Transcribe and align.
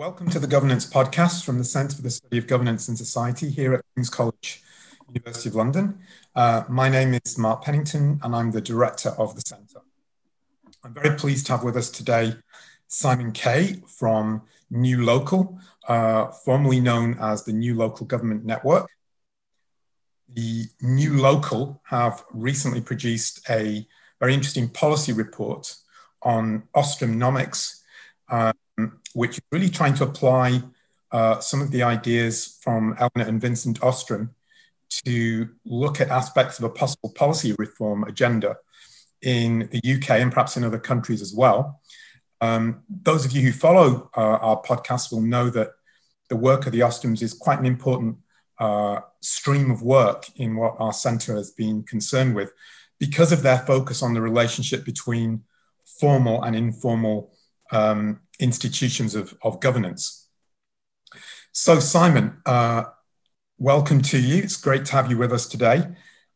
Welcome 0.00 0.30
to 0.30 0.38
the 0.38 0.46
Governance 0.46 0.90
Podcast 0.90 1.44
from 1.44 1.58
the 1.58 1.64
Centre 1.64 1.94
for 1.94 2.00
the 2.00 2.08
Study 2.08 2.38
of 2.38 2.46
Governance 2.46 2.88
and 2.88 2.96
Society 2.96 3.50
here 3.50 3.74
at 3.74 3.84
King's 3.94 4.08
College, 4.08 4.62
University 5.06 5.50
of 5.50 5.54
London. 5.54 5.98
Uh, 6.34 6.64
my 6.70 6.88
name 6.88 7.12
is 7.22 7.36
Mark 7.36 7.62
Pennington 7.62 8.18
and 8.22 8.34
I'm 8.34 8.50
the 8.50 8.62
Director 8.62 9.10
of 9.18 9.34
the 9.34 9.42
Centre. 9.42 9.82
I'm 10.82 10.94
very 10.94 11.18
pleased 11.18 11.44
to 11.46 11.52
have 11.52 11.64
with 11.64 11.76
us 11.76 11.90
today 11.90 12.32
Simon 12.86 13.32
Kaye 13.32 13.82
from 13.86 14.40
New 14.70 15.04
Local, 15.04 15.60
uh, 15.86 16.28
formerly 16.28 16.80
known 16.80 17.18
as 17.20 17.44
the 17.44 17.52
New 17.52 17.74
Local 17.74 18.06
Government 18.06 18.42
Network. 18.42 18.88
The 20.32 20.64
New 20.80 21.20
Local 21.20 21.82
have 21.84 22.24
recently 22.32 22.80
produced 22.80 23.42
a 23.50 23.86
very 24.18 24.32
interesting 24.32 24.70
policy 24.70 25.12
report 25.12 25.76
on 26.22 26.62
Ostromnomics, 26.74 27.79
which 29.14 29.38
is 29.38 29.42
really 29.50 29.68
trying 29.68 29.94
to 29.94 30.04
apply 30.04 30.62
uh, 31.12 31.40
some 31.40 31.60
of 31.60 31.70
the 31.70 31.82
ideas 31.82 32.58
from 32.62 32.96
Elinor 32.98 33.28
and 33.28 33.40
Vincent 33.40 33.82
Ostrom 33.82 34.34
to 35.04 35.48
look 35.64 36.00
at 36.00 36.08
aspects 36.08 36.58
of 36.58 36.64
a 36.64 36.70
possible 36.70 37.10
policy 37.10 37.54
reform 37.58 38.04
agenda 38.04 38.56
in 39.22 39.68
the 39.70 39.78
UK 39.78 40.10
and 40.10 40.32
perhaps 40.32 40.56
in 40.56 40.64
other 40.64 40.78
countries 40.78 41.22
as 41.22 41.34
well. 41.34 41.80
Um, 42.40 42.82
those 42.88 43.24
of 43.24 43.32
you 43.32 43.42
who 43.42 43.52
follow 43.52 44.10
uh, 44.16 44.20
our 44.20 44.62
podcast 44.62 45.12
will 45.12 45.20
know 45.20 45.50
that 45.50 45.72
the 46.28 46.36
work 46.36 46.66
of 46.66 46.72
the 46.72 46.80
Ostroms 46.80 47.22
is 47.22 47.34
quite 47.34 47.58
an 47.58 47.66
important 47.66 48.16
uh, 48.58 49.00
stream 49.20 49.70
of 49.70 49.82
work 49.82 50.26
in 50.36 50.56
what 50.56 50.76
our 50.78 50.92
centre 50.92 51.34
has 51.34 51.50
been 51.50 51.82
concerned 51.82 52.34
with 52.34 52.52
because 52.98 53.32
of 53.32 53.42
their 53.42 53.58
focus 53.58 54.02
on 54.02 54.14
the 54.14 54.20
relationship 54.20 54.84
between 54.84 55.42
formal 55.98 56.42
and 56.42 56.54
informal 56.54 57.32
um, 57.72 58.20
institutions 58.40 59.14
of, 59.14 59.36
of 59.42 59.60
governance. 59.60 60.28
So, 61.52 61.80
Simon, 61.80 62.38
uh, 62.46 62.84
welcome 63.58 64.00
to 64.02 64.18
you. 64.18 64.42
It's 64.42 64.56
great 64.56 64.84
to 64.86 64.92
have 64.92 65.10
you 65.10 65.18
with 65.18 65.32
us 65.32 65.46
today. 65.46 65.86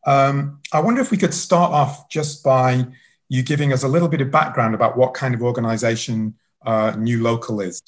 Um, 0.06 0.60
I 0.72 0.80
wonder 0.80 1.00
if 1.00 1.10
we 1.10 1.16
could 1.16 1.34
start 1.34 1.72
off 1.72 2.08
just 2.08 2.44
by 2.44 2.86
you 3.28 3.42
giving 3.42 3.72
us 3.72 3.82
a 3.82 3.88
little 3.88 4.08
bit 4.08 4.20
of 4.20 4.30
background 4.30 4.74
about 4.74 4.96
what 4.96 5.14
kind 5.14 5.34
of 5.34 5.42
organization 5.42 6.34
uh, 6.66 6.94
New 6.98 7.22
Local 7.22 7.60
is. 7.60 7.82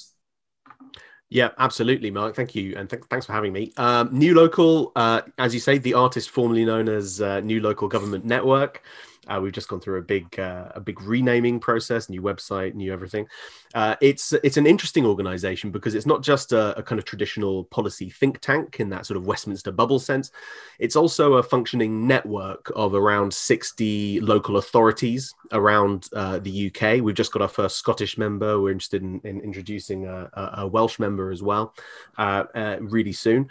Yeah, 1.29 1.49
absolutely, 1.59 2.09
Mark. 2.09 2.35
Thank 2.35 2.55
you, 2.55 2.75
and 2.77 2.89
th- 2.89 3.03
thanks 3.09 3.25
for 3.25 3.33
having 3.33 3.51
me. 3.51 3.73
Um, 3.75 4.09
New 4.11 4.33
Local, 4.33 4.93
uh, 4.95 5.21
as 5.37 5.53
you 5.53 5.59
say, 5.59 5.77
the 5.77 5.93
artist 5.93 6.29
formerly 6.29 6.63
known 6.63 6.87
as 6.87 7.21
uh, 7.21 7.41
New 7.41 7.59
Local 7.59 7.89
Government 7.89 8.23
Network. 8.23 8.81
Uh, 9.27 9.39
we've 9.41 9.51
just 9.51 9.67
gone 9.67 9.79
through 9.79 9.99
a 9.99 10.01
big 10.01 10.39
uh, 10.39 10.69
a 10.75 10.79
big 10.79 11.01
renaming 11.01 11.59
process, 11.59 12.09
new 12.09 12.21
website, 12.21 12.73
new 12.73 12.93
everything. 12.93 13.27
Uh, 13.73 13.95
it's 14.01 14.33
it's 14.43 14.57
an 14.57 14.65
interesting 14.65 15.05
organization 15.05 15.71
because 15.71 15.93
it's 15.93 16.05
not 16.05 16.23
just 16.23 16.53
a, 16.53 16.77
a, 16.77 16.83
kind 16.83 16.97
of 16.97 17.05
traditional 17.05 17.65
policy 17.65 18.09
think 18.09 18.39
tank 18.39 18.79
in 18.79 18.89
that 18.89 19.05
sort 19.05 19.17
of 19.17 19.27
Westminster 19.27 19.71
bubble 19.71 19.99
sense. 19.99 20.31
It's 20.79 20.95
also 20.95 21.33
a 21.33 21.43
functioning 21.43 22.07
network 22.07 22.71
of 22.75 22.93
around 22.93 23.33
60 23.33 24.21
local 24.21 24.57
authorities 24.57 25.33
around 25.51 26.07
uh, 26.13 26.39
the 26.39 26.67
UK. 26.67 27.01
We've 27.01 27.15
just 27.15 27.33
got 27.33 27.41
our 27.41 27.47
first 27.47 27.77
Scottish 27.77 28.17
member. 28.17 28.59
We're 28.61 28.71
interested 28.71 29.01
in, 29.01 29.19
in 29.23 29.41
introducing 29.41 30.05
a, 30.05 30.29
a, 30.33 30.67
Welsh 30.67 30.99
member 30.99 31.31
as 31.31 31.41
well 31.41 31.73
uh, 32.17 32.43
uh, 32.53 32.77
really 32.81 33.13
soon. 33.13 33.49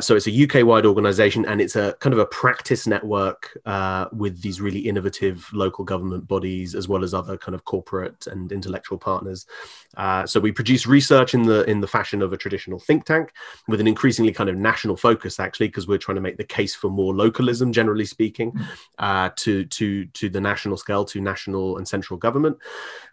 So 0.00 0.16
it's 0.16 0.26
a 0.26 0.44
UK 0.44 0.66
wide 0.66 0.86
organization 0.86 1.44
and 1.46 1.60
it's 1.60 1.76
a 1.76 1.94
kind 2.00 2.12
of 2.12 2.18
a 2.18 2.26
practice 2.26 2.86
network 2.86 3.56
with 4.12 4.40
these 4.42 4.60
really 4.60 4.80
innovative 4.80 5.03
local 5.52 5.84
government 5.84 6.26
bodies 6.26 6.74
as 6.74 6.88
well 6.88 7.04
as 7.04 7.14
other 7.14 7.36
kind 7.36 7.54
of 7.54 7.64
corporate 7.64 8.26
and 8.26 8.52
intellectual 8.52 8.98
partners 8.98 9.46
uh, 9.96 10.26
so 10.26 10.40
we 10.40 10.52
produce 10.52 10.86
research 10.86 11.34
in 11.34 11.42
the 11.42 11.64
in 11.64 11.80
the 11.80 11.86
fashion 11.86 12.22
of 12.22 12.32
a 12.32 12.36
traditional 12.36 12.78
think 12.78 13.04
tank, 13.04 13.32
with 13.68 13.80
an 13.80 13.86
increasingly 13.86 14.32
kind 14.32 14.50
of 14.50 14.56
national 14.56 14.96
focus, 14.96 15.38
actually, 15.38 15.68
because 15.68 15.86
we're 15.86 15.98
trying 15.98 16.16
to 16.16 16.20
make 16.20 16.36
the 16.36 16.44
case 16.44 16.74
for 16.74 16.90
more 16.90 17.14
localism, 17.14 17.72
generally 17.72 18.04
speaking, 18.04 18.52
mm. 18.52 18.66
uh, 18.98 19.30
to 19.36 19.64
to 19.66 20.04
to 20.06 20.28
the 20.28 20.40
national 20.40 20.76
scale, 20.76 21.04
to 21.04 21.20
national 21.20 21.78
and 21.78 21.86
central 21.86 22.18
government. 22.18 22.56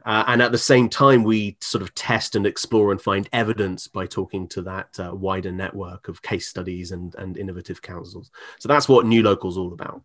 Uh, 0.05 0.23
and 0.27 0.41
at 0.41 0.51
the 0.51 0.57
same 0.57 0.89
time, 0.89 1.23
we 1.23 1.57
sort 1.61 1.81
of 1.81 1.93
test 1.93 2.35
and 2.35 2.47
explore 2.47 2.91
and 2.91 3.01
find 3.01 3.29
evidence 3.33 3.87
by 3.87 4.05
talking 4.05 4.47
to 4.47 4.61
that 4.61 4.99
uh, 4.99 5.13
wider 5.13 5.51
network 5.51 6.07
of 6.07 6.21
case 6.21 6.47
studies 6.47 6.91
and 6.91 7.15
and 7.15 7.37
innovative 7.37 7.81
councils. 7.81 8.31
So 8.59 8.67
that's 8.67 8.89
what 8.89 9.05
New 9.05 9.23
Local 9.23 9.49
is 9.49 9.57
all 9.57 9.73
about. 9.73 10.01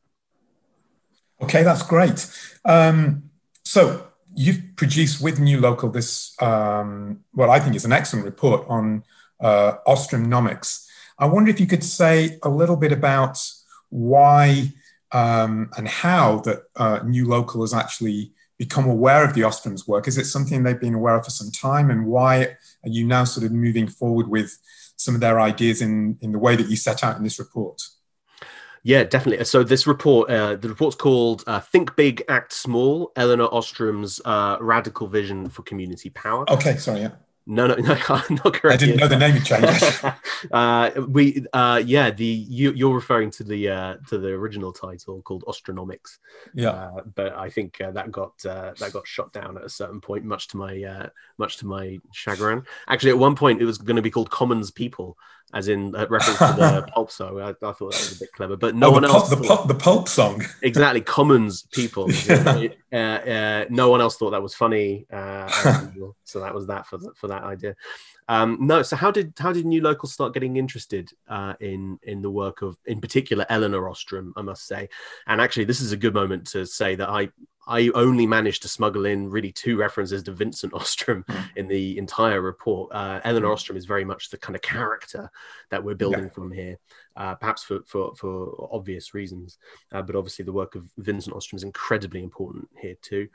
Okay, 1.42 1.62
that's 1.62 1.82
great. 1.82 2.30
Um, 2.64 3.30
so 3.64 4.06
you've 4.34 4.76
produced 4.76 5.22
with 5.22 5.38
New 5.40 5.60
Local 5.60 5.90
this, 5.90 6.34
um, 6.40 7.20
well, 7.34 7.50
I 7.50 7.60
think 7.60 7.74
it's 7.74 7.84
an 7.84 7.92
excellent 7.92 8.24
report 8.24 8.66
on 8.68 9.04
uh. 9.40 9.74
I 11.18 11.26
wonder 11.26 11.50
if 11.50 11.60
you 11.60 11.66
could 11.66 11.84
say 11.84 12.38
a 12.42 12.48
little 12.48 12.76
bit 12.76 12.92
about 12.92 13.38
why 13.88 14.72
um, 15.12 15.70
and 15.76 15.88
how 15.88 16.40
that 16.40 16.64
uh, 16.76 17.00
New 17.04 17.26
Local 17.26 17.62
has 17.62 17.72
actually 17.72 18.32
become 18.58 18.88
aware 18.88 19.24
of 19.24 19.34
the 19.34 19.44
Ostrom's 19.44 19.86
work. 19.86 20.08
Is 20.08 20.18
it 20.18 20.24
something 20.24 20.62
they've 20.62 20.80
been 20.80 20.94
aware 20.94 21.16
of 21.16 21.24
for 21.24 21.30
some 21.30 21.50
time, 21.50 21.90
and 21.90 22.06
why 22.06 22.44
are 22.44 22.88
you 22.88 23.06
now 23.06 23.24
sort 23.24 23.46
of 23.46 23.52
moving 23.52 23.86
forward 23.86 24.28
with 24.28 24.58
some 24.96 25.14
of 25.14 25.20
their 25.20 25.40
ideas 25.40 25.82
in, 25.82 26.18
in 26.20 26.32
the 26.32 26.38
way 26.38 26.56
that 26.56 26.68
you 26.68 26.76
set 26.76 27.04
out 27.04 27.16
in 27.16 27.22
this 27.22 27.38
report? 27.38 27.82
Yeah, 28.86 29.02
definitely. 29.02 29.44
So 29.46 29.64
this 29.64 29.84
report, 29.84 30.30
uh, 30.30 30.54
the 30.54 30.68
report's 30.68 30.94
called 30.94 31.42
uh, 31.48 31.58
"Think 31.58 31.96
Big, 31.96 32.22
Act 32.28 32.52
Small: 32.52 33.10
Elinor 33.16 33.46
Ostrom's 33.46 34.20
uh, 34.24 34.58
Radical 34.60 35.08
Vision 35.08 35.48
for 35.48 35.62
Community 35.62 36.08
Power." 36.10 36.48
Okay, 36.48 36.76
sorry. 36.76 37.00
Yeah. 37.00 37.10
No, 37.48 37.66
no, 37.66 37.74
no, 37.76 37.96
not 38.08 38.54
correct. 38.54 38.66
I 38.66 38.76
didn't 38.76 38.96
know 38.98 39.08
the 39.08 39.18
name 39.18 39.34
had 39.34 39.44
changed. 39.44 40.04
uh, 40.52 40.90
we, 41.08 41.44
uh, 41.52 41.82
yeah, 41.84 42.10
the 42.10 42.24
you, 42.24 42.72
you're 42.74 42.94
referring 42.94 43.32
to 43.32 43.44
the 43.44 43.68
uh, 43.68 43.96
to 44.08 44.18
the 44.18 44.28
original 44.28 44.72
title 44.72 45.20
called 45.22 45.44
Ostromnomics. 45.46 46.18
Yeah, 46.54 46.70
uh, 46.70 47.00
but 47.12 47.36
I 47.36 47.50
think 47.50 47.80
uh, 47.80 47.90
that 47.90 48.12
got 48.12 48.34
uh, 48.46 48.74
that 48.78 48.92
got 48.92 49.06
shot 49.06 49.32
down 49.32 49.56
at 49.56 49.64
a 49.64 49.68
certain 49.68 50.00
point, 50.00 50.24
much 50.24 50.46
to 50.48 50.58
my 50.58 50.82
uh, 50.84 51.08
much 51.38 51.56
to 51.58 51.66
my 51.66 51.98
chagrin. 52.12 52.64
Actually, 52.86 53.10
at 53.10 53.18
one 53.18 53.34
point, 53.34 53.60
it 53.60 53.64
was 53.64 53.78
going 53.78 53.96
to 53.96 54.02
be 54.02 54.10
called 54.10 54.30
Commons 54.30 54.70
People, 54.70 55.18
as 55.54 55.68
in 55.68 55.94
uh, 55.94 56.06
reference 56.08 56.38
to 56.38 56.54
the 56.58 56.86
pulp 56.94 57.10
song. 57.10 57.40
I, 57.40 57.50
I, 57.50 57.52
thought 57.52 57.78
that 57.78 57.84
was 57.84 58.16
a 58.16 58.20
bit 58.20 58.32
clever, 58.32 58.56
but 58.56 58.74
no 58.74 58.88
oh, 58.88 58.92
one 58.92 59.04
else. 59.04 59.30
the, 59.30 59.36
pulp, 59.36 59.68
the 59.68 59.74
pulp 59.74 60.08
song. 60.08 60.44
Exactly, 60.62 61.00
Commons 61.00 61.66
people. 61.72 62.10
uh, 62.92 62.96
uh, 62.96 63.64
no 63.70 63.90
one 63.90 64.00
else 64.00 64.16
thought 64.16 64.30
that 64.30 64.42
was 64.42 64.54
funny, 64.54 65.06
uh, 65.12 65.48
so 66.24 66.40
that 66.40 66.54
was 66.54 66.66
that 66.66 66.86
for 66.86 66.98
for 67.14 67.28
that 67.28 67.44
idea. 67.44 67.74
Um, 68.28 68.58
no, 68.60 68.82
so 68.82 68.96
how 68.96 69.12
did 69.12 69.34
how 69.38 69.52
did 69.52 69.66
New 69.66 69.80
locals 69.80 70.12
start 70.12 70.34
getting 70.34 70.56
interested 70.56 71.10
uh, 71.28 71.54
in 71.60 71.98
in 72.02 72.22
the 72.22 72.30
work 72.30 72.62
of, 72.62 72.76
in 72.86 73.00
particular, 73.00 73.46
Elinor 73.48 73.88
Ostrom? 73.88 74.32
I 74.36 74.42
must 74.42 74.66
say, 74.66 74.88
and 75.28 75.40
actually, 75.40 75.64
this 75.64 75.80
is 75.80 75.92
a 75.92 75.96
good 75.96 76.14
moment 76.14 76.48
to 76.48 76.66
say 76.66 76.96
that 76.96 77.08
I 77.08 77.28
I 77.66 77.90
only 77.94 78.26
managed 78.26 78.62
to 78.62 78.68
smuggle 78.68 79.06
in 79.06 79.28
really 79.28 79.50
two 79.50 79.76
references 79.76 80.22
to 80.24 80.32
Vincent 80.32 80.72
Ostrom 80.74 81.24
mm. 81.28 81.44
in 81.56 81.66
the 81.66 81.98
entire 81.98 82.40
report. 82.40 82.90
Uh, 82.92 83.20
Elinor 83.24 83.48
mm. 83.48 83.52
Ostrom 83.52 83.76
is 83.76 83.86
very 83.86 84.04
much 84.04 84.30
the 84.30 84.38
kind 84.38 84.54
of 84.54 84.62
character 84.62 85.30
that 85.70 85.82
we're 85.82 85.94
building 85.94 86.24
yeah. 86.24 86.30
from 86.30 86.52
here, 86.52 86.78
uh, 87.16 87.34
perhaps 87.34 87.64
for, 87.64 87.80
for, 87.84 88.14
for 88.14 88.68
obvious 88.72 89.14
reasons. 89.14 89.58
Uh, 89.92 90.02
but 90.02 90.16
obviously, 90.16 90.44
the 90.44 90.52
work 90.52 90.74
of 90.74 90.88
Vincent 90.98 91.34
Ostrom 91.34 91.56
is 91.56 91.64
incredibly 91.64 92.22
important 92.22 92.68
here 92.80 92.96
too. 93.02 93.28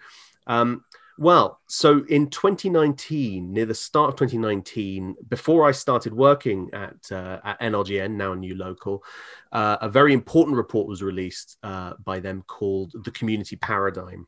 Um, 0.47 0.85
well, 1.17 1.59
so 1.67 2.03
in 2.09 2.29
2019, 2.29 3.53
near 3.53 3.65
the 3.65 3.75
start 3.75 4.09
of 4.09 4.15
2019, 4.15 5.15
before 5.27 5.67
I 5.67 5.71
started 5.71 6.13
working 6.13 6.69
at, 6.73 7.11
uh, 7.11 7.39
at 7.43 7.59
NLGN, 7.59 8.11
now 8.11 8.33
a 8.33 8.35
new 8.35 8.55
local, 8.55 9.03
uh, 9.51 9.77
a 9.81 9.89
very 9.89 10.13
important 10.13 10.57
report 10.57 10.87
was 10.87 11.03
released 11.03 11.57
uh, 11.63 11.93
by 12.03 12.19
them 12.19 12.43
called 12.47 12.93
The 13.03 13.11
Community 13.11 13.55
Paradigm. 13.55 14.27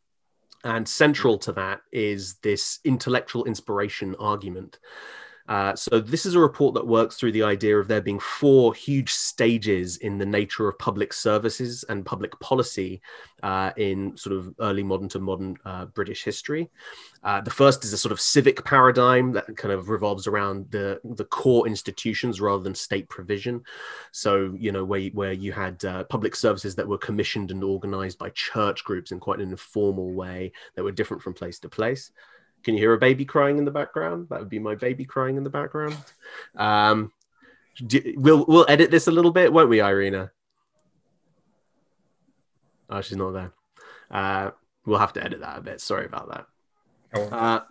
And 0.64 0.88
central 0.88 1.38
to 1.40 1.52
that 1.54 1.82
is 1.92 2.36
this 2.36 2.80
intellectual 2.86 3.46
inspiration 3.46 4.16
argument. 4.20 4.80
Uh, 5.48 5.76
so 5.76 6.00
this 6.00 6.26
is 6.26 6.36
a 6.36 6.40
report 6.40 6.74
that 6.74 6.88
works 6.88 7.18
through 7.18 7.32
the 7.32 7.44
idea 7.44 7.78
of 7.78 7.88
there 7.88 8.02
being 8.02 8.20
four 8.20 8.74
huge 8.74 9.12
stages 9.12 9.98
in 9.98 10.18
the 10.18 10.26
nature 10.26 10.70
of 10.70 10.80
public 10.80 11.12
services 11.12 11.84
and 11.90 12.06
public 12.06 12.38
policy 12.40 13.02
uh, 13.44 13.72
in 13.76 14.16
sort 14.16 14.36
of 14.36 14.54
early 14.62 14.84
modern 14.84 15.10
to 15.10 15.20
modern 15.20 15.58
uh, 15.66 15.86
British 15.86 16.24
history. 16.24 16.70
Uh, 17.24 17.42
the 17.42 17.52
first 17.52 17.84
is 17.84 17.92
a 17.92 17.98
sort 17.98 18.12
of 18.12 18.22
civic 18.22 18.64
paradigm 18.64 19.34
that 19.34 19.46
kind 19.58 19.74
of 19.74 19.90
revolves 19.90 20.28
around 20.28 20.70
the 20.72 21.00
the 21.04 21.26
core 21.26 21.68
institutions 21.68 22.40
rather 22.40 22.64
than 22.64 22.76
state 22.76 23.10
provision. 23.10 23.62
So 24.12 24.56
you 24.58 24.72
know 24.72 24.86
where 24.86 25.10
where 25.10 25.34
you 25.34 25.52
had 25.52 25.84
uh, 25.84 26.06
public 26.06 26.36
services 26.36 26.76
that 26.76 26.88
were 26.88 26.98
commissioned 26.98 27.52
and 27.52 27.64
organised 27.64 28.18
by 28.18 28.30
church 28.30 28.84
groups 28.84 29.12
in 29.12 29.20
quite 29.20 29.40
an 29.40 29.50
informal 29.50 30.14
way 30.14 30.54
that 30.76 30.84
were 30.84 30.92
different 30.92 31.22
from 31.22 31.34
place 31.34 31.60
to 31.60 31.70
place. 31.70 32.12
Can 32.64 32.76
you 32.76 32.80
hear 32.80 32.94
a 32.94 32.98
baby 32.98 33.26
crying 33.26 33.58
in 33.58 33.66
the 33.66 33.72
background? 33.72 34.28
That 34.30 34.40
would 34.40 34.50
be 34.50 34.60
my 34.60 34.76
baby 34.76 35.06
crying 35.06 35.38
in 35.38 35.44
the 35.44 35.50
background. 35.50 35.98
Um, 36.56 37.12
do, 37.86 38.14
we'll 38.16 38.46
we'll 38.48 38.66
edit 38.70 38.92
this 38.92 39.08
a 39.08 39.12
little 39.12 39.32
bit, 39.32 39.52
won't 39.52 39.70
we, 39.70 39.82
Irina? 39.82 40.32
Oh, 42.90 43.02
she's 43.02 43.18
not 43.18 43.32
there. 43.32 43.52
Uh, 44.12 44.52
we'll 44.86 45.00
have 45.00 45.14
to 45.14 45.24
edit 45.24 45.42
that 45.42 45.58
a 45.58 45.62
bit. 45.62 45.82
Sorry 45.82 46.06
about 46.06 46.30
that. 46.30 46.46
Uh, 47.14 47.62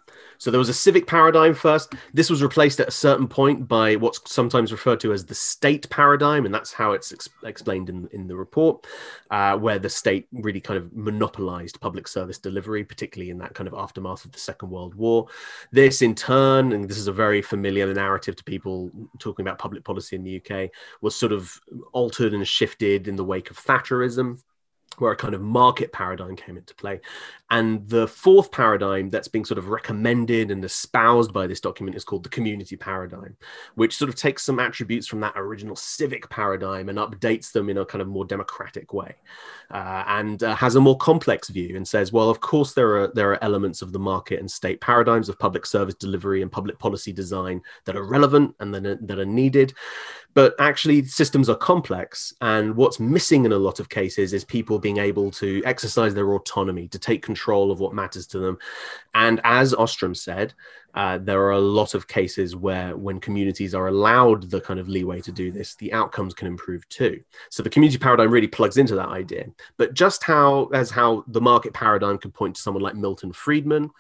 so 0.42 0.50
there 0.50 0.58
was 0.58 0.68
a 0.68 0.74
civic 0.74 1.06
paradigm 1.06 1.54
first. 1.54 1.94
This 2.12 2.28
was 2.28 2.42
replaced 2.42 2.80
at 2.80 2.88
a 2.88 2.90
certain 2.90 3.28
point 3.28 3.68
by 3.68 3.94
what's 3.94 4.20
sometimes 4.28 4.72
referred 4.72 4.98
to 4.98 5.12
as 5.12 5.24
the 5.24 5.36
state 5.36 5.88
paradigm, 5.88 6.44
and 6.44 6.52
that's 6.52 6.72
how 6.72 6.94
it's 6.94 7.12
ex- 7.12 7.28
explained 7.44 7.88
in, 7.88 8.08
in 8.10 8.26
the 8.26 8.34
report, 8.34 8.84
uh, 9.30 9.56
where 9.56 9.78
the 9.78 9.88
state 9.88 10.26
really 10.32 10.60
kind 10.60 10.78
of 10.78 10.92
monopolized 10.96 11.80
public 11.80 12.08
service 12.08 12.38
delivery, 12.38 12.82
particularly 12.82 13.30
in 13.30 13.38
that 13.38 13.54
kind 13.54 13.68
of 13.68 13.74
aftermath 13.74 14.24
of 14.24 14.32
the 14.32 14.38
Second 14.40 14.70
World 14.70 14.96
War. 14.96 15.28
This, 15.70 16.02
in 16.02 16.16
turn, 16.16 16.72
and 16.72 16.88
this 16.88 16.98
is 16.98 17.06
a 17.06 17.12
very 17.12 17.40
familiar 17.40 17.94
narrative 17.94 18.34
to 18.34 18.42
people 18.42 18.90
talking 19.20 19.46
about 19.46 19.60
public 19.60 19.84
policy 19.84 20.16
in 20.16 20.24
the 20.24 20.42
UK, 20.44 20.70
was 21.02 21.14
sort 21.14 21.30
of 21.30 21.56
altered 21.92 22.34
and 22.34 22.48
shifted 22.48 23.06
in 23.06 23.14
the 23.14 23.22
wake 23.22 23.52
of 23.52 23.58
Thatcherism 23.58 24.42
where 25.00 25.12
a 25.12 25.16
kind 25.16 25.34
of 25.34 25.40
market 25.40 25.92
paradigm 25.92 26.36
came 26.36 26.56
into 26.56 26.74
play. 26.74 27.00
And 27.50 27.86
the 27.88 28.08
fourth 28.08 28.50
paradigm 28.50 29.10
that's 29.10 29.28
being 29.28 29.44
sort 29.44 29.58
of 29.58 29.68
recommended 29.68 30.50
and 30.50 30.64
espoused 30.64 31.32
by 31.32 31.46
this 31.46 31.60
document 31.60 31.96
is 31.96 32.04
called 32.04 32.22
the 32.22 32.30
community 32.30 32.76
paradigm, 32.76 33.36
which 33.74 33.96
sort 33.96 34.08
of 34.08 34.14
takes 34.14 34.42
some 34.42 34.58
attributes 34.58 35.06
from 35.06 35.20
that 35.20 35.34
original 35.36 35.76
civic 35.76 36.28
paradigm 36.30 36.88
and 36.88 36.98
updates 36.98 37.52
them 37.52 37.68
in 37.68 37.78
a 37.78 37.84
kind 37.84 38.00
of 38.00 38.08
more 38.08 38.24
democratic 38.24 38.94
way, 38.94 39.14
uh, 39.70 40.04
and 40.06 40.42
uh, 40.42 40.54
has 40.54 40.76
a 40.76 40.80
more 40.80 40.96
complex 40.96 41.48
view 41.48 41.76
and 41.76 41.86
says, 41.86 42.12
well, 42.12 42.30
of 42.30 42.40
course 42.40 42.72
there 42.72 42.96
are 42.96 43.08
there 43.14 43.32
are 43.32 43.44
elements 43.44 43.82
of 43.82 43.92
the 43.92 43.98
market 43.98 44.40
and 44.40 44.50
state 44.50 44.80
paradigms 44.80 45.28
of 45.28 45.38
public 45.38 45.66
service 45.66 45.94
delivery 45.94 46.40
and 46.42 46.50
public 46.50 46.78
policy 46.78 47.12
design 47.12 47.60
that 47.84 47.96
are 47.96 48.04
relevant 48.04 48.54
and 48.60 48.74
that 48.74 49.06
that 49.06 49.18
are 49.18 49.26
needed, 49.26 49.74
but 50.34 50.54
actually 50.58 51.04
systems 51.04 51.48
are 51.48 51.56
complex 51.56 52.32
and 52.40 52.74
what's 52.74 52.98
missing 52.98 53.44
in 53.44 53.52
a 53.52 53.58
lot 53.58 53.80
of 53.80 53.88
cases 53.88 54.32
is 54.32 54.44
people 54.44 54.78
being 54.78 54.98
able 54.98 55.30
to 55.30 55.62
exercise 55.64 56.14
their 56.14 56.32
autonomy 56.34 56.88
to 56.88 56.98
take 56.98 57.22
control 57.22 57.70
of 57.70 57.80
what 57.80 57.94
matters 57.94 58.26
to 58.26 58.38
them. 58.38 58.58
And 59.14 59.40
as 59.44 59.74
ostrom 59.74 60.14
said 60.14 60.54
uh, 60.94 61.18
there 61.18 61.40
are 61.40 61.52
a 61.52 61.58
lot 61.58 61.94
of 61.94 62.06
cases 62.06 62.54
where 62.54 62.96
when 62.96 63.18
communities 63.18 63.74
are 63.74 63.88
allowed 63.88 64.50
the 64.50 64.60
kind 64.60 64.78
of 64.78 64.88
leeway 64.88 65.20
to 65.22 65.32
do 65.32 65.50
this 65.50 65.74
the 65.76 65.92
outcomes 65.92 66.34
can 66.34 66.46
improve 66.46 66.88
too. 66.88 67.20
So 67.50 67.62
the 67.62 67.70
community 67.70 67.98
paradigm 67.98 68.30
really 68.30 68.48
plugs 68.48 68.76
into 68.76 68.94
that 68.96 69.08
idea. 69.08 69.46
But 69.76 69.94
just 69.94 70.22
how 70.22 70.66
as 70.66 70.90
how 70.90 71.24
the 71.28 71.40
market 71.40 71.72
paradigm 71.72 72.18
could 72.18 72.34
point 72.34 72.56
to 72.56 72.62
someone 72.62 72.82
like 72.82 72.94
milton 72.94 73.32
friedman 73.32 73.90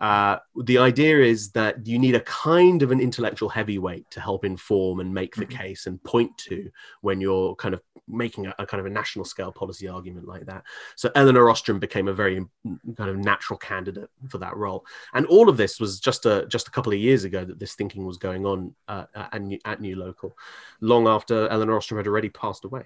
uh, 0.00 0.38
the 0.64 0.78
idea 0.78 1.20
is 1.20 1.50
that 1.52 1.86
you 1.86 1.98
need 1.98 2.14
a 2.14 2.20
kind 2.20 2.82
of 2.82 2.90
an 2.90 3.00
intellectual 3.00 3.48
heavyweight 3.48 4.10
to 4.10 4.20
help 4.20 4.44
inform 4.44 5.00
and 5.00 5.14
make 5.14 5.34
the 5.36 5.46
mm-hmm. 5.46 5.56
case 5.56 5.86
and 5.86 6.02
point 6.02 6.36
to 6.36 6.70
when 7.00 7.20
you're 7.20 7.54
kind 7.54 7.74
of 7.74 7.80
making 8.08 8.46
a, 8.46 8.54
a, 8.58 8.66
kind 8.66 8.80
of 8.80 8.86
a 8.86 8.90
national 8.90 9.24
scale 9.24 9.52
policy 9.52 9.88
argument 9.88 10.26
like 10.26 10.46
that. 10.46 10.64
So 10.96 11.10
Elinor 11.14 11.48
Ostrom 11.48 11.78
became 11.78 12.08
a 12.08 12.12
very 12.12 12.44
mm, 12.66 12.96
kind 12.96 13.08
of 13.08 13.16
natural 13.16 13.58
candidate 13.58 14.10
for 14.28 14.38
that 14.38 14.56
role. 14.56 14.84
And 15.14 15.26
all 15.26 15.48
of 15.48 15.56
this 15.56 15.78
was 15.78 16.00
just 16.00 16.26
a 16.26 16.46
just 16.48 16.68
a 16.68 16.70
couple 16.70 16.92
of 16.92 16.98
years 16.98 17.24
ago 17.24 17.44
that 17.44 17.58
this 17.58 17.74
thinking 17.74 18.04
was 18.04 18.18
going 18.18 18.44
on 18.44 18.74
uh, 18.88 19.04
at, 19.14 19.40
New, 19.40 19.58
at 19.64 19.80
New 19.80 19.96
Local, 19.96 20.36
long 20.80 21.06
after 21.06 21.48
Elinor 21.48 21.76
Ostrom 21.76 21.98
had 21.98 22.08
already 22.08 22.30
passed 22.30 22.64
away. 22.64 22.84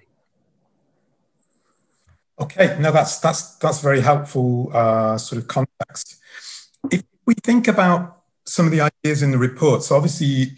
Okay, 2.39 2.77
no, 2.79 2.91
that's 2.91 3.19
that's 3.19 3.55
that's 3.55 3.81
very 3.81 3.99
helpful 3.99 4.71
uh, 4.73 5.17
sort 5.17 5.41
of 5.41 5.47
context 5.49 6.19
if 6.91 7.03
we 7.25 7.33
think 7.35 7.67
about 7.67 8.23
some 8.45 8.65
of 8.65 8.71
the 8.71 8.81
ideas 8.81 9.21
in 9.21 9.31
the 9.31 9.37
report, 9.37 9.83
so 9.83 9.95
obviously, 9.95 10.57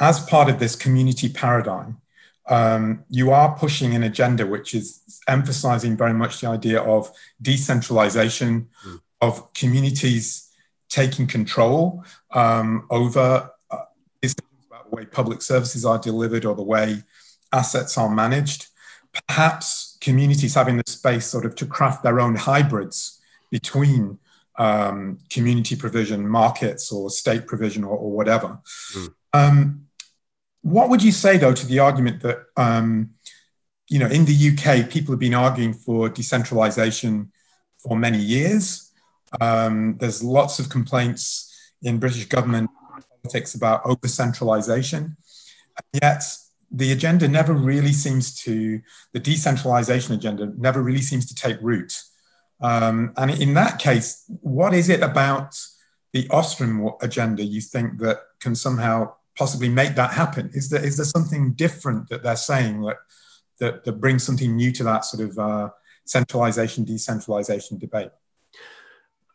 as 0.00 0.20
part 0.20 0.48
of 0.48 0.58
this 0.58 0.76
community 0.76 1.28
paradigm, 1.28 1.98
um, 2.48 3.04
you 3.08 3.30
are 3.30 3.56
pushing 3.56 3.94
an 3.94 4.02
agenda 4.02 4.46
which 4.46 4.74
is 4.74 5.20
emphasizing 5.28 5.96
very 5.96 6.14
much 6.14 6.40
the 6.40 6.48
idea 6.48 6.80
of 6.80 7.10
decentralization, 7.40 8.68
mm. 8.86 9.00
of 9.20 9.52
communities 9.54 10.48
taking 10.88 11.26
control 11.26 12.04
um, 12.32 12.86
over 12.90 13.50
uh, 13.70 13.76
about 14.22 14.90
the 14.90 14.96
way 14.96 15.04
public 15.06 15.40
services 15.40 15.84
are 15.84 15.98
delivered 15.98 16.44
or 16.44 16.54
the 16.54 16.62
way 16.62 17.02
assets 17.52 17.96
are 17.96 18.14
managed. 18.14 18.66
Perhaps 19.28 19.96
communities 20.00 20.54
having 20.54 20.76
the 20.76 20.84
space 20.86 21.26
sort 21.26 21.46
of 21.46 21.54
to 21.54 21.66
craft 21.66 22.02
their 22.02 22.20
own 22.20 22.34
hybrids 22.34 23.20
between 23.50 24.18
um, 24.58 25.18
community 25.30 25.76
provision, 25.76 26.28
markets, 26.28 26.92
or 26.92 27.10
state 27.10 27.46
provision, 27.46 27.84
or, 27.84 27.96
or 27.96 28.10
whatever. 28.12 28.60
Mm. 28.94 29.14
Um, 29.32 29.86
what 30.62 30.88
would 30.90 31.02
you 31.02 31.12
say, 31.12 31.38
though, 31.38 31.54
to 31.54 31.66
the 31.66 31.80
argument 31.80 32.22
that 32.22 32.44
um, 32.56 33.10
you 33.88 33.98
know 33.98 34.06
in 34.06 34.24
the 34.24 34.50
UK 34.50 34.88
people 34.90 35.12
have 35.12 35.20
been 35.20 35.34
arguing 35.34 35.74
for 35.74 36.08
decentralisation 36.08 37.28
for 37.78 37.96
many 37.96 38.18
years? 38.18 38.90
Um, 39.40 39.96
there's 39.98 40.22
lots 40.22 40.58
of 40.58 40.68
complaints 40.68 41.48
in 41.82 41.98
British 41.98 42.26
government 42.26 42.70
politics 43.22 43.54
about 43.54 43.84
over 43.84 44.06
centralisation, 44.06 45.16
yet 46.00 46.22
the 46.70 46.92
agenda 46.92 47.28
never 47.28 47.52
really 47.52 47.92
seems 47.92 48.34
to 48.34 48.80
the 49.12 49.20
decentralisation 49.20 50.14
agenda 50.14 50.52
never 50.56 50.82
really 50.82 51.02
seems 51.02 51.26
to 51.26 51.34
take 51.34 51.58
root. 51.60 51.92
Um, 52.62 53.12
and 53.16 53.30
in 53.30 53.54
that 53.54 53.78
case, 53.78 54.24
what 54.40 54.72
is 54.72 54.88
it 54.88 55.02
about 55.02 55.58
the 56.12 56.28
Ostrom 56.30 56.90
agenda 57.00 57.42
you 57.42 57.60
think 57.60 57.98
that 57.98 58.18
can 58.40 58.54
somehow 58.54 59.14
possibly 59.36 59.68
make 59.68 59.94
that 59.96 60.12
happen? 60.12 60.50
Is 60.54 60.70
there 60.70 60.84
is 60.84 60.96
there 60.96 61.06
something 61.06 61.52
different 61.54 62.08
that 62.08 62.22
they're 62.22 62.36
saying 62.36 62.82
that 62.82 62.98
that, 63.58 63.84
that 63.84 64.00
brings 64.00 64.22
something 64.24 64.56
new 64.56 64.72
to 64.72 64.84
that 64.84 65.04
sort 65.04 65.28
of 65.28 65.38
uh, 65.38 65.70
centralization 66.04 66.84
decentralization 66.84 67.78
debate? 67.78 68.10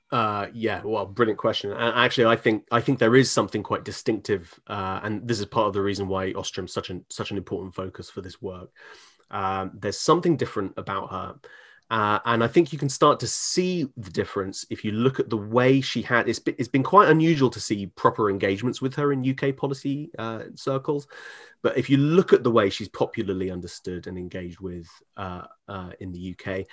Uh, 0.09 0.47
yeah, 0.53 0.81
well, 0.85 1.05
brilliant 1.05 1.37
question. 1.37 1.71
And 1.71 1.95
actually, 1.95 2.27
I 2.27 2.37
think 2.37 2.65
I 2.71 2.79
think 2.79 2.99
there 2.99 3.15
is 3.15 3.29
something 3.29 3.61
quite 3.61 3.83
distinctive, 3.83 4.57
uh, 4.67 5.01
and 5.03 5.27
this 5.27 5.39
is 5.39 5.45
part 5.45 5.67
of 5.67 5.73
the 5.73 5.81
reason 5.81 6.07
why 6.07 6.31
Ostrom's 6.31 6.71
such 6.71 6.89
an 6.89 7.03
such 7.09 7.31
an 7.31 7.37
important 7.37 7.75
focus 7.75 8.09
for 8.09 8.21
this 8.21 8.41
work. 8.41 8.69
Um, 9.31 9.71
there's 9.73 9.99
something 9.99 10.37
different 10.37 10.73
about 10.77 11.11
her 11.11 11.35
uh, 11.89 12.19
and 12.25 12.43
I 12.43 12.47
think 12.47 12.73
you 12.73 12.79
can 12.79 12.89
start 12.89 13.19
to 13.21 13.27
see 13.27 13.87
the 13.95 14.09
difference 14.09 14.65
if 14.69 14.83
you 14.83 14.91
look 14.91 15.19
at 15.21 15.29
the 15.29 15.37
way 15.37 15.79
she 15.79 16.01
had. 16.01 16.27
It's 16.27 16.39
been, 16.39 16.55
it's 16.57 16.67
been 16.67 16.83
quite 16.83 17.09
unusual 17.09 17.49
to 17.49 17.59
see 17.61 17.87
proper 17.87 18.29
engagements 18.29 18.81
with 18.81 18.93
her 18.95 19.13
in 19.13 19.27
UK 19.27 19.55
policy 19.55 20.11
uh, 20.19 20.43
circles. 20.55 21.07
But 21.61 21.77
if 21.77 21.89
you 21.89 21.97
look 21.97 22.33
at 22.33 22.43
the 22.43 22.51
way 22.51 22.69
she's 22.69 22.89
popularly 22.89 23.51
understood 23.51 24.07
and 24.07 24.17
engaged 24.17 24.59
with 24.59 24.87
uh, 25.15 25.43
uh 25.69 25.91
in 25.99 26.11
the 26.11 26.35
UK, 26.35 26.65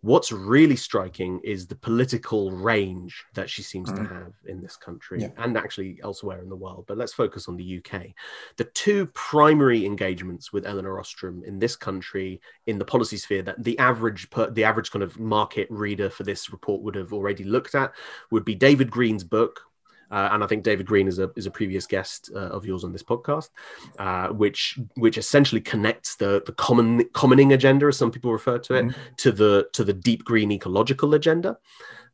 What's 0.00 0.30
really 0.30 0.76
striking 0.76 1.40
is 1.42 1.66
the 1.66 1.74
political 1.74 2.50
range 2.50 3.24
that 3.34 3.50
she 3.50 3.62
seems 3.62 3.90
mm. 3.90 3.96
to 3.96 4.14
have 4.14 4.32
in 4.46 4.60
this 4.60 4.76
country 4.76 5.22
yeah. 5.22 5.30
and 5.38 5.56
actually 5.56 5.98
elsewhere 6.02 6.40
in 6.40 6.48
the 6.48 6.56
world. 6.56 6.84
But 6.86 6.98
let's 6.98 7.12
focus 7.12 7.48
on 7.48 7.56
the 7.56 7.78
UK. 7.78 8.08
The 8.56 8.64
two 8.64 9.06
primary 9.06 9.84
engagements 9.84 10.52
with 10.52 10.66
Elinor 10.66 11.00
Ostrom 11.00 11.42
in 11.44 11.58
this 11.58 11.76
country 11.76 12.40
in 12.66 12.78
the 12.78 12.84
policy 12.84 13.16
sphere 13.16 13.42
that 13.42 13.62
the 13.64 13.78
average 13.78 14.30
per, 14.30 14.50
the 14.50 14.64
average 14.64 14.90
kind 14.90 15.02
of 15.02 15.18
market 15.18 15.66
reader 15.70 16.10
for 16.10 16.22
this 16.22 16.50
report 16.52 16.82
would 16.82 16.94
have 16.94 17.12
already 17.12 17.44
looked 17.44 17.74
at 17.74 17.92
would 18.30 18.44
be 18.44 18.54
David 18.54 18.90
Green's 18.90 19.24
book, 19.24 19.62
uh, 20.10 20.30
and 20.32 20.42
I 20.42 20.46
think 20.46 20.64
David 20.64 20.86
Green 20.86 21.08
is 21.08 21.18
a 21.18 21.30
is 21.36 21.46
a 21.46 21.50
previous 21.50 21.86
guest 21.86 22.30
uh, 22.34 22.38
of 22.38 22.64
yours 22.64 22.84
on 22.84 22.92
this 22.92 23.02
podcast, 23.02 23.50
uh, 23.98 24.28
which 24.28 24.78
which 24.94 25.18
essentially 25.18 25.60
connects 25.60 26.16
the 26.16 26.42
the 26.46 26.52
common 26.52 27.04
commoning 27.12 27.52
agenda, 27.52 27.86
as 27.86 27.96
some 27.96 28.10
people 28.10 28.32
refer 28.32 28.58
to 28.58 28.74
it, 28.74 28.84
mm-hmm. 28.86 29.00
to 29.16 29.32
the 29.32 29.68
to 29.72 29.84
the 29.84 29.92
deep 29.92 30.24
green 30.24 30.52
ecological 30.52 31.14
agenda. 31.14 31.58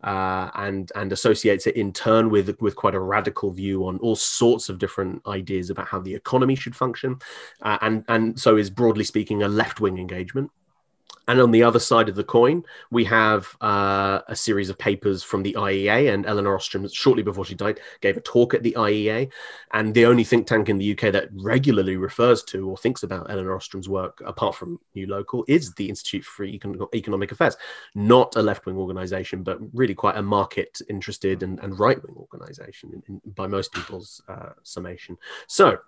Uh, 0.02 0.50
and 0.56 0.92
and 0.96 1.12
associates 1.12 1.66
it 1.66 1.76
in 1.76 1.90
turn 1.90 2.28
with 2.28 2.54
with 2.60 2.76
quite 2.76 2.94
a 2.94 3.00
radical 3.00 3.50
view 3.50 3.86
on 3.86 3.96
all 3.98 4.14
sorts 4.14 4.68
of 4.68 4.78
different 4.78 5.26
ideas 5.26 5.70
about 5.70 5.86
how 5.86 5.98
the 5.98 6.14
economy 6.14 6.54
should 6.54 6.76
function, 6.76 7.16
uh, 7.62 7.78
and 7.80 8.04
and 8.08 8.38
so 8.38 8.58
is 8.58 8.68
broadly 8.68 9.04
speaking 9.04 9.42
a 9.42 9.48
left 9.48 9.80
wing 9.80 9.96
engagement. 9.96 10.50
And 11.26 11.40
on 11.40 11.50
the 11.50 11.62
other 11.62 11.78
side 11.78 12.08
of 12.08 12.16
the 12.16 12.24
coin, 12.24 12.64
we 12.90 13.04
have 13.04 13.56
uh, 13.60 14.20
a 14.28 14.36
series 14.36 14.68
of 14.68 14.78
papers 14.78 15.22
from 15.22 15.42
the 15.42 15.54
IEA. 15.54 16.12
And 16.12 16.26
Elinor 16.26 16.54
Ostrom, 16.54 16.86
shortly 16.88 17.22
before 17.22 17.44
she 17.44 17.54
died, 17.54 17.80
gave 18.00 18.16
a 18.16 18.20
talk 18.20 18.54
at 18.54 18.62
the 18.62 18.72
IEA. 18.72 19.30
And 19.72 19.94
the 19.94 20.06
only 20.06 20.24
think 20.24 20.46
tank 20.46 20.68
in 20.68 20.78
the 20.78 20.92
UK 20.92 21.12
that 21.12 21.28
regularly 21.32 21.96
refers 21.96 22.42
to 22.44 22.68
or 22.68 22.76
thinks 22.76 23.02
about 23.02 23.30
Elinor 23.30 23.54
Ostrom's 23.54 23.88
work, 23.88 24.22
apart 24.26 24.54
from 24.54 24.78
New 24.94 25.06
Local, 25.06 25.44
is 25.48 25.72
the 25.74 25.88
Institute 25.88 26.24
for 26.24 26.44
Economic 26.44 27.32
Affairs. 27.32 27.56
Not 27.94 28.36
a 28.36 28.42
left 28.42 28.66
wing 28.66 28.76
organization, 28.76 29.42
but 29.42 29.58
really 29.72 29.94
quite 29.94 30.16
a 30.16 30.22
market 30.22 30.80
interested 30.88 31.42
and, 31.42 31.58
and 31.60 31.78
right 31.78 32.02
wing 32.02 32.16
organization 32.16 32.90
in, 32.92 33.02
in, 33.08 33.32
by 33.34 33.46
most 33.46 33.72
people's 33.72 34.22
uh, 34.28 34.50
summation. 34.62 35.16
So, 35.46 35.78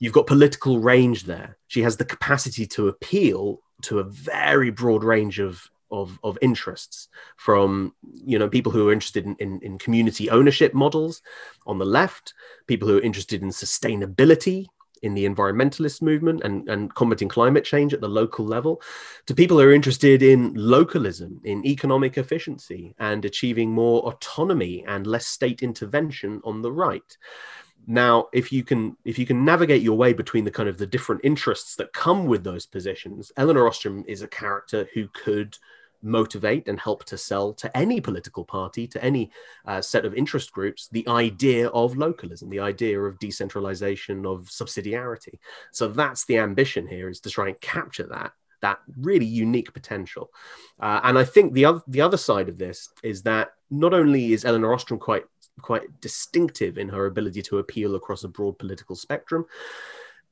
you've 0.00 0.14
got 0.14 0.26
political 0.26 0.80
range 0.80 1.24
there. 1.24 1.58
She 1.68 1.82
has 1.82 1.96
the 1.96 2.04
capacity 2.04 2.66
to 2.68 2.88
appeal 2.88 3.60
to 3.82 3.98
a 3.98 4.04
very 4.04 4.70
broad 4.70 5.04
range 5.04 5.38
of 5.38 5.70
of, 5.92 6.20
of 6.22 6.38
interests 6.40 7.08
from 7.36 7.92
you 8.24 8.38
know 8.38 8.48
people 8.48 8.70
who 8.70 8.88
are 8.88 8.92
interested 8.92 9.26
in, 9.26 9.34
in, 9.40 9.60
in 9.60 9.76
community 9.76 10.30
ownership 10.30 10.72
models 10.72 11.20
on 11.66 11.78
the 11.78 11.84
left 11.84 12.32
people 12.68 12.86
who 12.86 12.98
are 12.98 13.02
interested 13.02 13.42
in 13.42 13.48
sustainability 13.48 14.66
in 15.02 15.14
the 15.14 15.26
environmentalist 15.26 16.02
movement 16.02 16.42
and, 16.44 16.68
and 16.68 16.94
combating 16.94 17.28
climate 17.28 17.64
change 17.64 17.94
at 17.94 18.00
the 18.00 18.08
local 18.08 18.44
level, 18.44 18.80
to 19.26 19.34
people 19.34 19.58
who 19.58 19.66
are 19.66 19.72
interested 19.72 20.22
in 20.22 20.52
localism, 20.54 21.40
in 21.44 21.64
economic 21.66 22.18
efficiency, 22.18 22.94
and 22.98 23.24
achieving 23.24 23.70
more 23.70 24.02
autonomy 24.02 24.84
and 24.86 25.06
less 25.06 25.26
state 25.26 25.62
intervention 25.62 26.40
on 26.44 26.62
the 26.62 26.72
right. 26.72 27.16
Now, 27.90 28.28
if 28.32 28.52
you 28.52 28.62
can 28.62 28.96
if 29.04 29.18
you 29.18 29.26
can 29.26 29.44
navigate 29.44 29.82
your 29.82 29.98
way 29.98 30.12
between 30.12 30.44
the 30.44 30.50
kind 30.52 30.68
of 30.68 30.78
the 30.78 30.86
different 30.86 31.22
interests 31.24 31.74
that 31.74 31.92
come 31.92 32.26
with 32.26 32.44
those 32.44 32.64
positions, 32.64 33.32
Elinor 33.36 33.66
Ostrom 33.66 34.04
is 34.06 34.22
a 34.22 34.28
character 34.28 34.88
who 34.94 35.08
could 35.08 35.58
motivate 36.00 36.68
and 36.68 36.78
help 36.78 37.04
to 37.06 37.18
sell 37.18 37.52
to 37.54 37.76
any 37.76 38.00
political 38.00 38.44
party, 38.44 38.86
to 38.86 39.04
any 39.04 39.32
uh, 39.66 39.82
set 39.82 40.04
of 40.04 40.14
interest 40.14 40.52
groups, 40.52 40.86
the 40.92 41.06
idea 41.08 41.66
of 41.70 41.96
localism, 41.96 42.48
the 42.48 42.60
idea 42.60 42.98
of 43.00 43.18
decentralization, 43.18 44.24
of 44.24 44.46
subsidiarity. 44.46 45.40
So 45.72 45.88
that's 45.88 46.24
the 46.26 46.38
ambition 46.38 46.86
here 46.86 47.10
is 47.10 47.18
to 47.22 47.30
try 47.30 47.48
and 47.48 47.60
capture 47.60 48.06
that 48.06 48.30
that 48.60 48.78
really 49.00 49.26
unique 49.26 49.72
potential. 49.72 50.30
Uh, 50.78 51.00
and 51.02 51.18
I 51.18 51.24
think 51.24 51.54
the 51.54 51.64
other 51.64 51.82
the 51.88 52.02
other 52.02 52.18
side 52.18 52.48
of 52.48 52.56
this 52.56 52.88
is 53.02 53.22
that 53.22 53.54
not 53.68 53.94
only 53.94 54.32
is 54.32 54.44
Elinor 54.44 54.74
Ostrom 54.74 55.00
quite 55.00 55.24
quite 55.60 56.00
distinctive 56.00 56.78
in 56.78 56.88
her 56.88 57.06
ability 57.06 57.42
to 57.42 57.58
appeal 57.58 57.94
across 57.94 58.24
a 58.24 58.28
broad 58.28 58.58
political 58.58 58.96
spectrum, 58.96 59.46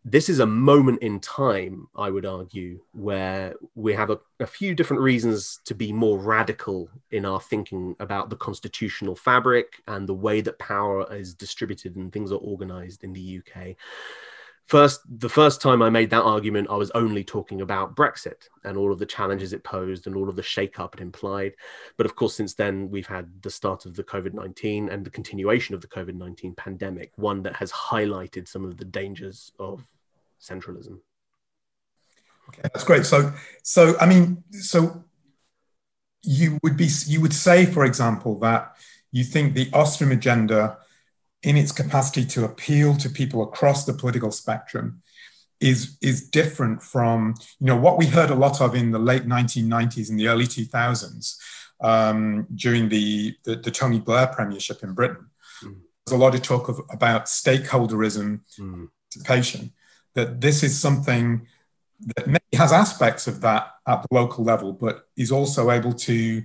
this 0.04 0.28
is 0.28 0.38
a 0.38 0.46
moment 0.46 1.02
in 1.02 1.20
time, 1.20 1.88
I 1.94 2.10
would 2.10 2.24
argue, 2.24 2.80
where 2.92 3.54
we 3.74 3.92
have 3.94 4.10
a, 4.10 4.18
a, 4.40 4.46
few 4.46 4.74
different 4.74 5.02
reasons 5.02 5.60
to 5.64 5.74
be 5.74 5.92
more 5.92 6.18
radical 6.18 6.88
in 7.10 7.26
our 7.26 7.40
thinking 7.40 7.94
about 8.00 8.30
the 8.30 8.36
constitutional 8.36 9.16
fabric 9.16 9.82
and 9.86 10.08
the 10.08 10.14
way 10.14 10.40
that 10.40 10.58
power 10.58 11.12
is 11.14 11.34
distributed 11.34 11.96
and 11.96 12.12
things 12.12 12.32
are 12.32 12.36
organized 12.36 13.04
in 13.04 13.12
the 13.12 13.40
UK 13.40 13.76
first 14.68 15.00
the 15.18 15.28
first 15.28 15.62
time 15.62 15.80
i 15.80 15.88
made 15.88 16.10
that 16.10 16.22
argument 16.22 16.68
i 16.70 16.76
was 16.76 16.90
only 16.90 17.24
talking 17.24 17.62
about 17.62 17.96
brexit 17.96 18.48
and 18.64 18.76
all 18.76 18.92
of 18.92 18.98
the 18.98 19.06
challenges 19.06 19.54
it 19.54 19.64
posed 19.64 20.06
and 20.06 20.14
all 20.14 20.28
of 20.28 20.36
the 20.36 20.42
shake-up 20.42 20.94
it 20.94 21.00
implied. 21.00 21.54
But 21.96 22.06
of 22.06 22.14
course 22.14 22.36
since 22.36 22.54
then 22.54 22.90
we've 22.90 23.06
had 23.06 23.26
the 23.42 23.50
start 23.50 23.86
of 23.86 23.96
the 23.96 24.04
covid-19 24.04 24.92
and 24.92 25.04
the 25.04 25.10
continuation 25.10 25.74
of 25.74 25.80
the 25.80 25.88
covid-19 25.88 26.56
pandemic 26.56 27.12
one 27.16 27.42
that 27.42 27.56
has 27.56 27.72
highlighted 27.72 28.46
some 28.46 28.64
of 28.64 28.76
the 28.76 28.84
dangers 28.84 29.50
of 29.58 29.86
centralism. 30.40 31.00
Okay 32.48 32.62
that's 32.62 32.84
great. 32.84 33.06
So 33.06 33.32
so 33.62 33.96
i 34.00 34.06
mean 34.06 34.44
so 34.50 35.04
you 36.22 36.58
would 36.62 36.76
be 36.76 36.88
you 37.06 37.20
would 37.20 37.34
say 37.34 37.64
for 37.64 37.84
example 37.86 38.38
that 38.40 38.76
you 39.12 39.24
think 39.24 39.54
the 39.54 39.70
Ostrom 39.72 40.12
agenda 40.12 40.78
in 41.42 41.56
its 41.56 41.72
capacity 41.72 42.24
to 42.24 42.44
appeal 42.44 42.96
to 42.96 43.08
people 43.08 43.42
across 43.42 43.84
the 43.84 43.92
political 43.92 44.30
spectrum 44.30 45.02
is 45.60 45.96
is 46.00 46.28
different 46.28 46.82
from 46.82 47.34
you 47.58 47.66
know 47.66 47.76
what 47.76 47.98
we 47.98 48.06
heard 48.06 48.30
a 48.30 48.34
lot 48.34 48.60
of 48.60 48.74
in 48.74 48.92
the 48.92 48.98
late 48.98 49.26
1990s 49.26 50.08
and 50.08 50.18
the 50.18 50.28
early 50.28 50.46
2000s 50.46 51.36
um, 51.80 52.46
during 52.54 52.88
the, 52.88 53.36
the, 53.44 53.56
the 53.56 53.70
Tony 53.70 54.00
Blair 54.00 54.26
premiership 54.26 54.82
in 54.82 54.92
Britain. 54.92 55.26
Mm. 55.62 55.76
There's 56.04 56.14
a 56.14 56.22
lot 56.22 56.34
of 56.34 56.42
talk 56.42 56.68
of 56.68 56.80
about 56.90 57.26
stakeholderism, 57.26 58.40
mm. 58.58 58.88
participation. 59.10 59.72
That 60.14 60.40
this 60.40 60.62
is 60.62 60.78
something 60.78 61.46
that 62.16 62.26
maybe 62.26 62.56
has 62.56 62.72
aspects 62.72 63.26
of 63.26 63.40
that 63.42 63.70
at 63.86 64.02
the 64.02 64.08
local 64.10 64.44
level, 64.44 64.72
but 64.72 65.06
is 65.16 65.30
also 65.30 65.70
able 65.70 65.92
to 65.92 66.42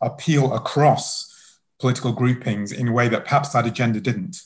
appeal 0.00 0.54
across 0.54 1.32
political 1.78 2.12
groupings 2.12 2.72
in 2.72 2.88
a 2.88 2.92
way 2.92 3.08
that 3.08 3.24
perhaps 3.24 3.50
that 3.50 3.66
agenda 3.66 4.00
didn't. 4.00 4.38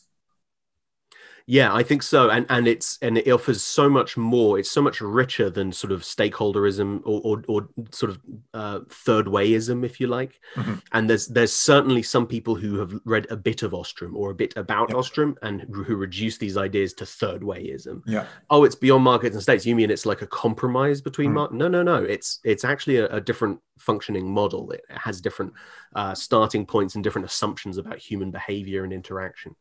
Yeah, 1.50 1.74
I 1.74 1.82
think 1.82 2.04
so, 2.04 2.30
and 2.30 2.46
and 2.48 2.68
it's 2.68 2.96
and 3.02 3.18
it 3.18 3.28
offers 3.28 3.60
so 3.60 3.90
much 3.90 4.16
more. 4.16 4.60
It's 4.60 4.70
so 4.70 4.80
much 4.80 5.00
richer 5.00 5.50
than 5.50 5.72
sort 5.72 5.92
of 5.92 6.02
stakeholderism 6.02 7.00
or 7.04 7.20
or, 7.24 7.44
or 7.48 7.68
sort 7.90 8.10
of 8.12 8.20
uh, 8.54 8.80
third 8.88 9.26
wayism, 9.26 9.84
if 9.84 9.98
you 9.98 10.06
like. 10.06 10.38
Mm-hmm. 10.54 10.74
And 10.92 11.10
there's 11.10 11.26
there's 11.26 11.52
certainly 11.52 12.02
some 12.04 12.28
people 12.28 12.54
who 12.54 12.78
have 12.78 12.94
read 13.04 13.26
a 13.30 13.36
bit 13.36 13.64
of 13.64 13.74
Ostrom 13.74 14.16
or 14.16 14.30
a 14.30 14.34
bit 14.34 14.56
about 14.56 14.90
yep. 14.90 14.98
Ostrom 14.98 15.36
and 15.42 15.62
who 15.62 15.96
reduce 15.96 16.38
these 16.38 16.56
ideas 16.56 16.94
to 16.94 17.04
third 17.04 17.42
wayism. 17.42 18.02
Yeah. 18.06 18.26
Oh, 18.48 18.62
it's 18.62 18.76
beyond 18.76 19.02
markets 19.02 19.34
and 19.34 19.42
states. 19.42 19.66
You 19.66 19.74
mean 19.74 19.90
it's 19.90 20.06
like 20.06 20.22
a 20.22 20.28
compromise 20.28 21.00
between? 21.00 21.30
Mm. 21.30 21.34
Mar- 21.34 21.52
no, 21.52 21.66
no, 21.66 21.82
no. 21.82 22.04
It's 22.04 22.38
it's 22.44 22.64
actually 22.64 22.98
a, 22.98 23.08
a 23.08 23.20
different 23.20 23.58
functioning 23.76 24.30
model. 24.30 24.70
It 24.70 24.84
has 24.88 25.20
different 25.20 25.54
uh, 25.94 26.14
starting 26.14 26.66
points 26.66 26.94
and 26.94 27.04
different 27.04 27.26
assumptions 27.26 27.78
about 27.78 27.98
human 27.98 28.30
behavior 28.30 28.84
and 28.84 28.92
interaction, 28.92 29.54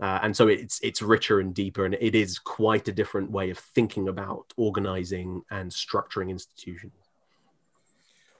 uh, 0.00 0.18
and 0.22 0.36
so 0.36 0.48
it's 0.48 0.80
it's 0.82 1.02
richer 1.02 1.40
and 1.40 1.54
deeper, 1.54 1.84
and 1.84 1.94
it 2.00 2.14
is 2.14 2.38
quite 2.38 2.88
a 2.88 2.92
different 2.92 3.30
way 3.30 3.50
of 3.50 3.58
thinking 3.58 4.08
about 4.08 4.52
organizing 4.56 5.42
and 5.50 5.70
structuring 5.70 6.30
institutions. 6.30 6.92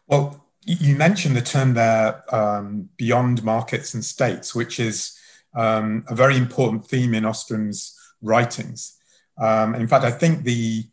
Well, 0.07 0.45
you 0.65 0.97
mentioned 0.97 1.37
the 1.37 1.43
term 1.43 1.75
there, 1.75 2.23
um, 2.35 2.89
beyond 2.97 3.45
markets 3.45 3.95
and 3.95 4.05
states, 4.05 4.55
which 4.55 4.81
is 4.81 5.19
um, 5.55 6.05
a 6.09 6.15
very 6.15 6.37
important 6.37 6.87
theme 6.87 7.15
in 7.15 7.25
Ostrom's 7.25 7.97
writings. 8.23 8.99
Um, 9.39 9.75
in 9.75 9.87
fact, 9.87 10.05
I 10.05 10.11
think 10.11 10.45
the 10.45 10.85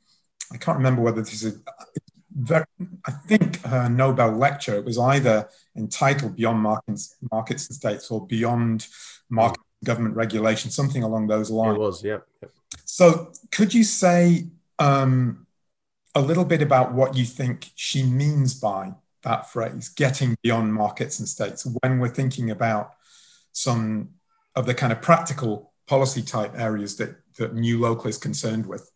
I 0.54 0.58
can't 0.58 0.78
remember 0.78 1.02
whether 1.02 1.22
this 1.22 1.42
is 1.42 1.60
very, 2.36 2.65
I 3.06 3.12
think 3.12 3.62
her 3.65 3.89
Nobel 3.89 4.32
lecture, 4.32 4.75
it 4.75 4.86
was 4.86 4.98
either 4.98 5.50
entitled 5.75 6.36
Beyond 6.36 6.60
Markets, 6.60 7.15
Markets 7.32 7.68
and 7.68 7.75
States 7.75 8.12
or 8.12 8.27
Beyond 8.27 8.88
Market 9.30 9.62
Government 9.84 10.15
Regulation, 10.15 10.70
something 10.70 11.04
along 11.04 11.27
those 11.27 11.50
lines. 11.50 11.77
It 11.77 11.80
was, 11.80 12.04
yeah. 12.04 12.18
So, 12.84 13.32
could 13.51 13.74
you 13.74 13.84
say 13.84 14.48
um, 14.80 15.48
a 16.13 16.22
little 16.22 16.46
bit 16.46 16.62
about 16.62 16.94
what 16.94 17.15
you 17.15 17.24
think 17.24 17.72
she 17.75 18.04
means 18.04 18.54
by 18.54 18.94
that 19.24 19.50
phrase, 19.50 19.89
getting 19.89 20.36
beyond 20.44 20.74
markets 20.74 21.20
and 21.20 21.27
states, 21.27 21.65
when 21.82 22.00
we're 22.00 22.10
thinking 22.10 22.51
about 22.51 22.94
some 23.54 24.10
of 24.56 24.65
the 24.65 24.74
kind 24.74 24.92
of 24.92 25.01
practical 25.01 25.72
policy 25.88 26.22
type 26.22 26.54
areas 26.58 26.98
that, 26.98 27.15
that 27.38 27.54
New 27.54 27.80
Local 27.80 28.10
is 28.10 28.18
concerned 28.18 28.65
with? 28.65 28.92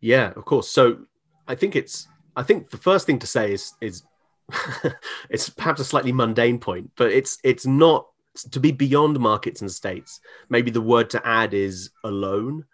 Yeah, 0.00 0.32
of 0.36 0.44
course. 0.44 0.68
So, 0.68 1.06
I 1.46 1.54
think 1.56 1.76
it's 1.76 2.06
I 2.36 2.42
think 2.42 2.70
the 2.70 2.76
first 2.76 3.06
thing 3.06 3.18
to 3.20 3.26
say 3.26 3.52
is 3.52 3.74
is 3.80 4.02
it's 5.30 5.48
perhaps 5.48 5.80
a 5.80 5.84
slightly 5.84 6.12
mundane 6.12 6.58
point, 6.58 6.90
but 6.96 7.10
it's 7.10 7.38
it's 7.44 7.66
not 7.66 8.06
to 8.50 8.60
be 8.60 8.72
beyond 8.72 9.18
markets 9.18 9.60
and 9.60 9.70
states. 9.70 10.20
Maybe 10.48 10.70
the 10.70 10.80
word 10.80 11.10
to 11.10 11.26
add 11.26 11.54
is 11.54 11.90
alone, 12.02 12.64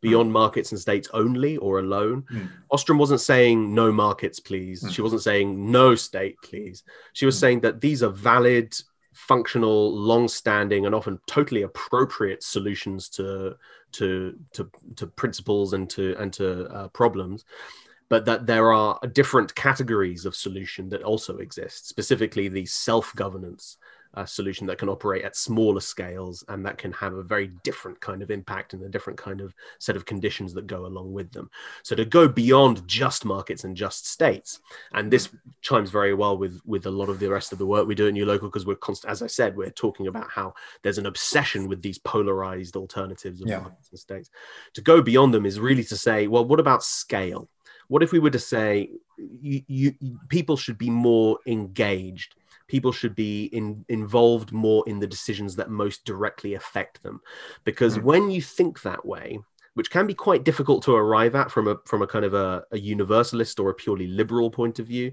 beyond 0.00 0.30
mm. 0.30 0.34
markets 0.34 0.72
and 0.72 0.80
states 0.80 1.08
only 1.12 1.56
or 1.56 1.80
alone. 1.80 2.24
Mm. 2.32 2.48
Ostrom 2.70 2.98
wasn't 2.98 3.20
saying 3.20 3.74
no 3.74 3.92
markets, 3.92 4.40
please. 4.40 4.82
Mm. 4.82 4.92
She 4.92 5.02
wasn't 5.02 5.22
saying 5.22 5.70
no 5.70 5.94
state, 5.94 6.36
please. 6.42 6.84
She 7.12 7.26
was 7.26 7.36
mm. 7.36 7.40
saying 7.40 7.60
that 7.60 7.80
these 7.80 8.02
are 8.02 8.10
valid, 8.10 8.74
functional, 9.12 9.92
long-standing, 9.94 10.86
and 10.86 10.94
often 10.94 11.18
totally 11.26 11.62
appropriate 11.62 12.42
solutions 12.42 13.08
to 13.10 13.56
to 13.92 14.38
to, 14.52 14.70
to 14.96 15.06
principles 15.08 15.72
and 15.72 15.90
to 15.90 16.14
and 16.18 16.32
to 16.34 16.66
uh, 16.68 16.88
problems 16.88 17.44
but 18.10 18.26
that 18.26 18.44
there 18.44 18.72
are 18.72 19.00
different 19.12 19.54
categories 19.54 20.26
of 20.26 20.36
solution 20.36 20.90
that 20.90 21.02
also 21.02 21.38
exist, 21.38 21.88
specifically 21.88 22.48
the 22.48 22.66
self 22.66 23.14
governance 23.14 23.78
uh, 24.14 24.26
solution 24.26 24.66
that 24.66 24.78
can 24.78 24.88
operate 24.88 25.24
at 25.24 25.36
smaller 25.36 25.80
scales 25.80 26.42
and 26.48 26.66
that 26.66 26.78
can 26.78 26.90
have 26.92 27.14
a 27.14 27.22
very 27.22 27.52
different 27.62 28.00
kind 28.00 28.22
of 28.22 28.30
impact 28.30 28.72
and 28.72 28.82
a 28.82 28.88
different 28.88 29.16
kind 29.16 29.40
of 29.40 29.54
set 29.78 29.94
of 29.94 30.04
conditions 30.04 30.52
that 30.52 30.66
go 30.66 30.86
along 30.86 31.12
with 31.12 31.30
them. 31.30 31.48
So 31.84 31.94
to 31.94 32.04
go 32.04 32.26
beyond 32.26 32.86
just 32.88 33.24
markets 33.24 33.62
and 33.62 33.76
just 33.76 34.08
states, 34.08 34.60
and 34.92 35.12
this 35.12 35.28
chimes 35.62 35.90
very 35.90 36.12
well 36.12 36.36
with 36.36 36.60
with 36.66 36.86
a 36.86 36.90
lot 36.90 37.08
of 37.08 37.20
the 37.20 37.30
rest 37.30 37.52
of 37.52 37.58
the 37.58 37.66
work 37.66 37.86
we 37.86 37.94
do 37.94 38.08
at 38.08 38.12
New 38.12 38.26
Local 38.26 38.48
because 38.48 38.66
we're 38.66 38.74
constant, 38.74 39.12
as 39.12 39.22
I 39.22 39.28
said, 39.28 39.56
we're 39.56 39.70
talking 39.70 40.08
about 40.08 40.28
how 40.28 40.54
there's 40.82 40.98
an 40.98 41.06
obsession 41.06 41.68
with 41.68 41.80
these 41.80 41.98
polarized 41.98 42.74
alternatives 42.74 43.40
of 43.40 43.48
yeah. 43.48 43.60
markets 43.60 43.90
and 43.90 44.00
states. 44.00 44.30
To 44.74 44.80
go 44.80 45.00
beyond 45.00 45.32
them 45.32 45.46
is 45.46 45.60
really 45.60 45.84
to 45.84 45.96
say, 45.96 46.26
well, 46.26 46.44
what 46.44 46.58
about 46.58 46.82
scale? 46.82 47.48
What 47.90 48.04
if 48.04 48.12
we 48.12 48.20
were 48.20 48.30
to 48.30 48.38
say 48.38 48.90
you, 49.18 49.62
you, 49.66 49.94
people 50.28 50.56
should 50.56 50.78
be 50.78 50.90
more 50.90 51.40
engaged? 51.46 52.36
People 52.68 52.92
should 52.92 53.16
be 53.16 53.46
in, 53.46 53.84
involved 53.88 54.52
more 54.52 54.84
in 54.86 55.00
the 55.00 55.08
decisions 55.08 55.56
that 55.56 55.70
most 55.70 56.04
directly 56.04 56.54
affect 56.54 57.02
them, 57.02 57.20
because 57.64 57.98
mm. 57.98 58.04
when 58.04 58.30
you 58.30 58.40
think 58.40 58.82
that 58.82 59.04
way, 59.04 59.40
which 59.74 59.90
can 59.90 60.06
be 60.06 60.14
quite 60.14 60.44
difficult 60.44 60.84
to 60.84 60.94
arrive 60.94 61.34
at 61.34 61.50
from 61.50 61.66
a 61.66 61.76
from 61.84 62.02
a 62.02 62.06
kind 62.06 62.24
of 62.24 62.32
a, 62.32 62.62
a 62.70 62.78
universalist 62.78 63.58
or 63.58 63.70
a 63.70 63.74
purely 63.74 64.06
liberal 64.06 64.52
point 64.52 64.78
of 64.78 64.86
view, 64.86 65.10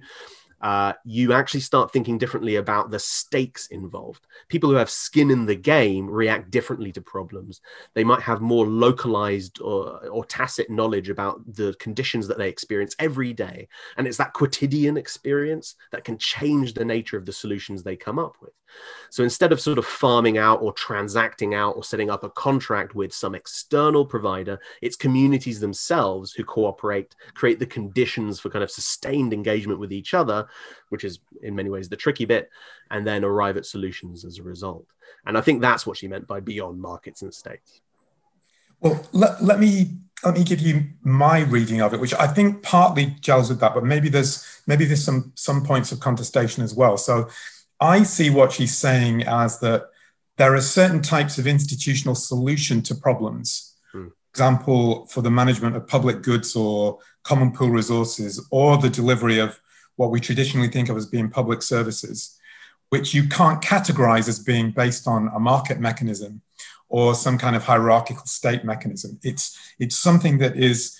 uh, 0.61 0.93
you 1.05 1.33
actually 1.33 1.59
start 1.59 1.91
thinking 1.91 2.17
differently 2.17 2.55
about 2.55 2.89
the 2.89 2.99
stakes 2.99 3.67
involved. 3.67 4.25
People 4.47 4.69
who 4.69 4.75
have 4.75 4.89
skin 4.89 5.29
in 5.29 5.45
the 5.45 5.55
game 5.55 6.09
react 6.09 6.49
differently 6.49 6.91
to 6.93 7.01
problems. 7.01 7.61
They 7.93 8.03
might 8.03 8.21
have 8.21 8.41
more 8.41 8.65
localized 8.65 9.61
or, 9.61 10.07
or 10.07 10.25
tacit 10.25 10.69
knowledge 10.69 11.09
about 11.09 11.41
the 11.53 11.75
conditions 11.79 12.27
that 12.27 12.37
they 12.37 12.49
experience 12.49 12.95
every 12.99 13.33
day. 13.33 13.67
And 13.97 14.07
it's 14.07 14.17
that 14.17 14.33
quotidian 14.33 14.97
experience 14.97 15.75
that 15.91 16.03
can 16.03 16.17
change 16.17 16.73
the 16.73 16.85
nature 16.85 17.17
of 17.17 17.25
the 17.25 17.33
solutions 17.33 17.83
they 17.83 17.95
come 17.95 18.17
up 18.17 18.35
with. 18.41 18.53
So 19.09 19.23
instead 19.23 19.51
of 19.51 19.61
sort 19.61 19.77
of 19.77 19.85
farming 19.85 20.37
out 20.37 20.61
or 20.61 20.73
transacting 20.73 21.53
out 21.53 21.75
or 21.75 21.83
setting 21.83 22.09
up 22.09 22.23
a 22.23 22.29
contract 22.29 22.95
with 22.95 23.13
some 23.13 23.35
external 23.35 24.05
provider, 24.05 24.59
it's 24.81 24.95
communities 24.95 25.59
themselves 25.59 26.33
who 26.33 26.43
cooperate, 26.43 27.15
create 27.33 27.59
the 27.59 27.65
conditions 27.65 28.39
for 28.39 28.49
kind 28.49 28.63
of 28.63 28.71
sustained 28.71 29.33
engagement 29.33 29.79
with 29.79 29.93
each 29.93 30.13
other, 30.13 30.47
which 30.89 31.04
is 31.04 31.20
in 31.42 31.56
many 31.56 31.70
ways 31.70 31.89
the 31.89 31.96
tricky 31.96 32.25
bit, 32.25 32.50
and 32.92 33.06
then 33.06 33.24
arrive 33.24 33.58
at 33.58 33.66
solutions 33.66 34.25
as 34.25 34.38
a 34.38 34.44
result. 34.44 34.86
And 35.25 35.38
I 35.38 35.42
think 35.42 35.62
that's 35.62 35.86
what 35.86 35.98
she 35.98 36.08
meant 36.08 36.27
by 36.27 36.39
beyond 36.39 36.82
markets 36.82 37.22
and 37.22 37.34
states. 37.34 37.82
Well, 38.80 39.06
let, 39.12 39.44
let 39.44 39.60
me 39.60 39.98
let 40.24 40.34
me 40.34 40.44
give 40.44 40.60
you 40.60 40.84
my 41.04 41.42
reading 41.42 41.82
of 41.82 41.94
it, 41.94 42.00
which 42.00 42.13
I 42.13 42.27
think 42.27 42.63
partly 42.63 43.16
gels 43.22 43.50
with 43.50 43.60
that, 43.60 43.74
but 43.74 43.84
maybe 43.84 44.10
there's 44.10 44.62
maybe 44.68 44.86
there's 44.86 45.04
some 45.04 45.32
some 45.36 45.63
points 45.63 45.92
of 45.92 46.00
contestation 46.00 46.63
as 46.63 46.74
well. 46.74 46.98
So 46.98 47.30
I 47.80 48.04
see 48.04 48.30
what 48.30 48.51
she's 48.51 48.75
saying 48.75 49.24
as 49.24 49.60
that 49.60 49.89
there 50.38 50.54
are 50.56 50.62
certain 50.62 51.01
types 51.01 51.38
of 51.38 51.48
institutional 51.48 52.16
solution 52.16 52.82
to 52.84 52.96
problems. 52.96 53.75
Hmm. 53.92 54.08
Example, 54.32 55.08
for 55.08 55.22
the 55.22 55.32
management 55.32 55.75
of 55.75 55.88
public 55.88 56.22
goods 56.22 56.56
or 56.56 57.00
common 57.24 57.51
pool 57.51 57.70
resources, 57.70 58.46
or 58.51 58.77
the 58.77 58.89
delivery 58.89 59.39
of 59.39 59.60
what 59.98 60.12
we 60.12 60.20
traditionally 60.20 60.70
think 60.70 60.89
of 60.89 60.98
as 60.98 61.06
being 61.06 61.30
public 61.30 61.62
services, 61.62 62.39
which 62.89 63.13
you 63.13 63.27
can't 63.27 63.62
categorize 63.62 64.30
as 64.30 64.39
being 64.39 64.72
based 64.72 65.08
on 65.08 65.30
a 65.36 65.39
market 65.39 65.80
mechanism 65.80 66.42
or 66.89 67.13
some 67.13 67.38
kind 67.38 67.56
of 67.56 67.63
hierarchical 67.63 68.25
state 68.25 68.63
mechanism. 68.63 69.20
It's, 69.24 69.58
it's 69.77 69.98
something 69.98 70.38
that 70.38 70.56
is 70.56 70.98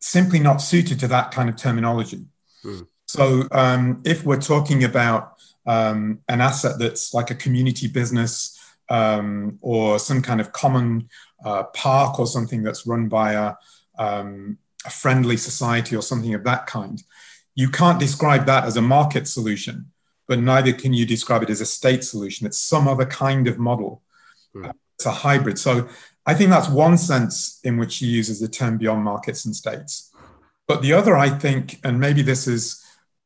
simply 0.00 0.38
not 0.38 0.58
suited 0.58 1.00
to 1.00 1.08
that 1.08 1.30
kind 1.30 1.48
of 1.48 1.56
terminology. 1.56 2.26
Hmm. 2.62 2.82
So, 3.06 3.48
um, 3.52 4.02
if 4.04 4.24
we're 4.24 4.40
talking 4.40 4.84
about 4.84 5.34
um, 5.66 6.20
an 6.28 6.40
asset 6.40 6.78
that's 6.78 7.14
like 7.14 7.30
a 7.30 7.34
community 7.34 7.86
business 7.88 8.58
um, 8.90 9.58
or 9.62 9.98
some 9.98 10.20
kind 10.20 10.40
of 10.40 10.52
common 10.52 11.08
uh, 11.44 11.64
park 11.74 12.18
or 12.18 12.26
something 12.26 12.62
that's 12.62 12.86
run 12.86 13.08
by 13.08 13.32
a, 13.32 13.54
um, 13.98 14.58
a 14.84 14.90
friendly 14.90 15.36
society 15.36 15.96
or 15.96 16.02
something 16.02 16.34
of 16.34 16.44
that 16.44 16.66
kind. 16.66 17.02
You 17.54 17.68
can't 17.68 18.00
describe 18.00 18.46
that 18.46 18.64
as 18.64 18.76
a 18.76 18.82
market 18.82 19.28
solution, 19.28 19.92
but 20.26 20.38
neither 20.38 20.72
can 20.72 20.92
you 20.92 21.06
describe 21.06 21.42
it 21.42 21.50
as 21.50 21.60
a 21.60 21.66
state 21.66 22.04
solution. 22.04 22.46
It's 22.46 22.58
some 22.58 22.88
other 22.88 23.06
kind 23.06 23.46
of 23.46 23.58
model. 23.58 24.02
Mm. 24.54 24.72
It's 24.96 25.06
a 25.06 25.12
hybrid. 25.12 25.58
So 25.58 25.88
I 26.26 26.34
think 26.34 26.50
that's 26.50 26.68
one 26.68 26.96
sense 26.98 27.60
in 27.64 27.76
which 27.76 27.98
he 27.98 28.06
uses 28.06 28.40
the 28.40 28.48
term 28.48 28.78
beyond 28.78 29.04
markets 29.04 29.44
and 29.44 29.54
states. 29.54 30.12
But 30.66 30.82
the 30.82 30.94
other, 30.94 31.16
I 31.16 31.28
think, 31.28 31.78
and 31.84 32.00
maybe 32.00 32.22
this 32.22 32.46
is 32.46 32.84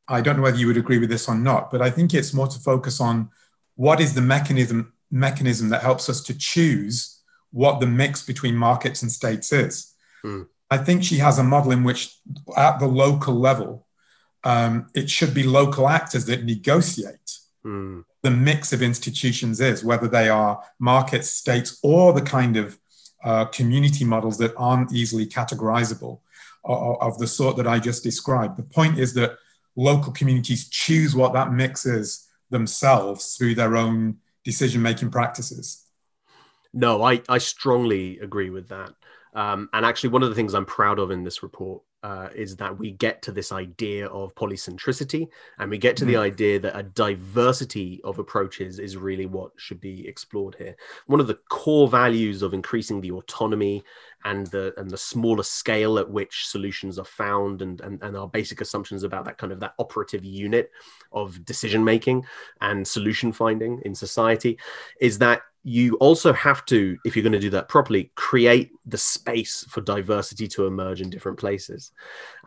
I 0.09 0.21
don't 0.21 0.37
know 0.37 0.43
whether 0.43 0.57
you 0.57 0.67
would 0.67 0.77
agree 0.77 0.97
with 0.97 1.09
this 1.09 1.29
or 1.29 1.35
not, 1.35 1.69
but 1.69 1.81
I 1.81 1.91
think 1.91 2.13
it's 2.13 2.33
more 2.33 2.47
to 2.47 2.59
focus 2.59 2.99
on 2.99 3.29
what 3.75 4.01
is 4.01 4.13
the 4.15 4.21
mechanism 4.21 4.93
mechanism 5.11 5.69
that 5.69 5.81
helps 5.81 6.09
us 6.09 6.21
to 6.21 6.37
choose 6.37 7.21
what 7.51 7.79
the 7.79 7.87
mix 7.87 8.23
between 8.23 8.55
markets 8.55 9.01
and 9.01 9.11
states 9.11 9.51
is. 9.51 9.93
Mm. 10.23 10.47
I 10.69 10.77
think 10.77 11.03
she 11.03 11.17
has 11.17 11.39
a 11.39 11.43
model 11.43 11.71
in 11.71 11.83
which, 11.83 12.15
at 12.55 12.79
the 12.79 12.87
local 12.87 13.33
level, 13.33 13.87
um, 14.43 14.87
it 14.93 15.09
should 15.09 15.33
be 15.33 15.43
local 15.43 15.87
actors 15.87 16.25
that 16.25 16.45
negotiate 16.45 17.39
mm. 17.65 18.03
the 18.23 18.31
mix 18.31 18.73
of 18.73 18.81
institutions 18.81 19.59
is, 19.59 19.83
whether 19.83 20.07
they 20.07 20.29
are 20.29 20.63
markets, 20.79 21.29
states, 21.29 21.79
or 21.83 22.13
the 22.13 22.21
kind 22.21 22.57
of 22.57 22.77
uh, 23.23 23.45
community 23.45 24.05
models 24.05 24.37
that 24.37 24.53
aren't 24.57 24.93
easily 24.93 25.25
categorizable 25.25 26.21
or, 26.63 27.01
of 27.03 27.17
the 27.17 27.27
sort 27.27 27.57
that 27.57 27.67
I 27.67 27.79
just 27.79 28.03
described. 28.03 28.57
The 28.57 28.63
point 28.63 28.97
is 28.97 29.13
that 29.15 29.37
local 29.75 30.11
communities 30.13 30.69
choose 30.69 31.15
what 31.15 31.33
that 31.33 31.51
mix 31.51 31.85
is 31.85 32.27
themselves 32.49 33.35
through 33.35 33.55
their 33.55 33.75
own 33.77 34.17
decision 34.43 34.81
making 34.81 35.11
practices. 35.11 35.85
No, 36.73 37.03
I, 37.03 37.21
I 37.27 37.39
strongly 37.39 38.19
agree 38.19 38.49
with 38.49 38.69
that. 38.69 38.93
Um, 39.39 39.69
and 39.71 39.85
actually, 39.85 40.09
one 40.09 40.21
of 40.21 40.27
the 40.27 40.35
things 40.35 40.53
I'm 40.53 40.65
proud 40.65 40.99
of 40.99 41.11
in 41.11 41.23
this 41.23 41.43
report 41.43 41.81
uh, 42.03 42.27
is 42.35 42.57
that 42.57 42.77
we 42.77 42.91
get 42.91 43.21
to 43.21 43.31
this 43.31 43.53
idea 43.53 44.07
of 44.07 44.35
polycentricity 44.35 45.29
and 45.59 45.71
we 45.71 45.77
get 45.77 45.95
to 45.95 46.03
mm. 46.03 46.07
the 46.07 46.17
idea 46.17 46.59
that 46.59 46.77
a 46.77 46.83
diversity 46.83 48.01
of 48.03 48.19
approaches 48.19 48.79
is 48.79 48.97
really 48.97 49.27
what 49.27 49.51
should 49.55 49.79
be 49.79 50.05
explored 50.05 50.55
here. 50.57 50.75
One 51.07 51.21
of 51.21 51.27
the 51.27 51.39
core 51.49 51.87
values 51.87 52.41
of 52.41 52.53
increasing 52.53 52.99
the 52.99 53.11
autonomy 53.11 53.81
and 54.25 54.47
the 54.47 54.73
and 54.75 54.89
the 54.89 54.97
smaller 54.97 55.43
scale 55.43 55.99
at 55.99 56.09
which 56.09 56.47
solutions 56.47 56.99
are 56.99 57.05
found 57.05 57.61
and, 57.61 57.79
and, 57.79 58.03
and 58.03 58.17
our 58.17 58.27
basic 58.27 58.59
assumptions 58.59 59.03
about 59.03 59.23
that 59.23 59.37
kind 59.37 59.53
of 59.53 59.61
that 59.61 59.73
operative 59.79 60.25
unit 60.25 60.69
of 61.13 61.45
decision 61.45 61.81
making 61.81 62.25
and 62.59 62.85
solution 62.85 63.31
finding 63.31 63.81
in 63.85 63.95
society 63.95 64.59
is 64.99 65.17
that 65.17 65.43
you 65.69 65.95
also 65.97 66.33
have 66.33 66.65
to, 66.65 66.97
if 67.05 67.15
you're 67.15 67.23
going 67.23 67.31
to 67.31 67.39
do 67.39 67.51
that 67.51 67.69
properly, 67.69 68.11
create 68.15 68.71
the 68.87 68.97
space 68.97 69.63
for 69.69 69.81
diversity 69.81 70.47
to 70.47 70.65
emerge 70.65 70.99
in 70.99 71.11
different 71.11 71.37
places. 71.37 71.91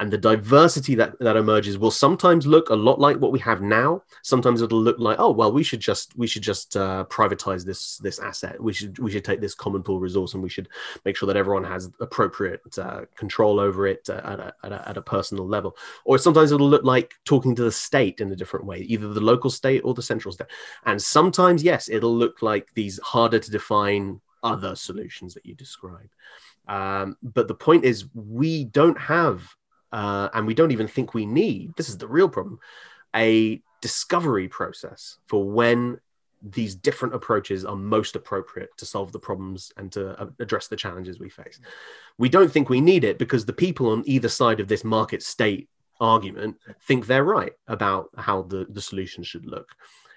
And 0.00 0.12
the 0.12 0.18
diversity 0.18 0.96
that, 0.96 1.16
that 1.20 1.36
emerges 1.36 1.78
will 1.78 1.92
sometimes 1.92 2.48
look 2.48 2.70
a 2.70 2.74
lot 2.74 2.98
like 2.98 3.18
what 3.18 3.30
we 3.30 3.38
have 3.38 3.62
now. 3.62 4.02
Sometimes 4.22 4.60
it'll 4.60 4.82
look 4.82 4.98
like, 4.98 5.20
oh, 5.20 5.30
well, 5.30 5.52
we 5.52 5.62
should 5.62 5.78
just 5.78 6.16
we 6.16 6.26
should 6.26 6.42
just 6.42 6.76
uh, 6.76 7.04
privatize 7.08 7.64
this 7.64 7.98
this 7.98 8.18
asset. 8.18 8.60
We 8.60 8.72
should 8.72 8.98
we 8.98 9.12
should 9.12 9.24
take 9.24 9.40
this 9.40 9.54
common 9.54 9.84
pool 9.84 10.00
resource 10.00 10.34
and 10.34 10.42
we 10.42 10.48
should 10.48 10.68
make 11.04 11.16
sure 11.16 11.28
that 11.28 11.36
everyone 11.36 11.64
has 11.64 11.90
appropriate 12.00 12.60
uh, 12.76 13.02
control 13.14 13.60
over 13.60 13.86
it 13.86 14.08
uh, 14.10 14.20
at, 14.24 14.40
a, 14.40 14.54
at, 14.64 14.72
a, 14.72 14.88
at 14.88 14.96
a 14.96 15.02
personal 15.02 15.46
level. 15.46 15.76
Or 16.04 16.18
sometimes 16.18 16.50
it'll 16.50 16.68
look 16.68 16.84
like 16.84 17.14
talking 17.24 17.54
to 17.54 17.62
the 17.62 17.70
state 17.70 18.20
in 18.20 18.32
a 18.32 18.36
different 18.36 18.66
way, 18.66 18.78
either 18.78 19.08
the 19.08 19.20
local 19.20 19.50
state 19.50 19.82
or 19.84 19.94
the 19.94 20.02
central 20.02 20.32
state. 20.32 20.48
And 20.86 21.00
sometimes, 21.00 21.62
yes, 21.62 21.88
it'll 21.88 22.16
look 22.16 22.42
like 22.42 22.66
these 22.74 22.98
harder 23.12 23.38
to 23.38 23.50
define 23.50 24.20
other 24.42 24.74
solutions 24.74 25.34
that 25.34 25.44
you 25.44 25.54
describe. 25.54 26.10
Um, 26.66 27.16
but 27.22 27.46
the 27.46 27.54
point 27.54 27.84
is, 27.84 28.06
we 28.14 28.64
don't 28.64 28.98
have, 28.98 29.42
uh, 29.92 30.28
and 30.32 30.46
we 30.46 30.54
don't 30.54 30.72
even 30.72 30.88
think 30.88 31.12
we 31.12 31.26
need, 31.26 31.74
this 31.76 31.90
is 31.90 31.98
the 31.98 32.08
real 32.08 32.28
problem, 32.28 32.58
a 33.14 33.60
discovery 33.82 34.48
process 34.48 35.18
for 35.26 35.44
when 35.44 36.00
these 36.42 36.74
different 36.74 37.14
approaches 37.14 37.64
are 37.64 37.76
most 37.76 38.16
appropriate 38.16 38.70
to 38.78 38.86
solve 38.86 39.12
the 39.12 39.18
problems 39.28 39.72
and 39.76 39.92
to 39.92 40.18
uh, 40.20 40.26
address 40.40 40.66
the 40.68 40.82
challenges 40.84 41.20
we 41.20 41.28
face. 41.28 41.60
We 42.16 42.28
don't 42.28 42.50
think 42.50 42.68
we 42.68 42.80
need 42.80 43.04
it 43.04 43.18
because 43.18 43.44
the 43.44 43.52
people 43.64 43.90
on 43.90 44.02
either 44.06 44.28
side 44.28 44.58
of 44.60 44.68
this 44.68 44.84
market 44.84 45.22
state 45.22 45.68
argument 46.00 46.56
think 46.88 47.06
they're 47.06 47.32
right 47.38 47.52
about 47.68 48.08
how 48.16 48.42
the, 48.42 48.66
the 48.70 48.80
solution 48.80 49.22
should 49.22 49.46
look 49.46 49.68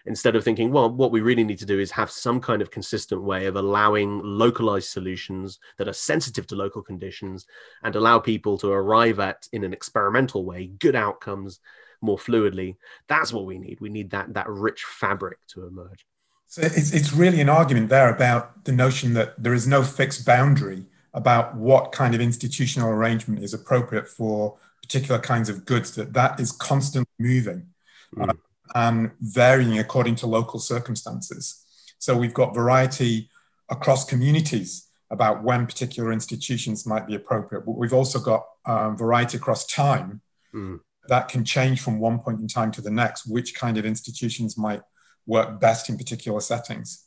instead 0.06 0.36
of 0.36 0.44
thinking, 0.44 0.72
well, 0.72 0.90
what 0.90 1.12
we 1.12 1.22
really 1.22 1.44
need 1.44 1.58
to 1.60 1.66
do 1.66 1.80
is 1.80 1.92
have 1.92 2.12
some 2.12 2.40
kind 2.40 2.62
of 2.62 2.72
consistent 2.72 3.24
way 3.24 3.46
of 3.46 3.56
allowing 3.56 4.22
localized 4.24 4.90
solutions 4.90 5.60
that 5.78 5.88
are 5.88 5.94
sensitive 5.94 6.46
to 6.48 6.56
local 6.56 6.82
conditions 6.82 7.46
and 7.84 7.96
allow 7.96 8.20
people 8.20 8.58
to 8.60 8.72
arrive 8.72 9.20
at, 9.20 9.48
in 9.52 9.64
an 9.64 9.74
experimental 9.74 10.46
way, 10.46 10.68
good 10.68 10.96
outcomes 10.96 11.60
more 12.02 12.18
fluidly. 12.18 12.76
That's 13.08 13.34
what 13.34 13.46
we 13.46 13.58
need. 13.58 13.80
We 13.82 13.90
need 13.90 14.12
that, 14.12 14.34
that 14.34 14.48
rich 14.50 14.84
fabric 14.84 15.38
to 15.50 15.66
emerge. 15.66 16.06
So 16.48 16.62
it's, 16.62 16.94
it's 16.94 17.12
really 17.12 17.42
an 17.42 17.50
argument 17.50 17.90
there 17.90 18.14
about 18.14 18.66
the 18.66 18.72
notion 18.72 19.14
that 19.14 19.42
there 19.42 19.54
is 19.54 19.68
no 19.68 19.84
fixed 19.84 20.26
boundary 20.26 20.86
about 21.14 21.56
what 21.56 21.92
kind 21.92 22.14
of 22.14 22.22
institutional 22.22 22.90
arrangement 22.90 23.42
is 23.44 23.54
appropriate 23.54 24.08
for 24.08 24.58
particular 24.82 25.20
kinds 25.20 25.50
of 25.50 25.66
goods, 25.66 25.96
that 25.96 26.14
that 26.14 26.40
is 26.40 26.52
constantly 26.52 27.12
moving. 27.18 27.68
Mm. 28.16 28.38
And 28.74 29.12
varying 29.22 29.80
according 29.80 30.16
to 30.16 30.28
local 30.28 30.60
circumstances. 30.60 31.64
So 32.00 32.18
we've 32.18 32.34
got 32.34 32.56
variety 32.56 33.30
across 33.70 34.06
communities 34.06 34.88
about 35.12 35.44
when 35.44 35.66
particular 35.66 36.12
institutions 36.12 36.86
might 36.86 37.08
be 37.08 37.16
appropriate. 37.16 37.66
But 37.66 37.78
we've 37.78 37.94
also 37.94 38.20
got 38.20 38.46
um, 38.66 38.98
variety 38.98 39.38
across 39.38 39.66
time 39.66 40.22
mm. 40.54 40.80
that 41.08 41.30
can 41.30 41.46
change 41.46 41.82
from 41.82 42.00
one 42.00 42.20
point 42.20 42.40
in 42.40 42.48
time 42.48 42.72
to 42.72 42.82
the 42.82 42.92
next, 42.92 43.28
which 43.28 43.56
kind 43.56 43.78
of 43.78 43.86
institutions 43.86 44.58
might 44.58 44.82
work 45.28 45.60
best 45.60 45.90
in 45.90 45.98
particular 45.98 46.40
settings. 46.40 47.06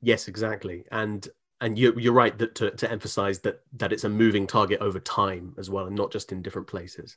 Yes, 0.00 0.26
exactly. 0.28 0.84
And 0.90 1.28
and 1.62 1.78
you, 1.78 1.94
you're 1.96 2.12
right 2.12 2.36
that 2.38 2.54
to, 2.56 2.72
to 2.72 2.90
emphasize 2.90 3.38
that 3.40 3.60
that 3.76 3.92
it's 3.92 4.04
a 4.04 4.08
moving 4.08 4.46
target 4.46 4.80
over 4.80 5.00
time 5.00 5.54
as 5.56 5.70
well 5.70 5.86
and 5.86 5.96
not 5.96 6.12
just 6.12 6.32
in 6.32 6.42
different 6.42 6.66
places 6.68 7.16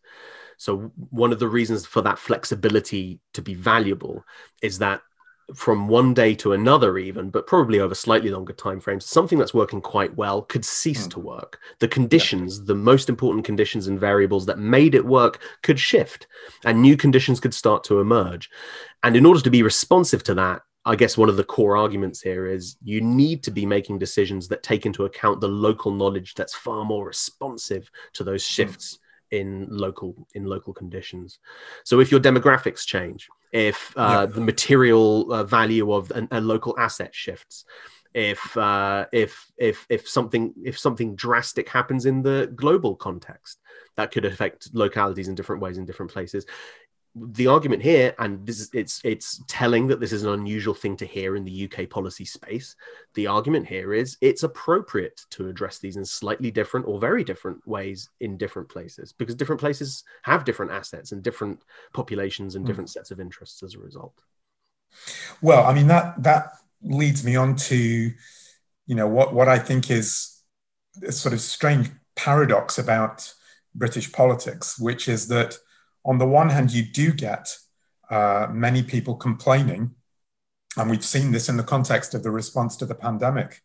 so 0.58 0.92
one 1.10 1.34
of 1.34 1.40
the 1.40 1.48
reasons 1.48 1.86
for 1.86 2.02
that 2.02 2.20
flexibility 2.20 3.20
to 3.34 3.42
be 3.42 3.56
valuable 3.56 4.24
is 4.62 4.78
that 4.78 5.02
from 5.54 5.88
one 5.88 6.14
day 6.14 6.34
to 6.34 6.54
another 6.54 6.98
even 6.98 7.30
but 7.30 7.46
probably 7.46 7.80
over 7.80 7.94
slightly 7.94 8.30
longer 8.30 8.54
time 8.54 8.80
frames 8.80 9.06
something 9.06 9.38
that's 9.38 9.54
working 9.54 9.82
quite 9.82 10.16
well 10.16 10.42
could 10.42 10.66
cease 10.66 11.08
mm. 11.08 11.12
to 11.12 11.20
work 11.20 11.60
the 11.80 11.88
conditions 11.88 12.58
yeah. 12.58 12.64
the 12.68 12.76
most 12.76 13.10
important 13.10 13.46
conditions 13.46 13.88
and 13.88 14.00
variables 14.00 14.46
that 14.46 14.58
made 14.58 14.96
it 14.96 15.06
work 15.06 15.40
could 15.62 15.80
shift 15.80 16.26
and 16.64 16.82
new 16.82 16.98
conditions 16.98 17.40
could 17.40 17.54
start 17.54 17.84
to 17.84 18.00
emerge 18.00 18.50
and 19.04 19.16
in 19.16 19.26
order 19.26 19.42
to 19.42 19.52
be 19.52 19.62
responsive 19.62 20.24
to 20.24 20.34
that 20.34 20.62
I 20.86 20.96
guess 20.96 21.18
one 21.18 21.30
of 21.30 21.38
the 21.38 21.44
core 21.44 21.76
arguments 21.76 22.22
here 22.22 22.46
is 22.46 22.78
you 22.84 23.02
need 23.02 23.44
to 23.44 23.52
be 23.52 23.66
making 23.66 23.98
decisions 23.98 24.48
that 24.50 24.62
take 24.62 24.86
into 24.86 25.06
account 25.06 25.42
the 25.42 25.48
local 25.48 25.92
knowledge 25.92 26.36
that's 26.36 26.54
far 26.54 26.86
more 26.86 27.06
responsive 27.06 27.90
to 28.14 28.24
those 28.24 28.46
hmm. 28.46 28.52
shifts 28.52 29.00
mm. 29.34 29.40
in 29.40 29.68
local 29.70 30.28
in 30.36 30.46
local 30.46 30.74
conditions. 30.74 31.40
So 31.84 32.00
if 32.00 32.12
your 32.12 32.20
demographics 32.20 32.86
change, 32.86 33.28
if 33.52 33.94
uh, 33.98 34.02
yeah. 34.22 34.26
the 34.28 34.42
material 34.42 35.34
uh, 35.34 35.44
value 35.44 35.92
of 35.92 36.12
a, 36.12 36.28
a, 36.32 36.42
local 36.42 36.78
asset 36.78 37.16
shifts, 37.16 37.66
if 38.14 38.56
uh, 38.56 39.08
if 39.12 39.52
if 39.58 39.88
if 39.90 40.08
something 40.08 40.54
if 40.64 40.78
something 40.78 41.16
drastic 41.16 41.68
happens 41.68 42.06
in 42.06 42.22
the 42.22 42.52
global 42.56 42.96
context, 42.96 43.60
that 43.96 44.12
could 44.12 44.26
affect 44.26 44.70
localities 44.74 45.30
in 45.30 45.36
different 45.36 45.62
ways 45.62 45.78
in 45.78 45.86
different 45.86 46.12
places 46.12 46.46
the 47.16 47.48
argument 47.48 47.82
here, 47.82 48.14
and 48.20 48.46
this 48.46 48.60
is, 48.60 48.70
it's 48.74 49.00
it's 49.06 49.42
telling 49.48 49.88
that 49.88 50.02
this 50.02 50.12
is 50.12 50.24
an 50.24 50.34
unusual 50.34 50.74
thing 50.74 50.98
to 50.98 51.06
hear 51.06 51.38
in 51.38 51.46
the 51.46 51.70
UK 51.72 51.90
policy 51.90 52.26
space. 52.26 52.76
The 53.14 53.28
argument 53.28 53.68
here 53.68 53.94
is 53.94 54.18
it's 54.20 54.44
appropriate 54.44 55.22
to 55.32 55.48
address 55.48 55.80
these 55.80 55.96
in 55.96 56.04
slightly 56.04 56.52
different 56.52 56.88
or 56.88 57.00
very 57.00 57.24
different 57.24 57.66
ways 57.66 58.10
in 58.20 58.38
different 58.38 58.68
places 58.68 59.14
because 59.14 59.36
different 59.36 59.62
places 59.62 60.04
have 60.24 60.44
different 60.44 60.74
assets 60.74 61.14
and 61.14 61.24
different 61.24 61.64
populations 61.94 62.56
and 62.56 62.64
hmm. 62.64 62.68
different 62.68 62.90
mm. 62.90 62.94
sets 62.94 63.12
of 63.12 63.22
interests 63.22 63.64
as 63.64 63.76
a 63.76 63.80
result. 63.80 64.22
Well, 65.42 65.66
I 65.66 65.74
mean 65.74 65.88
that 65.88 66.22
that 66.24 66.52
leads 66.82 67.24
me 67.24 67.38
on 67.38 67.56
to 67.56 68.12
you 68.88 68.96
know 68.96 69.08
what 69.08 69.34
what 69.34 69.48
I 69.48 69.58
think 69.58 69.90
is 69.90 70.42
a 71.02 71.14
sort 71.14 71.34
of 71.34 71.40
strange 71.40 71.90
paradox 72.18 72.78
about 72.78 73.34
British 73.74 74.12
politics, 74.12 74.78
which 74.78 75.08
is 75.08 75.30
that 75.30 75.58
on 76.06 76.20
the 76.20 76.28
one 76.28 76.50
hand, 76.50 76.72
you 76.72 76.84
do 76.84 77.12
get 77.12 77.58
uh, 78.10 78.48
many 78.52 78.84
people 78.84 79.16
complaining, 79.16 79.96
and 80.78 80.90
we've 80.90 81.04
seen 81.04 81.32
this 81.32 81.50
in 81.50 81.58
the 81.58 81.64
context 81.64 82.14
of 82.14 82.22
the 82.22 82.32
response 82.32 82.78
to 82.78 82.86
the 82.86 82.96
pandemic. 82.96 83.62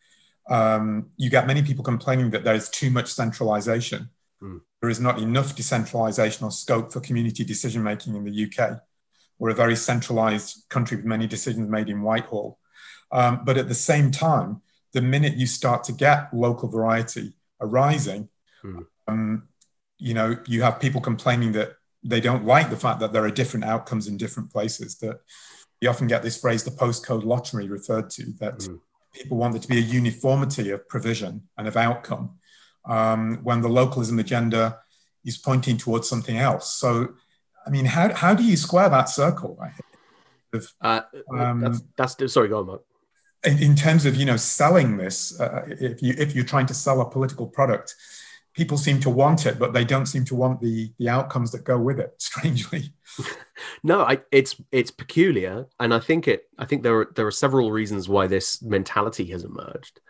Um, 0.49 1.11
you 1.17 1.29
get 1.29 1.47
many 1.47 1.63
people 1.63 1.85
complaining 1.85 2.31
that 2.31 2.45
there 2.45 2.55
is 2.55 2.71
too 2.71 2.91
much 2.91 3.13
centralization. 3.13 4.09
Mm. 4.43 4.63
There 4.81 4.91
is 4.91 5.01
not 5.01 5.21
enough 5.21 5.55
decentralization 5.55 6.45
or 6.45 6.51
scope 6.51 6.93
for 6.93 7.01
community 7.01 7.45
decision 7.45 7.83
making 7.83 8.17
in 8.17 8.25
the 8.25 8.47
UK. 8.47 8.81
We're 9.39 9.51
a 9.51 9.55
very 9.55 9.77
centralized 9.77 10.65
country 10.71 10.97
with 10.97 11.07
many 11.07 11.27
decisions 11.27 11.69
made 11.69 11.89
in 11.89 12.03
Whitehall. 12.03 12.59
Um, 13.13 13.43
but 13.45 13.59
at 13.59 13.69
the 13.69 13.75
same 13.75 14.11
time, 14.11 14.63
the 14.93 15.03
minute 15.03 15.35
you 15.35 15.47
start 15.47 15.85
to 15.85 15.93
get 15.93 16.33
local 16.33 16.69
variety 16.69 17.35
arising, 17.61 18.29
mm. 18.65 18.87
um, 19.07 19.49
you 19.99 20.15
know, 20.15 20.37
you 20.47 20.63
have 20.63 20.81
people 20.81 21.01
complaining 21.01 21.53
that 21.53 21.75
they 22.03 22.21
don't 22.21 22.47
like 22.47 22.71
the 22.71 22.77
fact 22.77 23.01
that 23.01 23.13
there 23.13 23.25
are 23.25 23.31
different 23.31 23.65
outcomes 23.65 24.07
in 24.07 24.17
different 24.17 24.51
places. 24.51 24.97
That 24.99 25.21
you 25.81 25.89
often 25.89 26.07
get 26.07 26.23
this 26.23 26.41
phrase, 26.41 26.65
the 26.65 26.71
postcode 26.71 27.25
lottery, 27.25 27.69
referred 27.69 28.11
to, 28.11 28.27
that 28.41 28.59
mm. 28.59 28.81
people 29.13 29.37
want 29.37 29.55
there 29.55 29.63
to 29.63 29.69
be 29.69 29.79
a 29.79 29.83
uniformity 29.83 30.71
of 30.71 30.89
provision 30.89 31.43
and 31.59 31.69
of 31.69 31.77
outcome 31.77 32.39
um, 32.87 33.41
when 33.43 33.61
the 33.61 33.69
localism 33.69 34.19
agenda 34.19 34.79
is 35.25 35.39
pointing 35.39 35.77
towards 35.77 36.09
something 36.09 36.39
else. 36.39 36.73
So, 36.75 37.15
I 37.67 37.71
mean, 37.71 37.85
how, 37.85 38.13
how 38.15 38.35
do 38.35 38.43
you 38.43 38.57
square 38.57 38.89
that 38.89 39.09
circle? 39.09 39.59
Of, 40.53 40.73
uh, 40.81 41.03
um, 41.33 41.61
that's, 41.97 42.17
that's, 42.17 42.33
sorry, 42.33 42.49
go 42.49 42.61
on, 42.61 42.67
Mark. 42.67 42.83
In, 43.45 43.63
in, 43.63 43.75
terms 43.75 44.05
of 44.05 44.17
you 44.17 44.27
know 44.27 44.37
selling 44.37 44.99
this, 44.99 45.41
uh, 45.41 45.65
if 45.67 46.03
you 46.03 46.15
if 46.19 46.35
you're 46.35 46.45
trying 46.45 46.67
to 46.67 46.75
sell 46.75 47.01
a 47.01 47.09
political 47.09 47.47
product, 47.47 47.95
people 48.55 48.77
seem 48.77 49.01
to 49.01 49.11
want 49.11 49.47
it, 49.47 49.59
but 49.59 49.73
they 49.73 49.85
don't 49.85 50.07
seem 50.07 50.25
to 50.27 50.35
want 50.35 50.61
the 50.61 50.93
the 50.99 51.09
outcomes 51.09 51.53
that 51.53 51.65
go 51.65 51.79
with 51.79 52.01
it. 52.01 52.15
Strangely, 52.19 52.93
no, 53.83 54.03
I, 54.03 54.19
it's 54.31 54.57
it's 54.73 54.91
peculiar, 54.91 55.67
and 55.79 55.95
I 55.95 56.01
think 56.01 56.29
it. 56.29 56.45
I 56.59 56.65
think 56.65 56.83
there 56.83 57.01
are 57.01 57.13
there 57.15 57.27
are 57.27 57.33
several 57.33 57.71
reasons 57.71 58.09
why 58.09 58.27
this 58.27 58.63
mentality 58.63 59.27
has 59.27 59.45
emerged. 59.45 60.01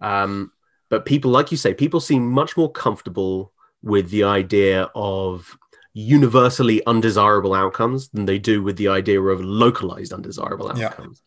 Um, 0.00 0.52
but 0.88 1.04
people, 1.04 1.30
like 1.30 1.50
you 1.50 1.56
say, 1.56 1.72
people 1.72 2.00
seem 2.00 2.26
much 2.26 2.56
more 2.56 2.70
comfortable 2.70 3.52
with 3.82 4.10
the 4.10 4.24
idea 4.24 4.90
of 4.94 5.56
universally 5.92 6.84
undesirable 6.86 7.54
outcomes 7.54 8.08
than 8.10 8.26
they 8.26 8.38
do 8.38 8.62
with 8.62 8.76
the 8.76 8.88
idea 8.88 9.20
of 9.20 9.40
localized 9.40 10.12
undesirable 10.12 10.70
outcomes. 10.70 11.22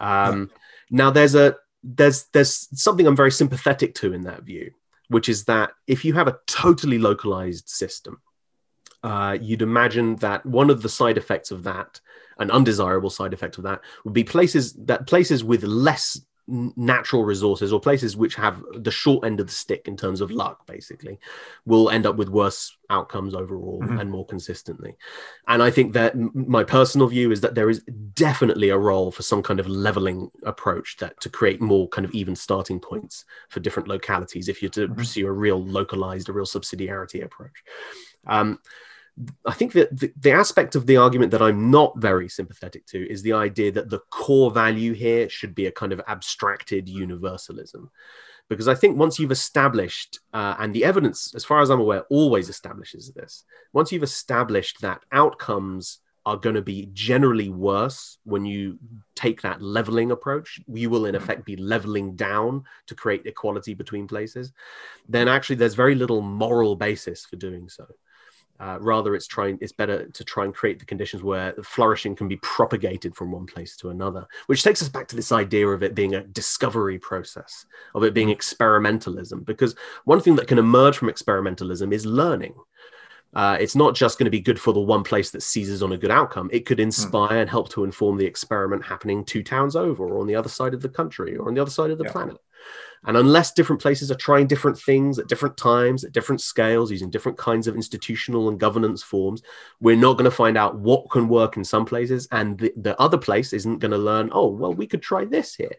Yeah. 0.00 0.28
Um, 0.28 0.50
yeah. 0.50 0.56
Now, 0.90 1.10
there's 1.10 1.34
a 1.34 1.56
there's 1.82 2.24
there's 2.32 2.68
something 2.80 3.06
I'm 3.06 3.16
very 3.16 3.32
sympathetic 3.32 3.94
to 3.96 4.12
in 4.12 4.22
that 4.22 4.42
view, 4.42 4.72
which 5.10 5.28
is 5.28 5.44
that 5.44 5.72
if 5.86 6.04
you 6.04 6.14
have 6.14 6.28
a 6.28 6.38
totally 6.46 6.98
localized 6.98 7.68
system, 7.68 8.22
uh, 9.02 9.36
you'd 9.40 9.62
imagine 9.62 10.16
that 10.16 10.46
one 10.46 10.70
of 10.70 10.82
the 10.82 10.88
side 10.88 11.18
effects 11.18 11.50
of 11.50 11.64
that, 11.64 12.00
an 12.38 12.50
undesirable 12.50 13.10
side 13.10 13.32
effect 13.32 13.58
of 13.58 13.64
that, 13.64 13.80
would 14.04 14.14
be 14.14 14.24
places 14.24 14.72
that 14.74 15.06
places 15.06 15.42
with 15.42 15.64
less 15.64 16.20
natural 16.76 17.24
resources 17.24 17.72
or 17.72 17.80
places 17.80 18.16
which 18.16 18.34
have 18.34 18.62
the 18.74 18.90
short 18.90 19.24
end 19.24 19.38
of 19.38 19.46
the 19.46 19.52
stick 19.52 19.86
in 19.86 19.96
terms 19.96 20.20
of 20.20 20.30
luck 20.30 20.66
basically 20.66 21.18
will 21.64 21.90
end 21.90 22.06
up 22.06 22.16
with 22.16 22.28
worse 22.28 22.76
outcomes 22.90 23.34
overall 23.34 23.80
mm-hmm. 23.80 23.98
and 23.98 24.10
more 24.10 24.26
consistently 24.26 24.96
and 25.48 25.62
i 25.62 25.70
think 25.70 25.92
that 25.92 26.14
my 26.34 26.64
personal 26.64 27.06
view 27.06 27.30
is 27.30 27.40
that 27.40 27.54
there 27.54 27.70
is 27.70 27.82
definitely 28.14 28.68
a 28.68 28.78
role 28.78 29.10
for 29.10 29.22
some 29.22 29.42
kind 29.42 29.60
of 29.60 29.68
leveling 29.68 30.30
approach 30.42 30.96
that 30.96 31.18
to 31.20 31.28
create 31.28 31.60
more 31.60 31.88
kind 31.88 32.04
of 32.04 32.12
even 32.12 32.34
starting 32.34 32.80
points 32.80 33.24
for 33.48 33.60
different 33.60 33.88
localities 33.88 34.48
if 34.48 34.60
you're 34.60 34.70
to 34.70 34.86
mm-hmm. 34.86 34.94
pursue 34.94 35.26
a 35.26 35.32
real 35.32 35.64
localized 35.64 36.28
a 36.28 36.32
real 36.32 36.46
subsidiarity 36.46 37.24
approach 37.24 37.62
um, 38.26 38.58
I 39.46 39.52
think 39.52 39.72
that 39.72 39.98
the, 39.98 40.12
the, 40.18 40.32
aspect 40.32 40.74
of 40.74 40.86
the 40.86 40.96
argument 40.96 41.30
that 41.32 41.42
I'm 41.42 41.70
not 41.70 41.98
very 41.98 42.28
sympathetic 42.28 42.86
to 42.86 43.10
is 43.10 43.22
the 43.22 43.32
idea 43.32 43.72
that 43.72 43.90
the 43.90 44.00
core 44.10 44.50
value 44.50 44.92
here 44.92 45.28
should 45.28 45.54
be 45.54 45.66
a 45.66 45.72
kind 45.72 45.92
of 45.92 46.00
abstracted 46.06 46.88
universalism. 46.88 47.90
Because 48.48 48.68
I 48.68 48.74
think 48.74 48.96
once 48.96 49.18
you've 49.18 49.30
established, 49.30 50.20
uh, 50.32 50.56
and 50.58 50.74
the 50.74 50.84
evidence, 50.84 51.34
as 51.34 51.44
far 51.44 51.60
as 51.60 51.70
I'm 51.70 51.80
aware, 51.80 52.02
always 52.10 52.48
establishes 52.48 53.12
this, 53.12 53.44
once 53.72 53.92
you've 53.92 54.02
established 54.02 54.80
that 54.80 55.02
outcomes 55.12 56.00
are 56.26 56.36
going 56.36 56.54
to 56.54 56.62
be 56.62 56.88
generally 56.92 57.48
worse 57.48 58.18
when 58.24 58.44
you 58.44 58.78
take 59.14 59.40
that 59.42 59.62
leveling 59.62 60.10
approach, 60.10 60.60
you 60.72 60.90
will 60.90 61.06
in 61.06 61.14
effect 61.14 61.44
be 61.44 61.56
leveling 61.56 62.14
down 62.14 62.64
to 62.86 62.94
create 62.94 63.24
equality 63.24 63.72
between 63.72 64.06
places, 64.06 64.52
then 65.08 65.28
actually 65.28 65.56
there's 65.56 65.74
very 65.74 65.94
little 65.94 66.20
moral 66.20 66.76
basis 66.76 67.24
for 67.24 67.36
doing 67.36 67.68
so. 67.68 67.86
Uh, 68.60 68.76
rather, 68.80 69.14
it's 69.14 69.26
trying. 69.26 69.56
It's 69.62 69.72
better 69.72 70.06
to 70.06 70.24
try 70.24 70.44
and 70.44 70.54
create 70.54 70.78
the 70.78 70.84
conditions 70.84 71.22
where 71.22 71.54
flourishing 71.62 72.14
can 72.14 72.28
be 72.28 72.36
propagated 72.36 73.16
from 73.16 73.32
one 73.32 73.46
place 73.46 73.74
to 73.78 73.88
another, 73.88 74.26
which 74.46 74.62
takes 74.62 74.82
us 74.82 74.88
back 74.88 75.08
to 75.08 75.16
this 75.16 75.32
idea 75.32 75.66
of 75.66 75.82
it 75.82 75.94
being 75.94 76.14
a 76.14 76.24
discovery 76.24 76.98
process, 76.98 77.64
of 77.94 78.04
it 78.04 78.12
being 78.12 78.28
mm. 78.28 78.36
experimentalism. 78.36 79.46
Because 79.46 79.74
one 80.04 80.20
thing 80.20 80.36
that 80.36 80.46
can 80.46 80.58
emerge 80.58 80.98
from 80.98 81.08
experimentalism 81.08 81.92
is 81.92 82.04
learning. 82.04 82.54
Uh, 83.32 83.56
it's 83.60 83.76
not 83.76 83.94
just 83.94 84.18
going 84.18 84.24
to 84.24 84.30
be 84.30 84.40
good 84.40 84.60
for 84.60 84.74
the 84.74 84.80
one 84.80 85.04
place 85.04 85.30
that 85.30 85.42
seizes 85.42 85.82
on 85.82 85.92
a 85.92 85.96
good 85.96 86.10
outcome. 86.10 86.50
It 86.52 86.66
could 86.66 86.78
mm. 86.78 86.82
inspire 86.82 87.38
mm. 87.38 87.40
and 87.42 87.50
help 87.50 87.70
to 87.70 87.84
inform 87.84 88.18
the 88.18 88.26
experiment 88.26 88.84
happening 88.84 89.24
two 89.24 89.42
towns 89.42 89.74
over, 89.74 90.04
or 90.04 90.20
on 90.20 90.26
the 90.26 90.34
other 90.34 90.48
side 90.48 90.74
of 90.74 90.82
the 90.82 90.88
country, 90.88 91.36
or 91.36 91.48
on 91.48 91.54
the 91.54 91.62
other 91.62 91.70
side 91.70 91.90
of 91.90 91.98
the 91.98 92.04
yeah. 92.04 92.12
planet. 92.12 92.36
And 93.04 93.16
unless 93.16 93.52
different 93.52 93.80
places 93.80 94.10
are 94.10 94.16
trying 94.16 94.46
different 94.46 94.78
things 94.78 95.18
at 95.18 95.26
different 95.26 95.56
times, 95.56 96.04
at 96.04 96.12
different 96.12 96.42
scales, 96.42 96.90
using 96.90 97.08
different 97.08 97.38
kinds 97.38 97.66
of 97.66 97.74
institutional 97.74 98.48
and 98.50 98.60
governance 98.60 99.02
forms, 99.02 99.42
we're 99.80 99.96
not 99.96 100.14
going 100.14 100.30
to 100.30 100.36
find 100.36 100.58
out 100.58 100.78
what 100.78 101.10
can 101.10 101.26
work 101.26 101.56
in 101.56 101.64
some 101.64 101.86
places. 101.86 102.28
And 102.30 102.58
the, 102.58 102.72
the 102.76 103.00
other 103.00 103.16
place 103.16 103.54
isn't 103.54 103.78
going 103.78 103.92
to 103.92 103.98
learn, 103.98 104.28
oh, 104.32 104.48
well, 104.48 104.74
we 104.74 104.86
could 104.86 105.00
try 105.00 105.24
this 105.24 105.54
here 105.54 105.76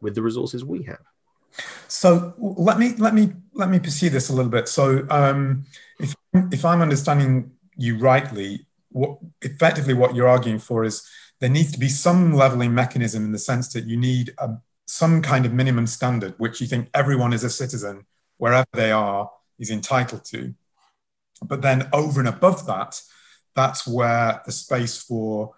with 0.00 0.16
the 0.16 0.22
resources 0.22 0.64
we 0.64 0.82
have. 0.84 0.98
So 1.88 2.34
let 2.38 2.78
me 2.78 2.94
let 2.98 3.14
me 3.14 3.32
let 3.54 3.70
me 3.70 3.78
pursue 3.78 4.10
this 4.10 4.28
a 4.28 4.32
little 4.34 4.50
bit. 4.50 4.68
So 4.68 5.06
um, 5.08 5.64
if 5.98 6.14
if 6.52 6.64
I'm 6.64 6.82
understanding 6.82 7.52
you 7.76 7.96
rightly, 7.96 8.66
what 8.90 9.18
effectively 9.40 9.94
what 9.94 10.14
you're 10.14 10.28
arguing 10.28 10.58
for 10.58 10.84
is 10.84 11.08
there 11.40 11.50
needs 11.50 11.72
to 11.72 11.78
be 11.78 11.88
some 11.88 12.34
leveling 12.34 12.74
mechanism 12.74 13.24
in 13.24 13.32
the 13.32 13.38
sense 13.38 13.72
that 13.72 13.84
you 13.84 13.96
need 13.96 14.34
a, 14.38 14.50
some 14.86 15.20
kind 15.20 15.44
of 15.44 15.52
minimum 15.52 15.86
standard, 15.86 16.34
which 16.38 16.60
you 16.60 16.66
think 16.66 16.88
everyone 16.94 17.32
is 17.32 17.44
a 17.44 17.50
citizen, 17.50 18.06
wherever 18.38 18.66
they 18.72 18.92
are, 18.92 19.30
is 19.58 19.70
entitled 19.70 20.24
to. 20.24 20.54
But 21.42 21.62
then 21.62 21.88
over 21.92 22.20
and 22.20 22.28
above 22.28 22.66
that, 22.66 23.00
that's 23.54 23.86
where 23.86 24.42
the 24.46 24.52
space 24.52 25.02
for 25.02 25.54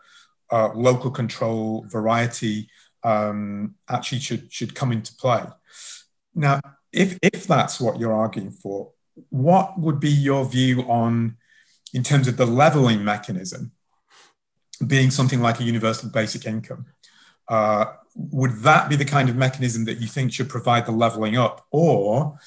uh, 0.51 0.73
local 0.75 1.11
control, 1.11 1.85
variety, 1.89 2.69
um, 3.05 3.75
actually 3.89 4.21
should, 4.21 4.53
should 4.53 4.75
come 4.75 4.93
into 4.93 5.15
play. 5.15 5.45
Now, 6.35 6.61
if, 6.93 7.19
if 7.23 7.47
that's 7.47 7.81
what 7.81 8.01
you're 8.01 8.15
arguing 8.15 8.51
for, 8.51 8.93
what 9.31 9.79
would 9.79 10.01
be 10.01 10.11
your 10.11 10.49
view 10.49 10.83
on, 10.83 11.37
in 11.93 12.03
terms 12.03 12.29
of 12.29 12.37
the 12.37 12.47
leveling 12.47 13.05
mechanism, 13.05 13.73
being 14.87 15.11
something 15.11 15.41
like 15.41 15.61
a 15.61 15.65
universal 15.65 16.09
basic 16.09 16.47
income? 16.47 16.87
Uh, 17.49 17.87
would 18.15 18.53
that 18.59 18.89
be 18.89 18.97
the 18.97 19.05
kind 19.05 19.29
of 19.29 19.37
mechanism 19.37 19.85
that 19.85 20.01
you 20.01 20.07
think 20.07 20.33
should 20.33 20.49
provide 20.49 20.87
the 20.87 20.93
leveling 20.93 21.37
up? 21.37 21.67
Or 21.71 22.39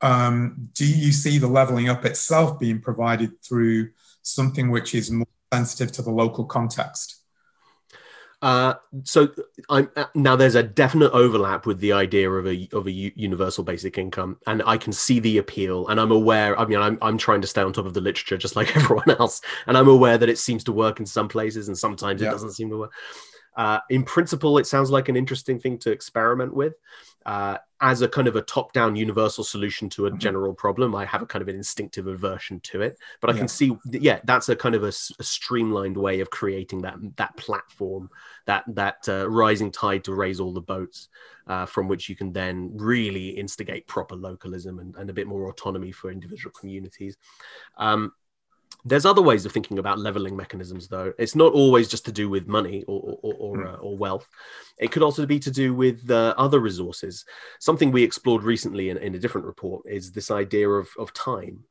um, 0.00 0.70
do 0.74 0.86
you 0.86 1.12
see 1.12 1.38
the 1.38 1.46
leveling 1.46 1.88
up 1.88 2.04
itself 2.04 2.58
being 2.58 2.80
provided 2.80 3.42
through 3.42 3.90
something 4.22 4.70
which 4.70 4.94
is 4.94 5.10
more 5.10 5.26
sensitive 5.52 5.92
to 5.92 6.02
the 6.02 6.10
local 6.10 6.44
context? 6.44 7.20
Uh, 8.42 8.72
so 9.04 9.28
I'm 9.68 9.90
uh, 9.96 10.06
now 10.14 10.34
there's 10.34 10.54
a 10.54 10.62
definite 10.62 11.10
overlap 11.12 11.66
with 11.66 11.78
the 11.80 11.92
idea 11.92 12.30
of 12.30 12.46
a 12.46 12.68
of 12.72 12.86
a 12.86 12.90
universal 12.90 13.62
basic 13.62 13.98
income, 13.98 14.38
and 14.46 14.62
I 14.64 14.78
can 14.78 14.94
see 14.94 15.20
the 15.20 15.36
appeal, 15.36 15.88
and 15.88 16.00
I'm 16.00 16.10
aware. 16.10 16.58
I 16.58 16.64
mean, 16.64 16.78
I'm 16.78 16.96
I'm 17.02 17.18
trying 17.18 17.42
to 17.42 17.46
stay 17.46 17.60
on 17.60 17.74
top 17.74 17.84
of 17.84 17.92
the 17.92 18.00
literature 18.00 18.38
just 18.38 18.56
like 18.56 18.74
everyone 18.76 19.10
else, 19.10 19.42
and 19.66 19.76
I'm 19.76 19.88
aware 19.88 20.16
that 20.16 20.30
it 20.30 20.38
seems 20.38 20.64
to 20.64 20.72
work 20.72 21.00
in 21.00 21.06
some 21.06 21.28
places, 21.28 21.68
and 21.68 21.76
sometimes 21.76 22.22
yeah. 22.22 22.28
it 22.28 22.30
doesn't 22.30 22.52
seem 22.52 22.70
to 22.70 22.78
work. 22.78 22.92
Uh, 23.60 23.78
in 23.90 24.02
principle, 24.02 24.56
it 24.56 24.66
sounds 24.66 24.90
like 24.90 25.10
an 25.10 25.16
interesting 25.16 25.60
thing 25.60 25.76
to 25.76 25.90
experiment 25.90 26.54
with. 26.54 26.72
Uh, 27.26 27.58
as 27.82 28.00
a 28.00 28.08
kind 28.08 28.26
of 28.26 28.34
a 28.34 28.40
top-down 28.40 28.96
universal 28.96 29.44
solution 29.44 29.90
to 29.90 30.06
a 30.06 30.08
mm-hmm. 30.08 30.18
general 30.18 30.54
problem, 30.54 30.94
I 30.94 31.04
have 31.04 31.20
a 31.20 31.26
kind 31.26 31.42
of 31.42 31.48
an 31.48 31.56
instinctive 31.56 32.06
aversion 32.06 32.60
to 32.60 32.80
it. 32.80 32.96
But 33.20 33.28
I 33.28 33.32
yeah. 33.34 33.38
can 33.38 33.48
see, 33.48 33.76
yeah, 33.90 34.20
that's 34.24 34.48
a 34.48 34.56
kind 34.56 34.74
of 34.74 34.84
a, 34.84 34.92
a, 35.18 35.22
streamlined 35.22 35.98
way 35.98 36.20
of 36.20 36.30
creating 36.30 36.80
that 36.82 36.96
that 37.16 37.36
platform, 37.36 38.08
that 38.46 38.64
that 38.68 39.06
uh, 39.06 39.28
rising 39.28 39.70
tide 39.70 40.04
to 40.04 40.14
raise 40.14 40.40
all 40.40 40.54
the 40.54 40.62
boats, 40.62 41.08
uh, 41.46 41.66
from 41.66 41.86
which 41.86 42.08
you 42.08 42.16
can 42.16 42.32
then 42.32 42.70
really 42.72 43.28
instigate 43.28 43.86
proper 43.86 44.16
localism 44.16 44.78
and, 44.78 44.96
and 44.96 45.10
a 45.10 45.12
bit 45.12 45.26
more 45.26 45.50
autonomy 45.50 45.92
for 45.92 46.10
individual 46.10 46.54
communities. 46.58 47.18
Um, 47.76 48.12
there's 48.84 49.06
other 49.06 49.22
ways 49.22 49.44
of 49.46 49.52
thinking 49.52 49.78
about 49.78 49.98
leveling 49.98 50.36
mechanisms, 50.36 50.88
though. 50.88 51.12
It's 51.18 51.34
not 51.34 51.52
always 51.52 51.88
just 51.88 52.04
to 52.06 52.12
do 52.12 52.28
with 52.28 52.46
money 52.46 52.84
or 52.86 53.18
or, 53.22 53.34
or, 53.34 53.56
mm. 53.56 53.74
uh, 53.74 53.76
or 53.76 53.96
wealth. 53.96 54.26
It 54.78 54.90
could 54.90 55.02
also 55.02 55.26
be 55.26 55.38
to 55.40 55.50
do 55.50 55.74
with 55.74 56.10
uh, 56.10 56.34
other 56.36 56.60
resources. 56.60 57.24
Something 57.58 57.90
we 57.90 58.02
explored 58.02 58.42
recently 58.42 58.90
in, 58.90 58.96
in, 58.98 59.14
a 59.14 59.18
different 59.18 59.46
report 59.46 59.84
is 59.86 60.12
this 60.12 60.30
idea 60.30 60.68
of, 60.68 60.88
of 60.98 61.12
time. 61.12 61.64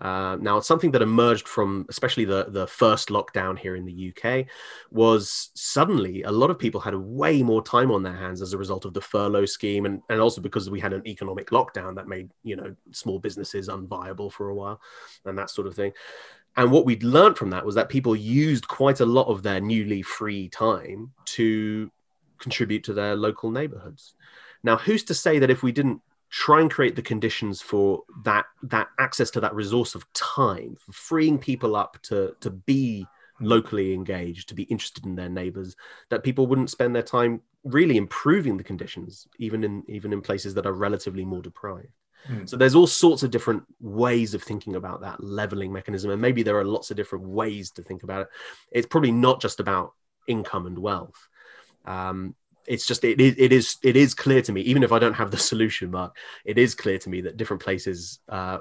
Uh, 0.00 0.36
now, 0.40 0.58
it's 0.58 0.68
something 0.68 0.90
that 0.90 1.00
emerged 1.00 1.48
from 1.48 1.86
especially 1.88 2.24
the, 2.24 2.46
the 2.48 2.66
first 2.66 3.08
lockdown 3.08 3.58
here 3.58 3.76
in 3.76 3.86
the 3.86 4.12
UK 4.12 4.46
was 4.90 5.50
suddenly 5.54 6.22
a 6.22 6.30
lot 6.30 6.50
of 6.50 6.58
people 6.58 6.80
had 6.80 6.94
way 6.94 7.42
more 7.42 7.62
time 7.62 7.90
on 7.90 8.02
their 8.02 8.14
hands 8.14 8.42
as 8.42 8.52
a 8.52 8.58
result 8.58 8.84
of 8.84 8.92
the 8.92 9.00
furlough 9.00 9.46
scheme 9.46 9.86
and, 9.86 10.02
and 10.10 10.20
also 10.20 10.40
because 10.40 10.68
we 10.68 10.80
had 10.80 10.92
an 10.92 11.06
economic 11.06 11.48
lockdown 11.50 11.94
that 11.94 12.08
made 12.08 12.30
you 12.42 12.56
know 12.56 12.74
small 12.92 13.18
businesses 13.18 13.68
unviable 13.68 14.30
for 14.30 14.50
a 14.50 14.54
while 14.54 14.80
and 15.24 15.38
that 15.38 15.50
sort 15.50 15.66
of 15.66 15.74
thing. 15.74 15.92
And 16.56 16.70
what 16.70 16.86
we'd 16.86 17.02
learned 17.02 17.36
from 17.36 17.50
that 17.50 17.66
was 17.66 17.74
that 17.74 17.88
people 17.88 18.16
used 18.16 18.66
quite 18.66 19.00
a 19.00 19.06
lot 19.06 19.28
of 19.28 19.42
their 19.42 19.60
newly 19.60 20.02
free 20.02 20.48
time 20.48 21.12
to 21.26 21.90
contribute 22.38 22.84
to 22.84 22.94
their 22.94 23.14
local 23.14 23.50
neighborhoods. 23.50 24.14
Now, 24.62 24.76
who's 24.76 25.04
to 25.04 25.14
say 25.14 25.38
that 25.38 25.50
if 25.50 25.62
we 25.62 25.72
didn't 25.72 26.00
try 26.30 26.60
and 26.60 26.70
create 26.70 26.96
the 26.96 27.02
conditions 27.02 27.62
for 27.62 28.02
that 28.24 28.46
that 28.62 28.88
access 28.98 29.30
to 29.30 29.40
that 29.40 29.54
resource 29.54 29.94
of 29.94 30.10
time, 30.12 30.76
for 30.78 30.92
freeing 30.92 31.38
people 31.38 31.76
up 31.76 32.00
to 32.02 32.34
to 32.40 32.50
be 32.50 33.06
locally 33.40 33.92
engaged, 33.92 34.48
to 34.48 34.54
be 34.54 34.64
interested 34.64 35.04
in 35.04 35.14
their 35.14 35.28
neighbors, 35.28 35.76
that 36.08 36.24
people 36.24 36.46
wouldn't 36.46 36.70
spend 36.70 36.94
their 36.94 37.02
time 37.02 37.42
really 37.64 37.96
improving 37.96 38.56
the 38.56 38.64
conditions, 38.64 39.28
even 39.38 39.62
in 39.62 39.84
even 39.88 40.12
in 40.12 40.20
places 40.20 40.54
that 40.54 40.66
are 40.66 40.72
relatively 40.72 41.24
more 41.24 41.42
deprived. 41.42 41.88
Mm. 42.30 42.48
So 42.48 42.56
there's 42.56 42.74
all 42.74 42.86
sorts 42.86 43.22
of 43.22 43.30
different 43.30 43.64
ways 43.80 44.34
of 44.34 44.42
thinking 44.42 44.76
about 44.76 45.00
that 45.02 45.22
leveling 45.22 45.72
mechanism, 45.72 46.10
and 46.10 46.20
maybe 46.20 46.42
there 46.42 46.58
are 46.58 46.64
lots 46.64 46.90
of 46.90 46.96
different 46.96 47.26
ways 47.26 47.70
to 47.72 47.82
think 47.82 48.02
about 48.02 48.22
it. 48.22 48.28
It's 48.72 48.86
probably 48.86 49.12
not 49.12 49.40
just 49.40 49.60
about 49.60 49.92
income 50.26 50.66
and 50.66 50.78
wealth. 50.78 51.28
Um, 51.84 52.34
it's 52.68 52.86
just 52.86 53.04
it, 53.04 53.20
it 53.20 53.52
is 53.52 53.76
it 53.82 53.96
is 53.96 54.14
clear 54.14 54.42
to 54.42 54.52
me 54.52 54.60
even 54.62 54.82
if 54.82 54.92
i 54.92 54.98
don't 54.98 55.14
have 55.14 55.30
the 55.30 55.38
solution 55.38 55.90
mark 55.90 56.16
it 56.44 56.58
is 56.58 56.74
clear 56.74 56.98
to 56.98 57.08
me 57.08 57.20
that 57.20 57.36
different 57.36 57.62
places 57.62 58.20
uh, 58.28 58.58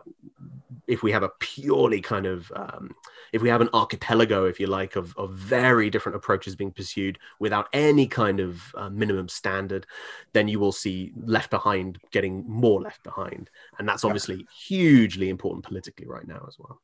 if 0.87 1.01
we 1.01 1.11
have 1.11 1.23
a 1.23 1.31
purely 1.39 2.01
kind 2.01 2.25
of 2.25 2.51
um, 2.55 2.93
if 3.33 3.41
we 3.41 3.49
have 3.49 3.61
an 3.61 3.69
archipelago 3.73 4.45
if 4.45 4.59
you 4.59 4.67
like 4.67 4.95
of, 4.95 5.15
of 5.17 5.33
very 5.33 5.89
different 5.89 6.15
approaches 6.15 6.55
being 6.55 6.71
pursued 6.71 7.17
without 7.39 7.67
any 7.73 8.07
kind 8.07 8.39
of 8.39 8.61
uh, 8.75 8.89
minimum 8.89 9.27
standard 9.27 9.85
then 10.33 10.47
you 10.47 10.59
will 10.59 10.71
see 10.71 11.11
left 11.23 11.49
behind 11.49 11.97
getting 12.11 12.43
more 12.47 12.81
left 12.81 13.03
behind. 13.03 13.49
And 13.79 13.87
that's 13.87 14.03
obviously 14.03 14.45
hugely 14.67 15.29
important 15.29 15.63
politically 15.63 16.07
right 16.07 16.27
now 16.27 16.45
as 16.47 16.57
well 16.59 16.81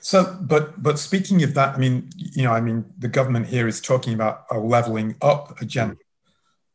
so, 0.00 0.36
but 0.40 0.82
but 0.82 0.98
speaking 0.98 1.42
of 1.42 1.54
that, 1.54 1.74
I 1.74 1.78
mean, 1.78 2.10
you 2.16 2.44
know, 2.44 2.52
I 2.52 2.60
mean, 2.60 2.84
the 2.98 3.08
government 3.08 3.46
here 3.46 3.68
is 3.68 3.80
talking 3.80 4.14
about 4.14 4.44
a 4.50 4.58
leveling 4.58 5.16
up 5.20 5.60
agenda. 5.60 5.96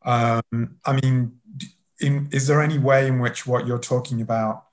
Um, 0.04 0.76
I 0.84 1.00
mean, 1.00 1.40
in, 2.00 2.28
is 2.32 2.46
there 2.46 2.62
any 2.62 2.78
way 2.78 3.06
in 3.06 3.18
which 3.18 3.46
what 3.46 3.66
you're 3.66 3.78
talking 3.78 4.20
about 4.20 4.64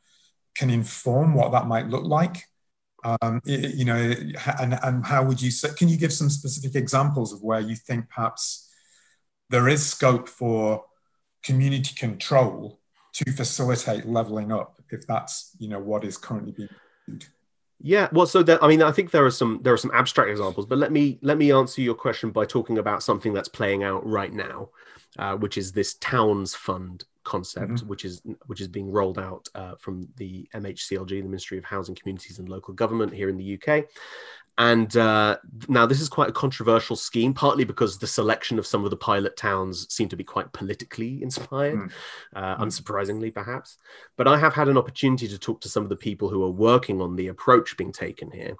can 0.55 0.69
inform 0.69 1.34
what 1.34 1.51
that 1.51 1.67
might 1.67 1.88
look 1.88 2.05
like? 2.05 2.45
Um, 3.03 3.39
you 3.45 3.86
know, 3.86 4.15
and, 4.60 4.79
and 4.81 5.05
how 5.05 5.23
would 5.23 5.39
you 5.39 5.51
say, 5.51 5.69
can 5.77 5.89
you 5.89 5.97
give 5.97 6.12
some 6.12 6.29
specific 6.29 6.75
examples 6.75 7.34
of 7.34 7.43
where 7.43 7.60
you 7.60 7.75
think 7.75 8.10
perhaps 8.10 8.67
there 9.49 9.67
is 9.67 9.86
scope 9.86 10.27
for 10.27 10.86
community 11.43 11.93
control 11.95 12.79
to 13.13 13.31
facilitate 13.31 14.08
leveling 14.08 14.51
up 14.51 14.81
if 14.89 15.05
that's, 15.05 15.55
you 15.60 15.67
know, 15.67 15.79
what 15.79 16.03
is 16.03 16.17
currently 16.17 16.51
being 16.51 16.69
pursued? 17.05 17.27
Yeah, 17.81 18.07
well, 18.11 18.25
so 18.25 18.41
there, 18.41 18.63
I 18.63 18.67
mean, 18.67 18.81
I 18.81 18.91
think 18.91 19.11
there 19.11 19.25
are 19.25 19.31
some 19.31 19.59
there 19.61 19.73
are 19.73 19.77
some 19.77 19.91
abstract 19.93 20.29
examples, 20.29 20.65
but 20.65 20.77
let 20.77 20.91
me 20.91 21.19
let 21.21 21.38
me 21.38 21.51
answer 21.51 21.81
your 21.81 21.95
question 21.95 22.31
by 22.31 22.45
talking 22.45 22.77
about 22.77 23.03
something 23.03 23.33
that's 23.33 23.49
playing 23.49 23.83
out 23.83 24.05
right 24.05 24.33
now, 24.33 24.69
uh, 25.19 25.35
which 25.35 25.57
is 25.57 25.71
this 25.71 25.95
towns 25.95 26.55
fund 26.55 27.03
concept, 27.25 27.73
mm-hmm. 27.73 27.88
which 27.88 28.05
is 28.05 28.21
which 28.45 28.61
is 28.61 28.69
being 28.69 28.89
rolled 28.89 29.19
out 29.19 29.47
uh, 29.55 29.75
from 29.75 30.07
the 30.15 30.47
MHCLG, 30.53 31.09
the 31.09 31.23
Ministry 31.23 31.57
of 31.57 31.65
Housing, 31.65 31.95
Communities 31.95 32.39
and 32.39 32.47
Local 32.47 32.73
Government 32.73 33.13
here 33.13 33.29
in 33.29 33.38
the 33.38 33.59
UK, 33.59 33.85
and 34.57 34.95
uh, 34.95 35.37
now 35.67 35.85
this 35.85 35.99
is 35.99 36.07
quite 36.07 36.29
a 36.29 36.33
controversial 36.33 36.95
scheme, 36.95 37.33
partly 37.33 37.65
because 37.65 37.97
the 37.97 38.07
selection 38.07 38.57
of 38.57 38.65
some 38.65 38.85
of 38.85 38.89
the 38.89 38.97
pilot 38.97 39.35
towns 39.35 39.85
seem 39.93 40.07
to 40.09 40.15
be 40.15 40.23
quite 40.23 40.51
politically 40.53 41.21
inspired, 41.21 41.77
mm. 41.77 41.91
Uh, 42.35 42.55
mm. 42.55 42.59
unsurprisingly 42.61 43.33
perhaps. 43.33 43.77
But 44.15 44.27
I 44.27 44.37
have 44.37 44.53
had 44.53 44.69
an 44.69 44.77
opportunity 44.77 45.27
to 45.27 45.37
talk 45.37 45.59
to 45.61 45.69
some 45.69 45.83
of 45.83 45.89
the 45.89 45.95
people 45.95 46.29
who 46.29 46.43
are 46.43 46.51
working 46.51 47.01
on 47.01 47.15
the 47.15 47.27
approach 47.27 47.75
being 47.75 47.91
taken 47.91 48.31
here. 48.31 48.55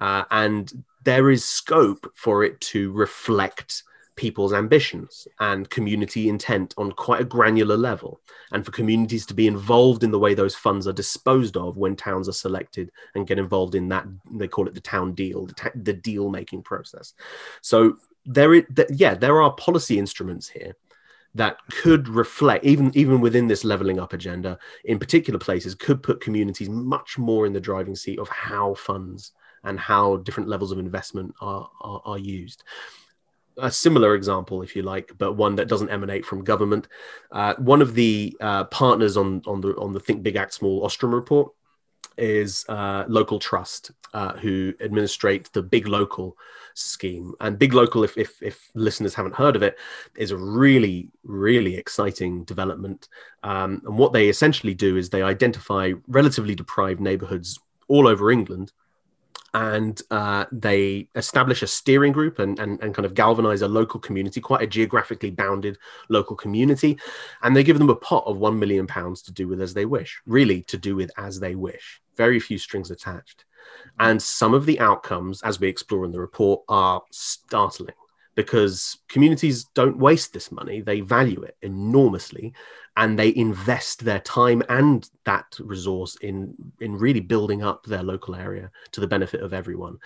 Uh, 0.00 0.24
and 0.30 0.84
there 1.04 1.30
is 1.30 1.44
scope 1.44 2.12
for 2.14 2.44
it 2.44 2.60
to 2.60 2.92
reflect 2.92 3.84
people's 4.18 4.52
ambitions 4.52 5.28
and 5.38 5.70
community 5.70 6.28
intent 6.28 6.74
on 6.76 6.90
quite 6.90 7.20
a 7.20 7.24
granular 7.24 7.76
level, 7.76 8.20
and 8.52 8.66
for 8.66 8.72
communities 8.72 9.24
to 9.24 9.32
be 9.32 9.46
involved 9.46 10.02
in 10.02 10.10
the 10.10 10.18
way 10.18 10.34
those 10.34 10.56
funds 10.56 10.88
are 10.88 10.92
disposed 10.92 11.56
of 11.56 11.76
when 11.76 11.94
towns 11.94 12.28
are 12.28 12.32
selected 12.32 12.90
and 13.14 13.28
get 13.28 13.38
involved 13.38 13.76
in 13.76 13.88
that. 13.88 14.06
They 14.30 14.48
call 14.48 14.66
it 14.66 14.74
the 14.74 14.80
town 14.80 15.14
deal, 15.14 15.46
the, 15.46 15.54
ta- 15.54 15.70
the 15.74 15.92
deal 15.92 16.28
making 16.28 16.64
process. 16.64 17.14
So 17.62 17.96
there, 18.26 18.54
is, 18.54 18.64
th- 18.74 18.88
yeah, 18.92 19.14
there 19.14 19.40
are 19.40 19.52
policy 19.52 19.98
instruments 19.98 20.48
here 20.48 20.74
that 21.34 21.58
could 21.70 22.08
reflect 22.08 22.64
even 22.64 22.90
even 22.94 23.20
within 23.20 23.46
this 23.46 23.62
leveling 23.62 24.00
up 24.00 24.14
agenda 24.14 24.58
in 24.84 24.98
particular 24.98 25.38
places 25.38 25.74
could 25.74 26.02
put 26.02 26.22
communities 26.22 26.70
much 26.70 27.18
more 27.18 27.44
in 27.44 27.52
the 27.52 27.60
driving 27.60 27.94
seat 27.94 28.18
of 28.18 28.28
how 28.30 28.72
funds 28.74 29.32
and 29.64 29.78
how 29.78 30.16
different 30.16 30.48
levels 30.48 30.72
of 30.72 30.78
investment 30.78 31.34
are, 31.42 31.68
are, 31.82 32.00
are 32.06 32.18
used 32.18 32.64
a 33.58 33.70
similar 33.70 34.14
example, 34.14 34.62
if 34.62 34.74
you 34.76 34.82
like, 34.82 35.12
but 35.18 35.34
one 35.34 35.56
that 35.56 35.68
doesn't 35.68 35.90
emanate 35.90 36.24
from 36.24 36.44
government. 36.44 36.88
Uh, 37.30 37.54
one 37.58 37.82
of 37.82 37.94
the 37.94 38.36
uh, 38.40 38.64
partners 38.64 39.16
on 39.16 39.42
on 39.46 39.60
the 39.60 39.76
on 39.76 39.92
the 39.92 40.00
Think 40.00 40.22
Big 40.22 40.36
Act 40.36 40.54
Small 40.54 40.84
Ostrom 40.84 41.14
report 41.14 41.52
is 42.16 42.64
uh, 42.68 43.04
Local 43.08 43.38
Trust, 43.38 43.92
uh, 44.12 44.36
who 44.36 44.74
administrate 44.80 45.52
the 45.52 45.62
Big 45.62 45.86
Local 45.86 46.36
scheme. 46.74 47.34
And 47.40 47.58
Big 47.58 47.74
Local, 47.74 48.04
if, 48.04 48.16
if, 48.18 48.42
if 48.42 48.70
listeners 48.74 49.14
haven't 49.14 49.36
heard 49.36 49.56
of 49.56 49.62
it, 49.62 49.78
is 50.16 50.30
a 50.30 50.36
really 50.36 51.10
really 51.24 51.76
exciting 51.76 52.44
development. 52.44 53.08
Um, 53.42 53.82
and 53.84 53.96
what 53.96 54.12
they 54.12 54.28
essentially 54.28 54.74
do 54.74 54.96
is 54.96 55.08
they 55.08 55.22
identify 55.22 55.92
relatively 56.06 56.54
deprived 56.54 57.00
neighbourhoods 57.00 57.58
all 57.88 58.06
over 58.06 58.30
England 58.30 58.72
and 59.54 60.00
uh, 60.10 60.44
they 60.52 61.08
establish 61.14 61.62
a 61.62 61.66
steering 61.66 62.12
group 62.12 62.38
and, 62.38 62.58
and, 62.58 62.80
and 62.82 62.94
kind 62.94 63.06
of 63.06 63.14
galvanize 63.14 63.62
a 63.62 63.68
local 63.68 63.98
community, 63.98 64.40
quite 64.40 64.62
a 64.62 64.66
geographically 64.66 65.30
bounded 65.30 65.78
local 66.08 66.36
community. 66.36 66.98
And 67.42 67.56
they 67.56 67.64
give 67.64 67.78
them 67.78 67.90
a 67.90 67.96
pot 67.96 68.24
of 68.26 68.36
£1 68.38 68.58
million 68.58 68.86
to 68.86 69.32
do 69.32 69.48
with 69.48 69.60
as 69.60 69.74
they 69.74 69.86
wish, 69.86 70.20
really 70.26 70.62
to 70.64 70.76
do 70.76 70.96
with 70.96 71.10
as 71.16 71.40
they 71.40 71.54
wish. 71.54 72.00
Very 72.16 72.40
few 72.40 72.58
strings 72.58 72.90
attached. 72.90 73.44
And 73.98 74.20
some 74.20 74.54
of 74.54 74.66
the 74.66 74.80
outcomes, 74.80 75.42
as 75.42 75.60
we 75.60 75.68
explore 75.68 76.04
in 76.04 76.12
the 76.12 76.20
report, 76.20 76.62
are 76.68 77.02
startling 77.10 77.94
because 78.38 78.98
communities 79.08 79.64
don't 79.74 79.98
waste 79.98 80.32
this 80.32 80.52
money. 80.52 80.80
They 80.80 81.00
value 81.00 81.42
it 81.42 81.56
enormously 81.62 82.54
and 82.96 83.18
they 83.18 83.34
invest 83.34 84.04
their 84.04 84.20
time 84.20 84.62
and 84.68 85.10
that 85.24 85.46
resource 85.58 86.14
in 86.22 86.54
in 86.80 86.94
really 86.94 87.18
building 87.18 87.64
up 87.64 87.84
their 87.84 88.04
local 88.04 88.36
area 88.36 88.70
to 88.92 89.00
the 89.00 89.08
benefit 89.08 89.40
of 89.40 89.52
everyone. 89.52 89.98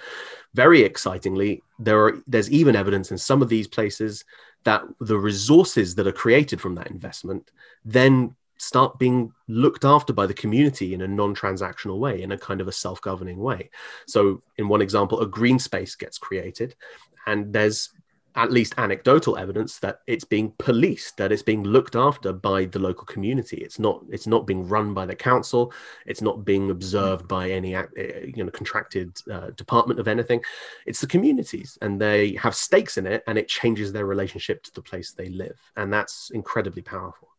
Very 0.55 0.81
excitingly 0.81 1.63
there 1.79 2.07
are 2.07 2.23
there's 2.27 2.51
even 2.51 2.75
evidence 2.75 3.11
in 3.11 3.19
some 3.19 3.43
of 3.43 3.51
these 3.51 3.69
places 3.69 4.25
that 4.65 4.83
the 4.99 5.19
resources 5.19 5.95
that 5.97 6.07
are 6.07 6.21
created 6.25 6.59
from 6.59 6.75
that 6.77 6.91
investment 6.91 7.51
then 7.85 8.35
start 8.57 8.99
being 8.99 9.31
looked 9.47 9.85
after 9.85 10.15
by 10.15 10.25
the 10.25 10.41
community 10.43 10.95
in 10.95 11.03
a 11.03 11.09
non-transactional 11.09 11.99
way 11.99 12.23
in 12.23 12.33
a 12.33 12.39
kind 12.39 12.63
of 12.63 12.69
a 12.69 12.73
self-governing 12.73 13.39
way. 13.39 13.69
So 14.07 14.41
in 14.57 14.69
one 14.69 14.81
example 14.81 15.21
a 15.21 15.27
green 15.27 15.59
space 15.59 15.95
gets 15.97 16.17
created 16.17 16.75
and 17.27 17.53
there's 17.53 17.91
at 18.35 18.51
least 18.51 18.75
anecdotal 18.79 19.37
evidence 19.37 19.79
that 19.81 20.01
it's 20.07 20.25
being 20.25 20.53
policed 20.59 21.17
that 21.17 21.33
it's 21.33 21.43
being 21.43 21.63
looked 21.63 21.97
after 21.97 22.33
by 22.33 22.65
the 22.65 22.79
local 22.79 23.05
community. 23.05 23.59
It's 23.59 23.79
not 23.79 24.03
it's 24.11 24.27
not 24.27 24.47
being 24.47 24.67
run 24.67 24.95
by 24.95 25.07
the 25.07 25.15
council. 25.15 25.73
It's 26.07 26.23
not 26.23 26.45
being 26.45 26.71
observed 26.71 27.29
by 27.29 27.51
any 27.51 27.75
eh, 27.75 27.87
you 28.35 28.45
know 28.45 28.51
contracted 28.51 29.21
uh, 29.31 29.51
department 29.51 30.01
of 30.01 30.09
anything. 30.09 30.41
It's 30.87 31.01
the 31.01 31.07
communities 31.07 31.77
and 31.83 32.01
they 32.01 32.35
have 32.37 32.55
stakes 32.55 32.99
in 32.99 33.07
it 33.07 33.23
and 33.27 33.39
it 33.39 33.49
changes 33.49 33.93
their 33.93 34.07
relationship 34.07 34.63
to 34.65 34.75
the 34.75 34.83
place 34.83 35.13
they 35.13 35.29
live. 35.29 35.59
And 35.77 35.93
that's 35.93 36.31
incredibly 36.31 36.83
powerful 36.83 37.32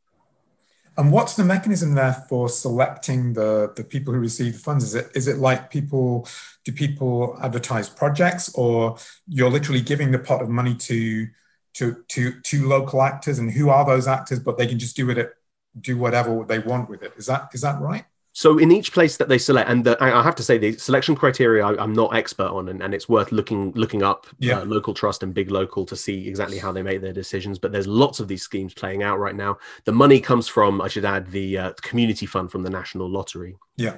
and 0.98 1.12
what's 1.12 1.36
the 1.36 1.44
mechanism 1.44 1.96
there 1.96 2.14
for 2.30 2.48
selecting 2.48 3.34
the, 3.34 3.74
the 3.76 3.84
people 3.84 4.14
who 4.14 4.20
receive 4.20 4.54
the 4.54 4.60
funds? 4.60 4.84
Is 4.84 4.96
it 4.96 5.12
is 5.16 5.28
it 5.28 5.38
like 5.38 5.72
people 5.72 6.28
do 6.66 6.72
people 6.72 7.38
advertise 7.42 7.90
projects 7.90 8.54
or 8.56 8.98
you're 9.28 9.50
literally 9.50 9.82
giving 9.82 10.12
the 10.12 10.20
pot 10.20 10.42
of 10.42 10.50
money 10.50 10.76
to 10.76 11.28
to 11.76 12.04
to 12.10 12.40
to 12.42 12.68
local 12.68 13.02
actors 13.02 13.40
and 13.40 13.52
who 13.52 13.70
are 13.70 13.86
those 13.86 14.08
actors, 14.08 14.40
but 14.40 14.58
they 14.58 14.68
can 14.68 14.80
just 14.80 14.96
do 14.96 15.10
it 15.10 15.34
do 15.82 15.98
whatever 15.98 16.44
they 16.44 16.60
want 16.60 16.90
with 16.90 17.02
it. 17.02 17.14
Is 17.18 17.26
that 17.26 17.50
is 17.54 17.62
that 17.62 17.82
right? 17.82 18.06
So 18.36 18.58
in 18.58 18.72
each 18.72 18.92
place 18.94 19.16
that 19.18 19.30
they 19.30 19.38
select, 19.38 19.70
and 19.70 19.84
the, 19.84 19.96
I 20.04 20.24
have 20.24 20.34
to 20.36 20.44
say 20.44 20.58
the 20.58 20.74
selection 20.74 21.16
criteria 21.16 21.64
I, 21.64 21.84
am 21.84 21.94
not 21.94 22.16
expert 22.16 22.48
on, 22.48 22.70
and, 22.70 22.82
and, 22.82 22.92
it's 22.92 23.08
worth 23.08 23.32
looking 23.32 23.72
looking 23.74 24.02
up 24.02 24.26
yeah. 24.40 24.60
uh, 24.60 24.66
local 24.66 24.96
trust 24.96 25.22
and 25.22 25.36
big 25.36 25.52
local 25.52 25.86
to 25.86 25.96
see 25.96 26.28
exactly 26.28 26.58
how 26.58 26.72
they 26.72 26.82
make 26.82 27.02
their 27.02 27.14
decisions. 27.14 27.60
But 27.60 27.72
there's 27.72 27.86
lots 27.86 28.20
of 28.20 28.28
these 28.28 28.42
schemes 28.42 28.74
playing 28.74 29.04
out 29.04 29.20
right 29.20 29.36
now. 29.36 29.60
The 29.86 29.92
money 29.92 30.20
comes 30.20 30.48
from, 30.48 30.82
I 30.82 30.88
should 30.88 31.06
add, 31.06 31.30
the 31.30 31.58
uh, 31.60 31.74
community 31.82 32.26
fund 32.26 32.52
from 32.52 32.64
the 32.64 32.72
National 32.72 33.08
Lottery. 33.08 33.56
Yeah. 33.78 33.98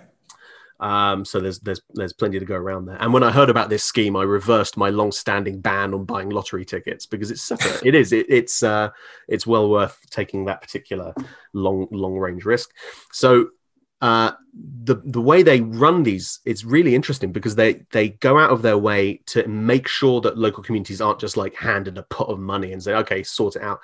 Um, 0.81 1.23
so 1.23 1.39
there's 1.39 1.59
there's 1.59 1.79
there's 1.93 2.11
plenty 2.11 2.37
to 2.37 2.45
go 2.45 2.55
around 2.55 2.87
there. 2.87 2.97
And 2.99 3.13
when 3.13 3.23
I 3.23 3.31
heard 3.31 3.49
about 3.49 3.69
this 3.69 3.85
scheme, 3.85 4.17
I 4.17 4.23
reversed 4.23 4.75
my 4.75 4.89
long-standing 4.89 5.61
ban 5.61 5.93
on 5.93 6.03
buying 6.03 6.29
lottery 6.29 6.65
tickets 6.65 7.05
because 7.05 7.31
it's 7.31 7.41
such 7.41 7.65
a, 7.65 7.79
it 7.87 7.95
is 7.95 8.11
it, 8.11 8.25
it's 8.27 8.63
uh, 8.63 8.89
it's 9.29 9.47
well 9.47 9.69
worth 9.69 9.97
taking 10.09 10.43
that 10.45 10.61
particular 10.61 11.13
long 11.53 11.87
long 11.91 12.17
range 12.17 12.43
risk. 12.43 12.71
So 13.13 13.51
uh, 14.01 14.31
the 14.83 14.95
the 15.05 15.21
way 15.21 15.41
they 15.41 15.61
run 15.61 16.03
these 16.03 16.39
it's 16.45 16.63
really 16.63 16.95
interesting 16.95 17.31
because 17.31 17.55
they 17.55 17.85
they 17.91 18.09
go 18.09 18.37
out 18.37 18.51
of 18.51 18.61
their 18.61 18.77
way 18.77 19.21
to 19.25 19.47
make 19.47 19.87
sure 19.87 20.21
that 20.21 20.37
local 20.37 20.63
communities 20.63 21.01
aren't 21.01 21.19
just 21.19 21.37
like 21.37 21.55
handed 21.55 21.97
a 21.97 22.03
pot 22.03 22.27
of 22.27 22.39
money 22.39 22.71
and 22.71 22.83
say 22.83 22.93
okay 22.93 23.23
sort 23.23 23.55
it 23.55 23.61
out. 23.61 23.79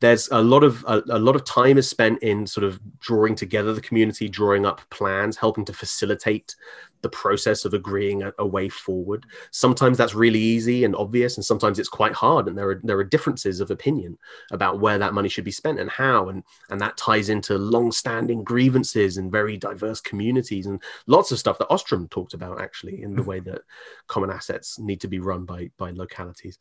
There's 0.00 0.28
a 0.30 0.42
lot 0.42 0.64
of 0.64 0.84
a, 0.86 1.02
a, 1.10 1.18
lot 1.18 1.36
of 1.36 1.44
time 1.44 1.78
is 1.78 1.88
spent 1.88 2.22
in 2.22 2.46
sort 2.46 2.64
of 2.64 2.80
drawing 3.00 3.34
together 3.34 3.72
the 3.72 3.80
community 3.80 4.28
drawing 4.28 4.66
up 4.66 4.80
plans 4.90 5.36
helping 5.36 5.64
to 5.66 5.72
facilitate 5.72 6.54
the 7.02 7.08
process 7.08 7.64
of 7.64 7.74
agreeing 7.74 8.22
a, 8.22 8.32
a, 8.38 8.46
way 8.46 8.68
forward. 8.68 9.26
Sometimes 9.50 9.98
that's 9.98 10.14
really 10.14 10.38
easy 10.38 10.84
and 10.84 10.96
obvious, 10.96 11.36
and 11.36 11.44
sometimes 11.44 11.78
it's 11.78 11.88
quite 11.88 12.12
hard, 12.12 12.48
and 12.48 12.56
there 12.56 12.70
are 12.70 12.80
there 12.82 12.98
are 12.98 13.04
differences 13.04 13.60
of 13.60 13.70
opinion 13.70 14.16
about 14.50 14.80
where 14.80 14.98
that 14.98 15.14
money 15.14 15.28
should 15.28 15.44
be 15.44 15.50
spent 15.50 15.80
and 15.80 15.90
how, 15.90 16.28
and 16.28 16.44
and 16.70 16.80
that 16.80 16.96
ties 16.96 17.28
into 17.28 17.58
long-standing 17.58 18.44
grievances 18.44 19.16
and 19.16 19.32
very 19.32 19.56
diverse 19.56 20.00
communities 20.00 20.66
and 20.66 20.80
lots 21.06 21.32
of 21.32 21.38
stuff 21.38 21.58
that 21.58 21.70
Ostrom 21.70 22.08
talked 22.08 22.34
about 22.34 22.60
actually 22.60 23.02
in 23.02 23.14
the 23.14 23.22
mm. 23.22 23.26
way 23.26 23.40
that 23.40 23.62
common 24.06 24.30
assets 24.30 24.78
need 24.78 25.00
to 25.00 25.08
be 25.08 25.18
run 25.18 25.44
by 25.44 25.70
by 25.76 25.90
localities. 25.90 26.58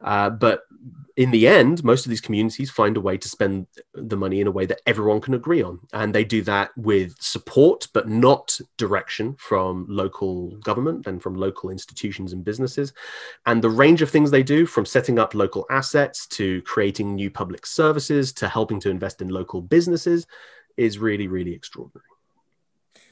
Uh, 0.00 0.30
but 0.30 0.62
in 1.16 1.30
the 1.32 1.48
end, 1.48 1.82
most 1.82 2.06
of 2.06 2.10
these 2.10 2.20
communities 2.20 2.70
find 2.70 2.96
a 2.96 3.00
way 3.00 3.16
to 3.18 3.28
spend 3.28 3.66
the 3.94 4.16
money 4.16 4.40
in 4.40 4.46
a 4.46 4.56
way 4.58 4.64
that 4.66 4.80
everyone 4.86 5.20
can 5.20 5.34
agree 5.34 5.62
on, 5.62 5.80
and 5.92 6.14
they 6.14 6.24
do 6.24 6.42
that 6.42 6.70
with 6.76 7.16
support, 7.20 7.88
but 7.92 8.08
not 8.08 8.58
direction 8.76 9.34
from 9.38 9.71
from 9.72 9.86
local 9.88 10.50
government 10.56 11.06
and 11.06 11.22
from 11.22 11.34
local 11.34 11.70
institutions 11.70 12.34
and 12.34 12.44
businesses. 12.44 12.92
And 13.46 13.62
the 13.62 13.70
range 13.70 14.02
of 14.02 14.10
things 14.10 14.30
they 14.30 14.42
do, 14.42 14.66
from 14.66 14.84
setting 14.84 15.18
up 15.18 15.34
local 15.34 15.64
assets 15.70 16.26
to 16.38 16.60
creating 16.62 17.14
new 17.14 17.30
public 17.30 17.64
services 17.64 18.34
to 18.34 18.48
helping 18.48 18.80
to 18.80 18.90
invest 18.90 19.22
in 19.22 19.28
local 19.28 19.62
businesses, 19.62 20.26
is 20.76 20.98
really, 20.98 21.26
really 21.26 21.54
extraordinary. 21.54 22.04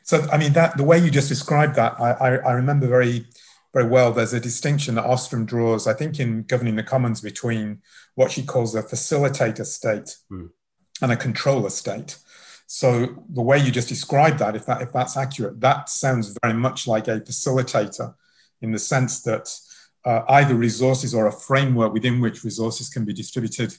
So, 0.02 0.26
I 0.30 0.36
mean, 0.36 0.52
that 0.52 0.76
the 0.76 0.84
way 0.84 0.98
you 0.98 1.10
just 1.10 1.30
described 1.30 1.76
that, 1.76 1.98
I, 1.98 2.10
I, 2.12 2.28
I 2.36 2.52
remember 2.52 2.86
very, 2.86 3.26
very 3.72 3.88
well. 3.88 4.12
There's 4.12 4.34
a 4.34 4.40
distinction 4.40 4.96
that 4.96 5.04
Ostrom 5.04 5.46
draws, 5.46 5.86
I 5.86 5.94
think, 5.94 6.20
in 6.20 6.42
governing 6.42 6.76
the 6.76 6.82
commons 6.82 7.22
between 7.22 7.80
what 8.16 8.32
she 8.32 8.42
calls 8.42 8.74
a 8.74 8.82
facilitator 8.82 9.64
state 9.64 10.18
mm. 10.30 10.50
and 11.00 11.10
a 11.10 11.16
controller 11.16 11.70
state. 11.70 12.18
So 12.72 13.24
the 13.28 13.42
way 13.42 13.58
you 13.58 13.72
just 13.72 13.88
described 13.88 14.38
that, 14.38 14.54
if 14.54 14.64
that 14.66 14.80
if 14.80 14.92
that's 14.92 15.16
accurate, 15.16 15.60
that 15.60 15.88
sounds 15.88 16.38
very 16.40 16.54
much 16.54 16.86
like 16.86 17.08
a 17.08 17.18
facilitator, 17.18 18.14
in 18.62 18.70
the 18.70 18.78
sense 18.78 19.22
that 19.22 19.52
uh, 20.04 20.22
either 20.28 20.54
resources 20.54 21.12
or 21.12 21.26
a 21.26 21.32
framework 21.32 21.92
within 21.92 22.20
which 22.20 22.44
resources 22.44 22.88
can 22.88 23.04
be 23.04 23.12
distributed 23.12 23.74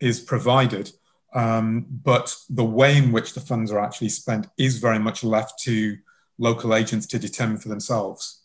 is 0.00 0.20
provided, 0.20 0.90
um, 1.34 1.84
but 2.02 2.34
the 2.48 2.64
way 2.64 2.96
in 2.96 3.12
which 3.12 3.34
the 3.34 3.42
funds 3.42 3.70
are 3.70 3.78
actually 3.78 4.08
spent 4.08 4.46
is 4.56 4.78
very 4.78 4.98
much 4.98 5.22
left 5.22 5.58
to 5.64 5.98
local 6.38 6.74
agents 6.74 7.06
to 7.08 7.18
determine 7.18 7.58
for 7.58 7.68
themselves. 7.68 8.39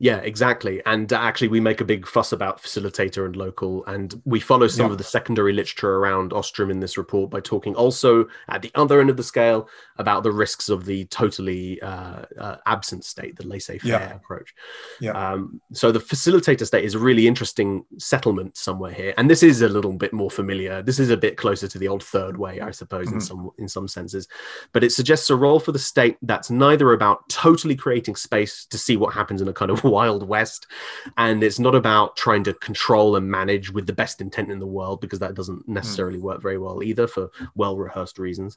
Yeah, 0.00 0.18
exactly. 0.18 0.80
And 0.86 1.12
actually, 1.12 1.48
we 1.48 1.60
make 1.60 1.80
a 1.80 1.84
big 1.84 2.06
fuss 2.06 2.32
about 2.32 2.62
facilitator 2.62 3.26
and 3.26 3.34
local, 3.34 3.84
and 3.86 4.20
we 4.24 4.38
follow 4.38 4.68
some 4.68 4.86
yeah. 4.86 4.92
of 4.92 4.98
the 4.98 5.04
secondary 5.04 5.52
literature 5.52 5.96
around 5.96 6.32
Ostrom 6.32 6.70
in 6.70 6.78
this 6.78 6.96
report 6.96 7.30
by 7.30 7.40
talking 7.40 7.74
also 7.74 8.28
at 8.48 8.62
the 8.62 8.70
other 8.76 9.00
end 9.00 9.10
of 9.10 9.16
the 9.16 9.24
scale 9.24 9.68
about 9.96 10.22
the 10.22 10.30
risks 10.30 10.68
of 10.68 10.84
the 10.84 11.04
totally 11.06 11.82
uh, 11.82 12.22
uh, 12.38 12.56
absent 12.66 13.04
state, 13.04 13.34
the 13.36 13.46
laissez-faire 13.46 13.90
yeah. 13.90 14.14
approach. 14.14 14.54
Yeah. 15.00 15.12
Um, 15.12 15.60
so 15.72 15.90
the 15.90 15.98
facilitator 15.98 16.64
state 16.64 16.84
is 16.84 16.94
a 16.94 16.98
really 17.00 17.26
interesting 17.26 17.84
settlement 17.98 18.56
somewhere 18.56 18.92
here, 18.92 19.14
and 19.16 19.28
this 19.28 19.42
is 19.42 19.62
a 19.62 19.68
little 19.68 19.92
bit 19.92 20.12
more 20.12 20.30
familiar. 20.30 20.80
This 20.80 21.00
is 21.00 21.10
a 21.10 21.16
bit 21.16 21.36
closer 21.36 21.66
to 21.66 21.78
the 21.78 21.88
old 21.88 22.04
third 22.04 22.36
way, 22.36 22.60
I 22.60 22.70
suppose, 22.70 23.06
mm-hmm. 23.06 23.16
in 23.16 23.20
some 23.20 23.50
in 23.58 23.68
some 23.68 23.88
senses, 23.88 24.28
but 24.72 24.84
it 24.84 24.92
suggests 24.92 25.28
a 25.28 25.36
role 25.36 25.58
for 25.58 25.72
the 25.72 25.78
state 25.78 26.18
that's 26.22 26.50
neither 26.50 26.92
about 26.92 27.28
totally 27.28 27.74
creating 27.74 28.14
space 28.14 28.64
to 28.66 28.78
see 28.78 28.96
what 28.96 29.12
happens 29.12 29.42
in 29.42 29.48
a 29.48 29.52
kind 29.58 29.70
of 29.72 29.82
wild 29.98 30.26
west 30.26 30.68
and 31.16 31.42
it's 31.42 31.58
not 31.58 31.74
about 31.74 32.16
trying 32.16 32.44
to 32.44 32.54
control 32.54 33.16
and 33.16 33.28
manage 33.28 33.72
with 33.72 33.86
the 33.86 33.92
best 33.92 34.20
intent 34.20 34.52
in 34.52 34.60
the 34.60 34.66
world 34.66 35.00
because 35.00 35.18
that 35.18 35.34
doesn't 35.34 35.64
hmm. 35.66 35.74
necessarily 35.74 36.18
work 36.18 36.40
very 36.40 36.58
well 36.58 36.82
either 36.82 37.06
for 37.06 37.28
well 37.56 37.76
rehearsed 37.76 38.18
reasons 38.18 38.56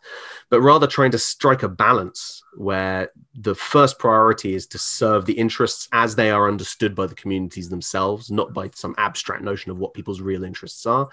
but 0.50 0.62
rather 0.62 0.86
trying 0.86 1.12
to 1.12 1.18
strike 1.18 1.64
a 1.64 1.70
balance 1.70 2.44
where 2.56 3.10
the 3.34 3.56
first 3.56 3.98
priority 3.98 4.54
is 4.54 4.68
to 4.68 4.78
serve 4.78 5.26
the 5.26 5.34
interests 5.34 5.90
as 5.92 6.16
they 6.16 6.30
are 6.30 6.48
understood 6.48 6.94
by 6.94 7.08
the 7.08 7.16
communities 7.16 7.70
themselves 7.70 8.30
not 8.30 8.54
by 8.54 8.70
some 8.76 8.94
abstract 9.00 9.44
notion 9.44 9.72
of 9.72 9.80
what 9.80 9.94
people's 9.96 10.22
real 10.22 10.44
interests 10.44 10.86
are 10.86 11.10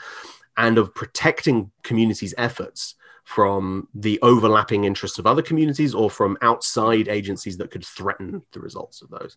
and 0.59 0.77
of 0.77 0.95
protecting 0.95 1.71
communities 1.83 2.35
efforts 2.37 2.97
from 3.29 3.87
the 3.95 4.19
overlapping 4.23 4.85
interests 4.85 5.19
of 5.19 5.27
other 5.27 5.43
communities 5.43 5.95
or 5.95 6.09
from 6.09 6.39
outside 6.41 7.09
agencies 7.09 7.59
that 7.59 7.71
could 7.71 7.85
threaten 7.85 8.41
the 8.53 8.59
results 8.59 9.03
of 9.03 9.11
those, 9.11 9.37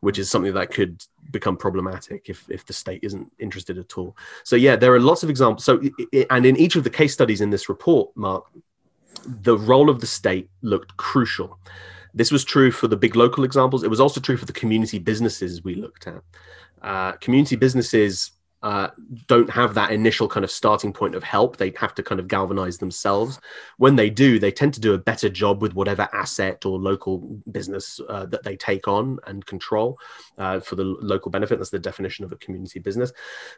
which 0.00 0.16
is 0.16 0.30
something 0.30 0.54
that 0.54 0.70
could 0.70 1.04
become 1.32 1.56
problematic 1.56 2.30
if, 2.30 2.48
if 2.48 2.64
the 2.64 2.72
state 2.72 3.00
isn't 3.02 3.28
interested 3.40 3.78
at 3.78 3.98
all. 3.98 4.16
So, 4.44 4.54
yeah, 4.54 4.76
there 4.76 4.94
are 4.94 5.00
lots 5.00 5.24
of 5.24 5.28
examples. 5.28 5.64
So, 5.64 5.82
and 6.30 6.46
in 6.46 6.56
each 6.56 6.76
of 6.76 6.84
the 6.84 6.90
case 6.90 7.12
studies 7.12 7.40
in 7.40 7.50
this 7.50 7.68
report, 7.68 8.16
Mark, 8.16 8.44
the 9.26 9.58
role 9.58 9.90
of 9.90 10.00
the 10.00 10.06
state 10.06 10.48
looked 10.60 10.96
crucial. 10.96 11.58
This 12.14 12.30
was 12.30 12.44
true 12.44 12.70
for 12.70 12.86
the 12.86 12.96
big 12.96 13.16
local 13.16 13.42
examples. 13.42 13.82
It 13.82 13.90
was 13.90 14.00
also 14.00 14.20
true 14.20 14.36
for 14.36 14.46
the 14.46 14.52
community 14.52 15.00
businesses 15.00 15.64
we 15.64 15.74
looked 15.74 16.06
at. 16.06 16.22
Uh, 16.80 17.12
community 17.14 17.56
businesses 17.56 18.30
uh, 18.62 18.88
don't 19.26 19.50
have 19.50 19.74
that 19.74 19.90
initial 19.90 20.28
kind 20.28 20.44
of 20.44 20.50
starting 20.50 20.92
point 20.92 21.14
of 21.14 21.24
help. 21.24 21.56
They 21.56 21.72
have 21.76 21.94
to 21.96 22.02
kind 22.02 22.20
of 22.20 22.28
galvanize 22.28 22.78
themselves. 22.78 23.40
When 23.78 23.96
they 23.96 24.10
do, 24.10 24.38
they 24.38 24.52
tend 24.52 24.74
to 24.74 24.80
do 24.80 24.94
a 24.94 24.98
better 24.98 25.28
job 25.28 25.62
with 25.62 25.74
whatever 25.74 26.08
asset 26.12 26.64
or 26.64 26.78
local 26.78 27.18
business 27.50 28.00
uh, 28.08 28.26
that 28.26 28.44
they 28.44 28.56
take 28.56 28.86
on 28.86 29.18
and 29.26 29.44
control 29.46 29.98
uh, 30.38 30.60
for 30.60 30.76
the 30.76 30.84
local 30.84 31.30
benefit. 31.30 31.58
That's 31.58 31.70
the 31.70 31.78
definition 31.78 32.24
of 32.24 32.32
a 32.32 32.36
community 32.36 32.78
business. 32.78 33.12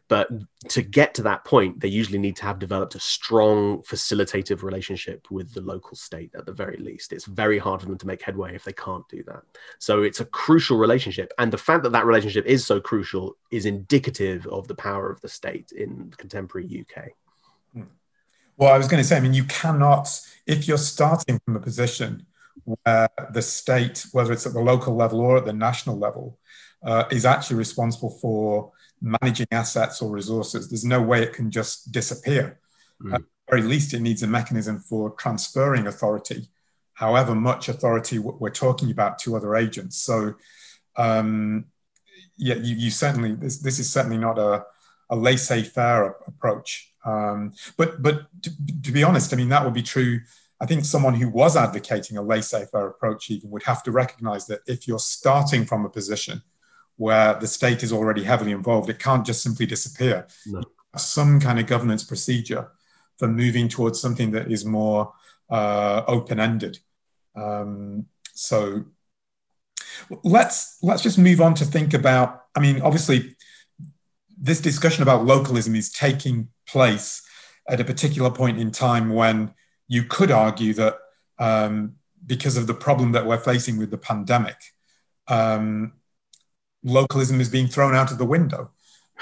But 0.09 0.29
to 0.69 0.83
get 0.83 1.15
to 1.15 1.23
that 1.23 1.45
point, 1.45 1.81
they 1.81 1.89
usually 1.89 2.19
need 2.19 2.37
to 2.37 2.45
have 2.45 2.59
developed 2.59 2.95
a 2.95 3.01
strong 3.01 3.83
facilitative 3.83 4.63
relationship 4.63 5.27
with 5.31 5.53
the 5.53 5.61
local 5.61 5.97
state 5.97 6.31
at 6.35 6.47
the 6.47 6.53
very 6.53 6.79
least. 6.79 7.13
It's 7.13 7.27
very 7.27 7.59
hard 7.59 7.81
for 7.81 7.87
them 7.87 7.99
to 7.99 8.07
make 8.07 8.23
headway 8.23 8.55
if 8.55 8.65
they 8.65 8.73
can't 8.73 9.07
do 9.09 9.23
that. 9.25 9.43
So 9.79 10.03
it's 10.03 10.21
a 10.21 10.25
crucial 10.25 10.79
relationship. 10.79 11.33
And 11.39 11.53
the 11.53 11.59
fact 11.59 11.83
that 11.83 11.93
that 11.93 12.07
relationship 12.07 12.47
is 12.47 12.65
so 12.65 12.81
crucial 12.81 13.37
is 13.51 13.67
indicative 13.67 14.47
of 14.47 14.67
the 14.67 14.75
power 14.75 14.94
power 14.95 15.11
of 15.11 15.21
the 15.21 15.29
state 15.29 15.73
in 15.73 16.13
contemporary 16.23 16.67
UK. 16.83 16.95
Hmm. 17.73 17.91
Well, 18.57 18.73
I 18.73 18.79
was 18.79 18.89
going 18.89 19.03
to 19.03 19.09
say, 19.09 19.17
I 19.17 19.21
mean, 19.21 19.35
you 19.35 19.45
cannot, 19.45 20.07
if 20.47 20.69
you're 20.69 20.87
starting 20.95 21.41
from 21.45 21.57
a 21.57 21.61
position 21.61 22.27
where 22.65 23.09
the 23.33 23.43
state, 23.43 24.07
whether 24.13 24.33
it's 24.33 24.47
at 24.47 24.53
the 24.53 24.61
local 24.61 24.95
level 24.95 25.21
or 25.21 25.39
at 25.39 25.45
the 25.45 25.53
national 25.53 25.99
level, 25.99 26.39
uh, 26.85 27.05
is 27.11 27.25
actually 27.25 27.57
responsible 27.57 28.11
for 28.23 28.73
managing 29.01 29.47
assets 29.51 30.01
or 30.01 30.11
resources, 30.11 30.69
there's 30.69 30.85
no 30.85 31.03
way 31.03 31.23
it 31.23 31.33
can 31.33 31.51
just 31.51 31.93
disappear. 31.93 32.61
Mm. 33.03 33.15
At 33.15 33.21
the 33.21 33.27
very 33.51 33.63
least, 33.63 33.95
it 33.95 34.01
needs 34.01 34.23
a 34.23 34.27
mechanism 34.27 34.79
for 34.79 35.11
transferring 35.11 35.87
authority, 35.87 36.49
however 36.95 37.35
much 37.35 37.69
authority 37.69 38.19
we're 38.19 38.51
talking 38.51 38.91
about 38.91 39.19
to 39.21 39.37
other 39.37 39.57
agents. 39.57 39.97
So, 39.99 40.35
um, 40.97 41.67
yeah, 42.37 42.57
you, 42.57 42.75
you, 42.77 42.91
certainly, 42.91 43.33
this, 43.35 43.59
this 43.59 43.79
is 43.79 43.91
certainly 43.91 44.19
not 44.19 44.39
a, 44.39 44.65
a 45.11 45.17
laissez 45.17 45.63
faire 45.63 46.17
approach. 46.27 46.93
Um, 47.05 47.53
but 47.77 48.03
but 48.03 48.27
to, 48.43 48.51
to 48.83 48.93
be 48.93 49.03
honest, 49.03 49.33
I 49.33 49.37
mean, 49.37 49.51
that 49.51 49.65
would 49.65 49.75
be 49.75 49.83
true 49.83 50.21
I 50.61 50.67
think 50.67 50.85
someone 50.85 51.15
who 51.15 51.29
was 51.29 51.57
advocating 51.57 52.17
a 52.17 52.23
laissez 52.23 52.65
faire 52.71 52.87
approach 52.87 53.31
even 53.31 53.51
would 53.51 53.65
have 53.65 53.83
to 53.83 53.93
recognize 53.93 54.47
that 54.47 54.61
if 54.67 54.87
you're 54.87 54.99
starting 54.99 55.67
from 55.67 55.85
a 55.85 55.91
position 55.91 56.43
where 56.97 57.35
the 57.35 57.47
state 57.47 57.83
is 57.83 57.93
already 57.93 58.23
heavily 58.23 58.53
involved, 58.53 58.89
it 58.89 58.99
can't 58.99 59.27
just 59.27 59.43
simply 59.43 59.67
disappear. 59.67 60.27
No. 60.47 60.63
Some 60.97 61.41
kind 61.41 61.59
of 61.59 61.67
governance 61.67 62.05
procedure 62.05 62.71
for 63.19 63.27
moving 63.29 63.69
towards 63.69 64.01
something 64.01 64.31
that 64.31 64.51
is 64.51 64.65
more 64.65 65.13
uh, 65.51 66.03
open 66.07 66.39
ended. 66.39 66.79
Um, 67.35 68.07
so 68.33 68.85
let's 70.23 70.79
let's 70.83 71.03
just 71.03 71.19
move 71.19 71.41
on 71.41 71.55
to 71.55 71.65
think 71.65 71.95
about. 71.95 72.45
I 72.57 72.61
mean, 72.61 72.81
obviously, 72.81 73.34
this 74.45 74.61
discussion 74.61 75.03
about 75.03 75.25
localism 75.25 75.75
is 75.75 75.91
taking 75.91 76.49
place 76.69 77.23
at 77.67 77.81
a 77.81 77.85
particular 77.85 78.31
point 78.31 78.59
in 78.59 78.71
time 78.71 79.09
when 79.09 79.55
you 79.89 80.05
could 80.05 80.31
argue 80.31 80.75
that 80.75 80.99
um, 81.39 81.95
because 82.27 82.59
of 82.59 82.67
the 82.67 82.75
problem 82.75 83.13
that 83.13 83.25
we're 83.25 83.39
facing 83.39 83.79
with 83.79 83.91
the 83.91 83.97
pandemic, 83.97 84.57
um, 85.29 85.95
localism 86.83 87.41
is 87.41 87.49
being 87.49 87.67
thrown 87.67 87.95
out 87.95 88.13
of 88.13 88.19
the 88.19 88.25
window. 88.27 88.71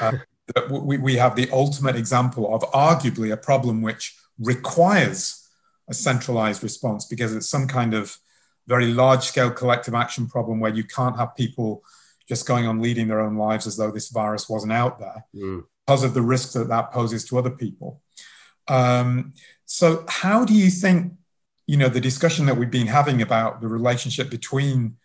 Uh, 0.00 0.12
that 0.56 0.68
we, 0.68 0.98
we 0.98 1.14
have 1.14 1.36
the 1.36 1.48
ultimate 1.52 1.94
example 1.94 2.52
of 2.52 2.62
arguably 2.72 3.32
a 3.32 3.36
problem 3.36 3.80
which 3.80 4.16
requires 4.40 5.48
a 5.88 5.94
centralized 5.94 6.64
response 6.64 7.04
because 7.04 7.32
it's 7.32 7.48
some 7.48 7.68
kind 7.68 7.94
of 7.94 8.18
very 8.66 8.86
large 8.86 9.22
scale 9.22 9.52
collective 9.52 9.94
action 9.94 10.26
problem 10.26 10.58
where 10.58 10.74
you 10.74 10.82
can't 10.82 11.16
have 11.16 11.36
people 11.36 11.84
just 12.28 12.46
going 12.46 12.66
on 12.66 12.80
leading 12.80 13.08
their 13.08 13.20
own 13.20 13.36
lives 13.36 13.66
as 13.66 13.76
though 13.76 13.90
this 13.90 14.10
virus 14.10 14.48
wasn't 14.48 14.72
out 14.72 14.98
there 14.98 15.24
mm. 15.34 15.62
because 15.86 16.04
of 16.04 16.14
the 16.14 16.22
risk 16.22 16.52
that 16.52 16.68
that 16.68 16.92
poses 16.92 17.24
to 17.26 17.38
other 17.38 17.50
people. 17.50 18.00
Um, 18.68 19.34
so, 19.64 20.04
how 20.08 20.44
do 20.44 20.54
you 20.54 20.70
think, 20.70 21.14
you 21.66 21.76
know, 21.76 21.88
the 21.88 22.00
discussion 22.00 22.46
that 22.46 22.56
we've 22.56 22.70
been 22.70 22.86
having 22.86 23.22
about 23.22 23.60
the 23.60 23.68
relationship 23.68 24.30
between 24.30 24.96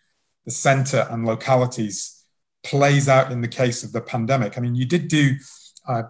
the 0.46 0.52
center 0.52 1.08
and 1.10 1.26
localities 1.26 2.24
plays 2.64 3.08
out 3.08 3.32
in 3.32 3.42
the 3.42 3.48
case 3.48 3.84
of 3.84 3.94
the 3.94 4.02
pandemic? 4.02 4.58
I 4.58 4.62
mean, 4.62 4.76
you 4.76 4.86
did 4.86 5.08
do, 5.08 5.36
uh, 5.88 6.04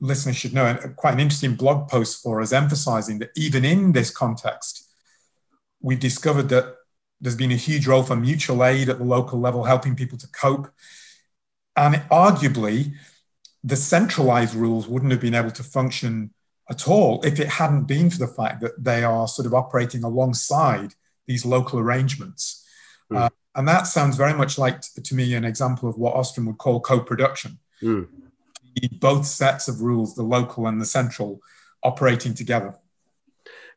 listeners 0.00 0.36
should 0.36 0.54
know, 0.54 0.74
quite 0.96 1.14
an 1.14 1.20
interesting 1.20 1.56
blog 1.56 1.88
post 1.88 2.22
for 2.22 2.40
us 2.40 2.52
emphasizing 2.52 3.18
that 3.18 3.30
even 3.34 3.64
in 3.64 3.92
this 3.92 4.10
context, 4.10 4.86
we've 5.80 6.00
discovered 6.00 6.48
that 6.50 6.75
there's 7.20 7.36
been 7.36 7.52
a 7.52 7.56
huge 7.56 7.86
role 7.86 8.02
for 8.02 8.16
mutual 8.16 8.64
aid 8.64 8.88
at 8.88 8.98
the 8.98 9.04
local 9.04 9.40
level, 9.40 9.64
helping 9.64 9.96
people 9.96 10.18
to 10.18 10.28
cope. 10.28 10.68
And 11.76 11.96
arguably, 12.10 12.94
the 13.64 13.76
centralized 13.76 14.54
rules 14.54 14.86
wouldn't 14.86 15.12
have 15.12 15.20
been 15.20 15.34
able 15.34 15.50
to 15.50 15.62
function 15.62 16.32
at 16.68 16.88
all 16.88 17.22
if 17.22 17.38
it 17.38 17.48
hadn't 17.48 17.84
been 17.84 18.10
for 18.10 18.18
the 18.18 18.26
fact 18.26 18.60
that 18.60 18.82
they 18.82 19.04
are 19.04 19.28
sort 19.28 19.46
of 19.46 19.54
operating 19.54 20.04
alongside 20.04 20.94
these 21.26 21.44
local 21.44 21.78
arrangements. 21.78 22.64
Mm. 23.10 23.16
Uh, 23.18 23.28
and 23.54 23.66
that 23.66 23.86
sounds 23.86 24.16
very 24.16 24.34
much 24.34 24.58
like, 24.58 24.80
to 24.80 25.14
me, 25.14 25.34
an 25.34 25.44
example 25.44 25.88
of 25.88 25.96
what 25.96 26.14
Ostrom 26.14 26.46
would 26.46 26.58
call 26.58 26.80
co 26.80 27.00
production. 27.00 27.58
Mm. 27.82 28.08
Both 29.00 29.24
sets 29.24 29.68
of 29.68 29.80
rules, 29.80 30.14
the 30.14 30.22
local 30.22 30.66
and 30.66 30.80
the 30.80 30.84
central, 30.84 31.40
operating 31.82 32.34
together. 32.34 32.74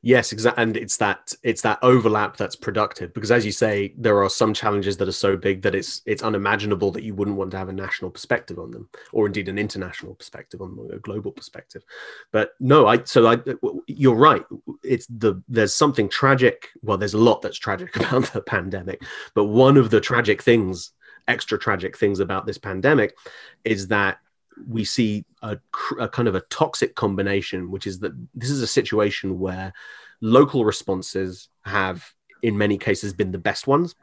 Yes, 0.01 0.31
exactly, 0.31 0.63
and 0.63 0.77
it's 0.77 0.95
that 0.97 1.33
it's 1.43 1.61
that 1.63 1.77
overlap 1.81 2.37
that's 2.37 2.55
productive 2.55 3.13
because, 3.13 3.31
as 3.31 3.45
you 3.45 3.51
say, 3.51 3.93
there 3.97 4.23
are 4.23 4.29
some 4.29 4.53
challenges 4.53 4.95
that 4.95 5.09
are 5.09 5.13
so 5.13 5.35
big 5.35 5.61
that 5.63 5.75
it's 5.75 6.01
it's 6.05 6.23
unimaginable 6.23 6.89
that 6.91 7.03
you 7.03 7.13
wouldn't 7.13 7.35
want 7.35 7.51
to 7.51 7.57
have 7.57 7.67
a 7.67 7.73
national 7.73 8.09
perspective 8.09 8.59
on 8.59 8.71
them, 8.71 8.87
or 9.11 9.25
indeed 9.25 9.49
an 9.49 9.59
international 9.59 10.15
perspective 10.15 10.61
on 10.61 10.77
a 10.93 10.99
global 10.99 11.33
perspective. 11.33 11.83
But 12.31 12.51
no, 12.61 12.87
I 12.87 13.03
so 13.03 13.27
I 13.27 13.39
you're 13.87 14.15
right. 14.15 14.45
It's 14.83 15.05
the 15.07 15.43
there's 15.49 15.73
something 15.75 16.07
tragic. 16.07 16.69
Well, 16.81 16.97
there's 16.97 17.13
a 17.13 17.17
lot 17.17 17.41
that's 17.41 17.59
tragic 17.59 17.93
about 17.97 18.31
the 18.31 18.41
pandemic, 18.41 19.01
but 19.33 19.45
one 19.45 19.75
of 19.75 19.89
the 19.89 19.99
tragic 19.99 20.41
things, 20.41 20.93
extra 21.27 21.59
tragic 21.59 21.97
things 21.97 22.21
about 22.21 22.45
this 22.45 22.57
pandemic, 22.57 23.17
is 23.65 23.89
that 23.89 24.19
we 24.65 24.85
see 24.85 25.25
a, 25.41 25.57
a, 25.99 26.07
kind 26.07 26.27
of 26.27 26.35
a 26.35 26.41
toxic 26.41 26.95
combination, 26.95 27.71
which 27.71 27.87
is 27.87 27.99
that 27.99 28.13
this 28.35 28.49
is 28.49 28.61
a 28.61 28.67
situation 28.67 29.39
where 29.39 29.73
local 30.21 30.65
responses 30.65 31.49
have, 31.65 32.13
in 32.41 32.57
many 32.57 32.77
cases, 32.77 33.13
been 33.13 33.31
the 33.31 33.37
best 33.37 33.67
ones, 33.67 33.95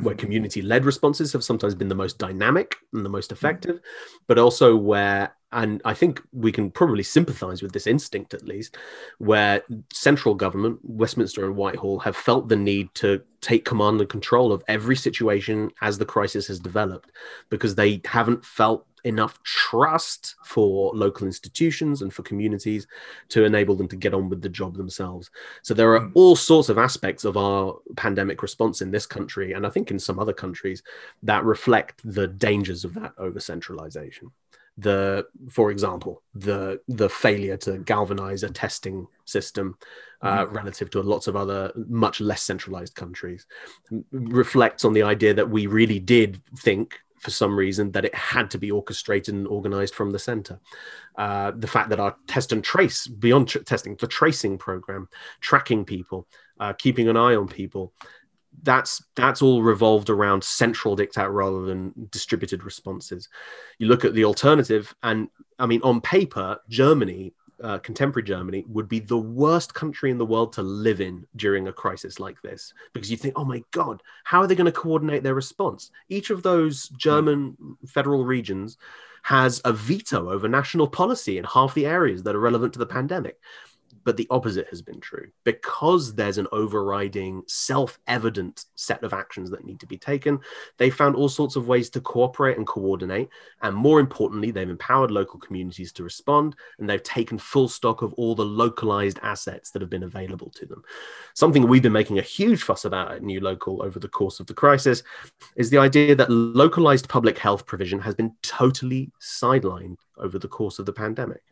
where 0.00 0.14
mm-hmm. 0.14 0.20
community 0.20 0.62
led 0.62 0.84
responses 0.84 1.32
have 1.32 1.44
sometimes 1.44 1.74
been 1.74 1.88
the 1.88 1.94
most 1.94 2.18
dynamic 2.18 2.76
and 2.92 3.04
the 3.04 3.10
most 3.10 3.28
mm-hmm. 3.28 3.34
effective, 3.34 3.80
but 4.26 4.38
also 4.38 4.74
where, 4.74 5.34
and 5.52 5.82
I 5.84 5.92
think 5.92 6.22
we 6.32 6.50
can 6.50 6.70
probably 6.70 7.02
sympathize 7.02 7.62
with 7.62 7.72
this 7.72 7.86
instinct 7.86 8.32
at 8.32 8.44
least, 8.44 8.78
where 9.18 9.62
central 9.92 10.34
government, 10.34 10.78
Westminster 10.82 11.44
and 11.44 11.56
Whitehall, 11.56 11.98
have 11.98 12.16
felt 12.16 12.48
the 12.48 12.56
need 12.56 12.88
to 12.94 13.22
take 13.42 13.66
command 13.66 14.00
and 14.00 14.08
control 14.08 14.52
of 14.52 14.64
every 14.68 14.96
situation 14.96 15.70
as 15.82 15.98
the 15.98 16.06
crisis 16.06 16.46
has 16.46 16.58
developed 16.58 17.12
because 17.50 17.74
they 17.74 18.00
haven't 18.06 18.44
felt 18.46 18.86
enough 19.04 19.42
trust 19.42 20.36
for 20.44 20.92
local 20.94 21.26
institutions 21.26 22.02
and 22.02 22.12
for 22.12 22.22
communities 22.22 22.86
to 23.28 23.44
enable 23.44 23.74
them 23.74 23.88
to 23.88 23.96
get 23.96 24.14
on 24.14 24.28
with 24.28 24.42
the 24.42 24.48
job 24.48 24.76
themselves. 24.76 25.30
So 25.62 25.74
there 25.74 25.94
are 25.94 26.00
hmm. 26.00 26.12
all 26.14 26.36
sorts 26.36 26.68
of 26.68 26.78
aspects 26.78 27.24
of 27.24 27.36
our 27.36 27.76
pandemic 27.96 28.42
response 28.42 28.82
in 28.82 28.90
this 28.90 29.06
country, 29.06 29.52
and 29.52 29.66
I 29.66 29.70
think 29.70 29.90
in 29.90 29.98
some 29.98 30.18
other 30.18 30.32
countries, 30.32 30.82
that 31.22 31.44
reflect 31.44 32.00
the 32.04 32.28
dangers 32.28 32.84
of 32.84 32.94
that 32.94 33.12
over 33.18 33.40
centralization. 33.40 34.30
The, 34.78 35.26
for 35.50 35.70
example, 35.70 36.22
the 36.34 36.80
the 36.88 37.10
failure 37.10 37.58
to 37.58 37.78
galvanize 37.78 38.42
a 38.42 38.48
testing 38.48 39.06
system 39.26 39.76
uh, 40.22 40.46
mm-hmm. 40.46 40.56
relative 40.56 40.88
to 40.90 41.02
lots 41.02 41.26
of 41.26 41.36
other 41.36 41.72
much 41.88 42.22
less 42.22 42.42
centralized 42.42 42.94
countries 42.94 43.46
reflects 44.12 44.86
on 44.86 44.94
the 44.94 45.02
idea 45.02 45.34
that 45.34 45.50
we 45.50 45.66
really 45.66 45.98
did 45.98 46.40
think 46.56 47.00
for 47.22 47.30
some 47.30 47.56
reason 47.56 47.92
that 47.92 48.04
it 48.04 48.14
had 48.14 48.50
to 48.50 48.58
be 48.58 48.70
orchestrated 48.70 49.32
and 49.32 49.46
organized 49.46 49.94
from 49.94 50.10
the 50.10 50.18
center. 50.18 50.58
Uh, 51.16 51.52
the 51.56 51.68
fact 51.68 51.88
that 51.88 52.00
our 52.00 52.16
test 52.26 52.50
and 52.52 52.64
trace, 52.64 53.06
beyond 53.06 53.48
tr- 53.48 53.60
testing, 53.60 53.96
the 54.00 54.08
tracing 54.08 54.58
program, 54.58 55.08
tracking 55.40 55.84
people, 55.84 56.26
uh, 56.58 56.72
keeping 56.72 57.08
an 57.08 57.16
eye 57.16 57.36
on 57.36 57.46
people, 57.46 57.92
that's 58.64 59.02
that's 59.14 59.40
all 59.40 59.62
revolved 59.62 60.10
around 60.10 60.42
central 60.42 60.96
diktat 60.96 61.32
rather 61.32 61.62
than 61.62 61.92
distributed 62.10 62.64
responses. 62.64 63.28
You 63.78 63.86
look 63.86 64.04
at 64.04 64.14
the 64.14 64.24
alternative, 64.24 64.94
and 65.02 65.28
I 65.58 65.66
mean, 65.66 65.80
on 65.82 66.00
paper, 66.00 66.58
Germany 66.68 67.34
uh, 67.62 67.78
contemporary 67.78 68.26
Germany 68.26 68.64
would 68.68 68.88
be 68.88 68.98
the 68.98 69.18
worst 69.18 69.74
country 69.74 70.10
in 70.10 70.18
the 70.18 70.26
world 70.26 70.52
to 70.54 70.62
live 70.62 71.00
in 71.00 71.26
during 71.36 71.68
a 71.68 71.72
crisis 71.72 72.20
like 72.20 72.40
this. 72.42 72.74
Because 72.92 73.10
you 73.10 73.16
think, 73.16 73.34
oh 73.36 73.44
my 73.44 73.62
God, 73.70 74.02
how 74.24 74.40
are 74.40 74.46
they 74.46 74.54
going 74.54 74.66
to 74.66 74.72
coordinate 74.72 75.22
their 75.22 75.34
response? 75.34 75.90
Each 76.08 76.30
of 76.30 76.42
those 76.42 76.88
German 76.90 77.56
federal 77.86 78.24
regions 78.24 78.78
has 79.22 79.60
a 79.64 79.72
veto 79.72 80.30
over 80.30 80.48
national 80.48 80.88
policy 80.88 81.38
in 81.38 81.44
half 81.44 81.74
the 81.74 81.86
areas 81.86 82.24
that 82.24 82.34
are 82.34 82.40
relevant 82.40 82.72
to 82.72 82.78
the 82.78 82.86
pandemic 82.86 83.38
but 84.04 84.16
the 84.16 84.26
opposite 84.30 84.68
has 84.68 84.82
been 84.82 85.00
true. 85.00 85.28
Because 85.44 86.14
there's 86.14 86.38
an 86.38 86.48
overriding 86.52 87.42
self-evident 87.46 88.66
set 88.74 89.02
of 89.02 89.12
actions 89.12 89.50
that 89.50 89.64
need 89.64 89.80
to 89.80 89.86
be 89.86 89.98
taken 89.98 90.40
they 90.78 90.90
found 90.90 91.16
all 91.16 91.28
sorts 91.28 91.56
of 91.56 91.68
ways 91.68 91.88
to 91.90 92.00
cooperate 92.00 92.56
and 92.56 92.66
coordinate 92.66 93.28
and 93.62 93.74
more 93.74 94.00
importantly 94.00 94.50
they've 94.50 94.68
empowered 94.68 95.10
local 95.10 95.38
communities 95.38 95.92
to 95.92 96.02
respond 96.02 96.56
and 96.78 96.88
they've 96.88 97.02
taken 97.02 97.38
full 97.38 97.68
stock 97.68 98.02
of 98.02 98.12
all 98.14 98.34
the 98.34 98.44
localized 98.44 99.18
assets 99.22 99.70
that 99.70 99.82
have 99.82 99.90
been 99.90 100.02
available 100.02 100.50
to 100.50 100.66
them. 100.66 100.82
Something 101.34 101.66
we've 101.66 101.82
been 101.82 101.92
making 101.92 102.18
a 102.18 102.22
huge 102.22 102.62
fuss 102.62 102.84
about 102.84 103.12
at 103.12 103.22
new 103.22 103.40
local 103.40 103.82
over 103.82 103.98
the 103.98 104.08
course 104.08 104.40
of 104.40 104.46
the 104.46 104.54
crisis 104.54 105.02
is 105.56 105.70
the 105.70 105.78
idea 105.78 106.14
that 106.14 106.30
localized 106.30 107.08
public 107.08 107.38
health 107.38 107.66
provision 107.66 108.00
has 108.00 108.14
been 108.14 108.34
totally 108.42 109.10
sidelined 109.20 109.96
over 110.18 110.38
the 110.38 110.48
course 110.48 110.78
of 110.78 110.86
the 110.86 110.92
pandemic 110.92 111.42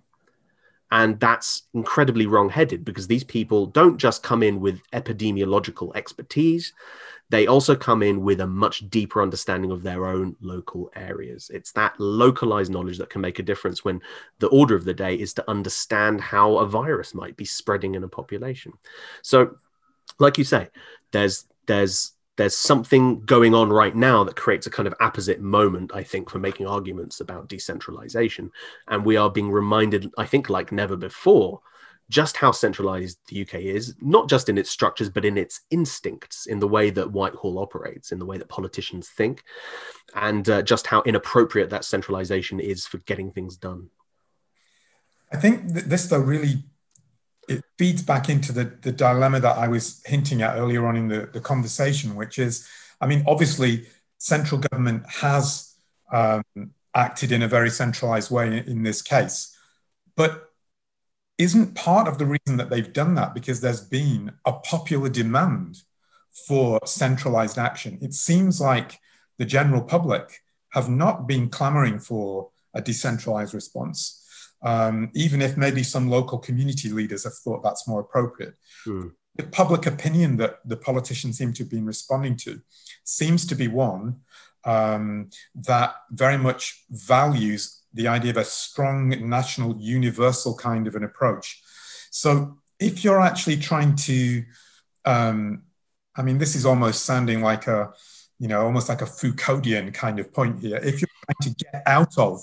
and 0.90 1.20
that's 1.20 1.62
incredibly 1.74 2.26
wrong 2.26 2.48
headed 2.48 2.84
because 2.84 3.06
these 3.06 3.24
people 3.24 3.66
don't 3.66 3.96
just 3.98 4.22
come 4.22 4.42
in 4.42 4.60
with 4.60 4.80
epidemiological 4.92 5.94
expertise. 5.94 6.72
they 7.30 7.46
also 7.46 7.76
come 7.76 8.02
in 8.02 8.22
with 8.22 8.40
a 8.40 8.46
much 8.46 8.90
deeper 8.90 9.22
understanding 9.22 9.70
of 9.70 9.84
their 9.84 10.04
own 10.04 10.34
local 10.40 10.90
areas. 10.96 11.48
It's 11.54 11.70
that 11.72 11.94
localized 12.00 12.72
knowledge 12.72 12.98
that 12.98 13.08
can 13.10 13.20
make 13.20 13.38
a 13.38 13.44
difference 13.44 13.84
when 13.84 14.00
the 14.40 14.48
order 14.48 14.74
of 14.74 14.84
the 14.84 14.94
day 14.94 15.14
is 15.14 15.32
to 15.34 15.48
understand 15.48 16.20
how 16.20 16.58
a 16.58 16.66
virus 16.66 17.14
might 17.14 17.36
be 17.36 17.44
spreading 17.44 17.94
in 17.94 18.02
a 18.02 18.08
population. 18.08 18.72
So, 19.22 19.58
like 20.18 20.38
you 20.38 20.44
say, 20.44 20.70
there's 21.12 21.46
there's 21.66 22.12
there's 22.40 22.56
something 22.56 23.20
going 23.26 23.54
on 23.54 23.68
right 23.68 23.94
now 23.94 24.24
that 24.24 24.34
creates 24.34 24.66
a 24.66 24.70
kind 24.70 24.86
of 24.86 24.94
apposite 24.98 25.42
moment, 25.42 25.90
I 25.92 26.02
think, 26.02 26.30
for 26.30 26.38
making 26.38 26.66
arguments 26.66 27.20
about 27.20 27.48
decentralization. 27.48 28.50
And 28.88 29.04
we 29.04 29.18
are 29.18 29.28
being 29.28 29.50
reminded, 29.50 30.10
I 30.16 30.24
think, 30.24 30.48
like 30.48 30.72
never 30.72 30.96
before, 30.96 31.60
just 32.08 32.38
how 32.38 32.50
centralized 32.50 33.18
the 33.28 33.42
UK 33.42 33.56
is, 33.56 33.94
not 34.00 34.26
just 34.26 34.48
in 34.48 34.56
its 34.56 34.70
structures, 34.70 35.10
but 35.10 35.26
in 35.26 35.36
its 35.36 35.60
instincts, 35.70 36.46
in 36.46 36.60
the 36.60 36.66
way 36.66 36.88
that 36.88 37.12
Whitehall 37.12 37.58
operates, 37.58 38.10
in 38.10 38.18
the 38.18 38.24
way 38.24 38.38
that 38.38 38.48
politicians 38.48 39.10
think, 39.10 39.44
and 40.14 40.48
uh, 40.48 40.62
just 40.62 40.86
how 40.86 41.02
inappropriate 41.02 41.68
that 41.68 41.84
centralization 41.84 42.58
is 42.58 42.86
for 42.86 42.96
getting 43.00 43.30
things 43.30 43.58
done. 43.58 43.90
I 45.30 45.36
think 45.36 45.74
this, 45.74 46.06
though, 46.06 46.20
really 46.20 46.64
it 47.50 47.64
feeds 47.76 48.00
back 48.00 48.28
into 48.28 48.52
the, 48.52 48.64
the 48.82 48.92
dilemma 48.92 49.40
that 49.40 49.58
I 49.58 49.66
was 49.66 50.02
hinting 50.06 50.40
at 50.40 50.56
earlier 50.56 50.86
on 50.86 50.96
in 50.96 51.08
the, 51.08 51.28
the 51.32 51.40
conversation, 51.40 52.14
which 52.14 52.38
is, 52.38 52.66
I 53.00 53.06
mean, 53.06 53.24
obviously, 53.26 53.86
central 54.18 54.60
government 54.60 55.02
has 55.08 55.74
um, 56.12 56.44
acted 56.94 57.32
in 57.32 57.42
a 57.42 57.48
very 57.48 57.70
centralized 57.70 58.30
way 58.30 58.46
in, 58.46 58.52
in 58.52 58.82
this 58.84 59.02
case. 59.02 59.56
But 60.16 60.50
isn't 61.38 61.74
part 61.74 62.06
of 62.06 62.18
the 62.18 62.26
reason 62.26 62.58
that 62.58 62.70
they've 62.70 62.92
done 62.92 63.14
that 63.14 63.34
because 63.34 63.60
there's 63.60 63.80
been 63.80 64.32
a 64.44 64.52
popular 64.52 65.08
demand 65.08 65.82
for 66.46 66.78
centralized 66.84 67.58
action. 67.58 67.98
It 68.00 68.14
seems 68.14 68.60
like 68.60 69.00
the 69.38 69.44
general 69.44 69.82
public 69.82 70.40
have 70.72 70.88
not 70.88 71.26
been 71.26 71.48
clamoring 71.48 71.98
for 71.98 72.50
a 72.74 72.80
decentralized 72.80 73.54
response, 73.54 74.19
um, 74.62 75.10
even 75.14 75.40
if 75.42 75.56
maybe 75.56 75.82
some 75.82 76.08
local 76.08 76.38
community 76.38 76.88
leaders 76.90 77.24
have 77.24 77.34
thought 77.34 77.62
that's 77.62 77.88
more 77.88 78.00
appropriate. 78.00 78.54
Mm. 78.86 79.12
The 79.36 79.44
public 79.44 79.86
opinion 79.86 80.36
that 80.38 80.58
the 80.64 80.76
politicians 80.76 81.38
seem 81.38 81.52
to 81.54 81.62
have 81.62 81.70
been 81.70 81.86
responding 81.86 82.36
to 82.38 82.60
seems 83.04 83.46
to 83.46 83.54
be 83.54 83.68
one 83.68 84.20
um, 84.64 85.30
that 85.54 85.94
very 86.10 86.36
much 86.36 86.84
values 86.90 87.82
the 87.92 88.08
idea 88.08 88.32
of 88.32 88.36
a 88.36 88.44
strong 88.44 89.08
national 89.28 89.76
universal 89.78 90.54
kind 90.56 90.86
of 90.86 90.94
an 90.94 91.04
approach. 91.04 91.62
So 92.10 92.58
if 92.78 93.04
you're 93.04 93.20
actually 93.20 93.56
trying 93.56 93.96
to, 93.96 94.44
um, 95.04 95.62
I 96.16 96.22
mean, 96.22 96.38
this 96.38 96.54
is 96.54 96.66
almost 96.66 97.04
sounding 97.04 97.40
like 97.40 97.66
a, 97.66 97.92
you 98.38 98.48
know, 98.48 98.64
almost 98.64 98.88
like 98.88 99.02
a 99.02 99.06
Foucauldian 99.06 99.92
kind 99.92 100.18
of 100.18 100.32
point 100.32 100.60
here. 100.60 100.76
If 100.76 101.00
you're 101.00 101.08
trying 101.24 101.54
to 101.54 101.64
get 101.64 101.82
out 101.86 102.16
of 102.18 102.42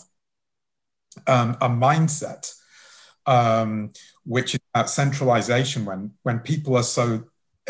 um, 1.28 1.58
a 1.62 1.70
mindset 1.70 2.54
um, 3.26 3.92
which 4.26 4.56
is 4.56 4.60
about 4.74 4.90
centralization, 4.90 5.86
when 5.86 6.12
when 6.24 6.40
people 6.40 6.76
are 6.76 6.84
so 6.84 7.24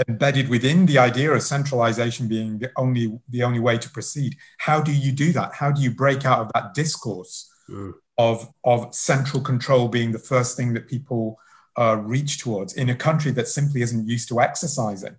embedded 0.08 0.48
within 0.50 0.86
the 0.86 1.00
idea 1.00 1.32
of 1.32 1.42
centralization 1.42 2.28
being 2.28 2.60
the 2.60 2.72
only 2.76 3.20
the 3.30 3.44
only 3.44 3.60
way 3.60 3.78
to 3.78 3.90
proceed, 3.90 4.36
how 4.58 4.82
do 4.82 4.92
you 4.92 5.12
do 5.12 5.32
that? 5.32 5.54
How 5.54 5.72
do 5.72 5.82
you 5.82 5.92
break 5.92 6.26
out 6.26 6.40
of 6.40 6.52
that 6.54 6.74
discourse? 6.74 7.52
mm. 7.70 7.94
of, 8.18 8.52
of 8.64 8.94
central 8.94 9.42
control 9.42 9.88
being 9.88 10.12
the 10.12 10.20
first 10.20 10.58
thing 10.58 10.74
that 10.74 10.88
people 10.88 11.40
uh, 11.78 11.98
reach 12.02 12.40
towards 12.40 12.74
in 12.74 12.90
a 12.90 12.96
country 12.96 13.32
that 13.32 13.48
simply 13.48 13.82
isn't 13.82 14.08
used 14.08 14.28
to 14.30 14.42
exercising 14.42 15.16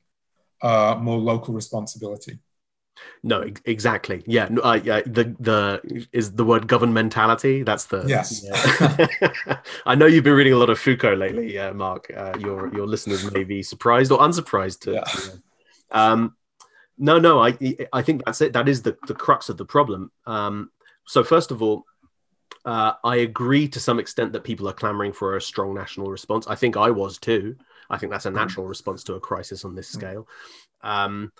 uh, 0.62 0.96
more 1.00 1.18
local 1.18 1.54
responsibility. 1.54 2.38
No, 3.22 3.44
exactly. 3.64 4.22
Yeah, 4.26 4.48
no, 4.50 4.62
uh, 4.62 4.80
yeah. 4.82 5.02
The 5.04 5.34
the 5.40 6.06
is 6.12 6.32
the 6.32 6.44
word 6.44 6.66
governmentality. 6.66 7.64
That's 7.64 7.86
the 7.86 8.04
yes. 8.06 8.44
Yeah. 8.44 9.58
I 9.86 9.94
know 9.94 10.06
you've 10.06 10.24
been 10.24 10.34
reading 10.34 10.52
a 10.52 10.56
lot 10.56 10.70
of 10.70 10.78
Foucault 10.78 11.14
lately, 11.14 11.58
uh, 11.58 11.74
Mark. 11.74 12.10
Uh, 12.14 12.34
your 12.38 12.72
your 12.74 12.86
listeners 12.86 13.30
may 13.32 13.44
be 13.44 13.62
surprised 13.62 14.12
or 14.12 14.20
unsurprised. 14.20 14.82
To, 14.82 14.92
yeah. 14.92 15.04
um, 15.90 16.36
no, 16.96 17.18
no. 17.18 17.42
I 17.42 17.56
I 17.92 18.02
think 18.02 18.24
that's 18.24 18.40
it. 18.40 18.52
That 18.52 18.68
is 18.68 18.82
the 18.82 18.96
the 19.06 19.14
crux 19.14 19.48
of 19.48 19.56
the 19.56 19.64
problem. 19.64 20.12
Um, 20.26 20.70
so 21.06 21.24
first 21.24 21.50
of 21.50 21.62
all, 21.62 21.84
uh, 22.64 22.92
I 23.02 23.16
agree 23.16 23.66
to 23.68 23.80
some 23.80 23.98
extent 23.98 24.32
that 24.32 24.44
people 24.44 24.68
are 24.68 24.74
clamoring 24.74 25.12
for 25.12 25.36
a 25.36 25.40
strong 25.40 25.74
national 25.74 26.10
response. 26.10 26.46
I 26.46 26.54
think 26.54 26.76
I 26.76 26.90
was 26.90 27.18
too. 27.18 27.56
I 27.90 27.98
think 27.98 28.12
that's 28.12 28.26
a 28.26 28.30
mm. 28.30 28.34
natural 28.34 28.66
mm. 28.66 28.68
response 28.68 29.02
to 29.04 29.14
a 29.14 29.20
crisis 29.20 29.64
on 29.64 29.74
this 29.74 29.90
mm. 29.90 29.94
scale. 29.94 30.28
Um, 30.82 31.32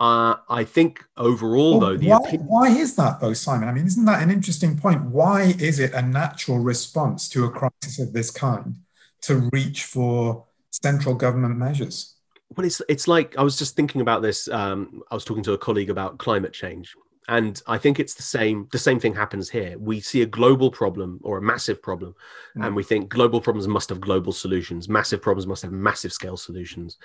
uh, 0.00 0.36
I 0.48 0.64
think 0.64 1.04
overall, 1.16 1.80
well, 1.80 1.96
though, 1.96 2.06
why, 2.06 2.16
opinion... 2.28 2.46
why 2.46 2.68
is 2.68 2.94
that, 2.96 3.20
though, 3.20 3.32
Simon? 3.32 3.68
I 3.68 3.72
mean, 3.72 3.86
isn't 3.86 4.04
that 4.04 4.22
an 4.22 4.30
interesting 4.30 4.78
point? 4.78 5.02
Why 5.02 5.54
is 5.58 5.80
it 5.80 5.92
a 5.92 6.02
natural 6.02 6.58
response 6.58 7.28
to 7.30 7.46
a 7.46 7.50
crisis 7.50 7.98
of 7.98 8.12
this 8.12 8.30
kind 8.30 8.76
to 9.22 9.48
reach 9.52 9.84
for 9.84 10.46
central 10.70 11.14
government 11.14 11.56
measures? 11.56 12.14
Well, 12.56 12.66
it's 12.66 12.80
it's 12.88 13.08
like 13.08 13.36
I 13.36 13.42
was 13.42 13.58
just 13.58 13.76
thinking 13.76 14.00
about 14.00 14.22
this. 14.22 14.48
Um, 14.48 15.02
I 15.10 15.14
was 15.14 15.24
talking 15.24 15.42
to 15.44 15.52
a 15.52 15.58
colleague 15.58 15.90
about 15.90 16.18
climate 16.18 16.52
change, 16.52 16.94
and 17.28 17.62
i 17.66 17.76
think 17.78 18.00
it's 18.00 18.14
the 18.14 18.22
same 18.22 18.66
the 18.72 18.78
same 18.78 18.98
thing 18.98 19.14
happens 19.14 19.48
here. 19.50 19.76
We 19.78 20.00
see 20.00 20.22
a 20.22 20.26
global 20.26 20.70
problem 20.70 21.20
or 21.22 21.38
a 21.38 21.42
massive 21.42 21.82
problem 21.82 22.14
mm. 22.56 22.64
and 22.64 22.74
we 22.74 22.82
think 22.82 23.08
global 23.08 23.40
problems 23.40 23.68
must 23.68 23.90
have 23.90 24.00
global 24.00 24.32
solutions. 24.32 24.88
Massive 24.88 25.22
problems 25.22 25.46
must 25.46 25.62
have 25.62 25.72
massive 25.72 26.12
scale 26.12 26.36
solutions. 26.36 26.96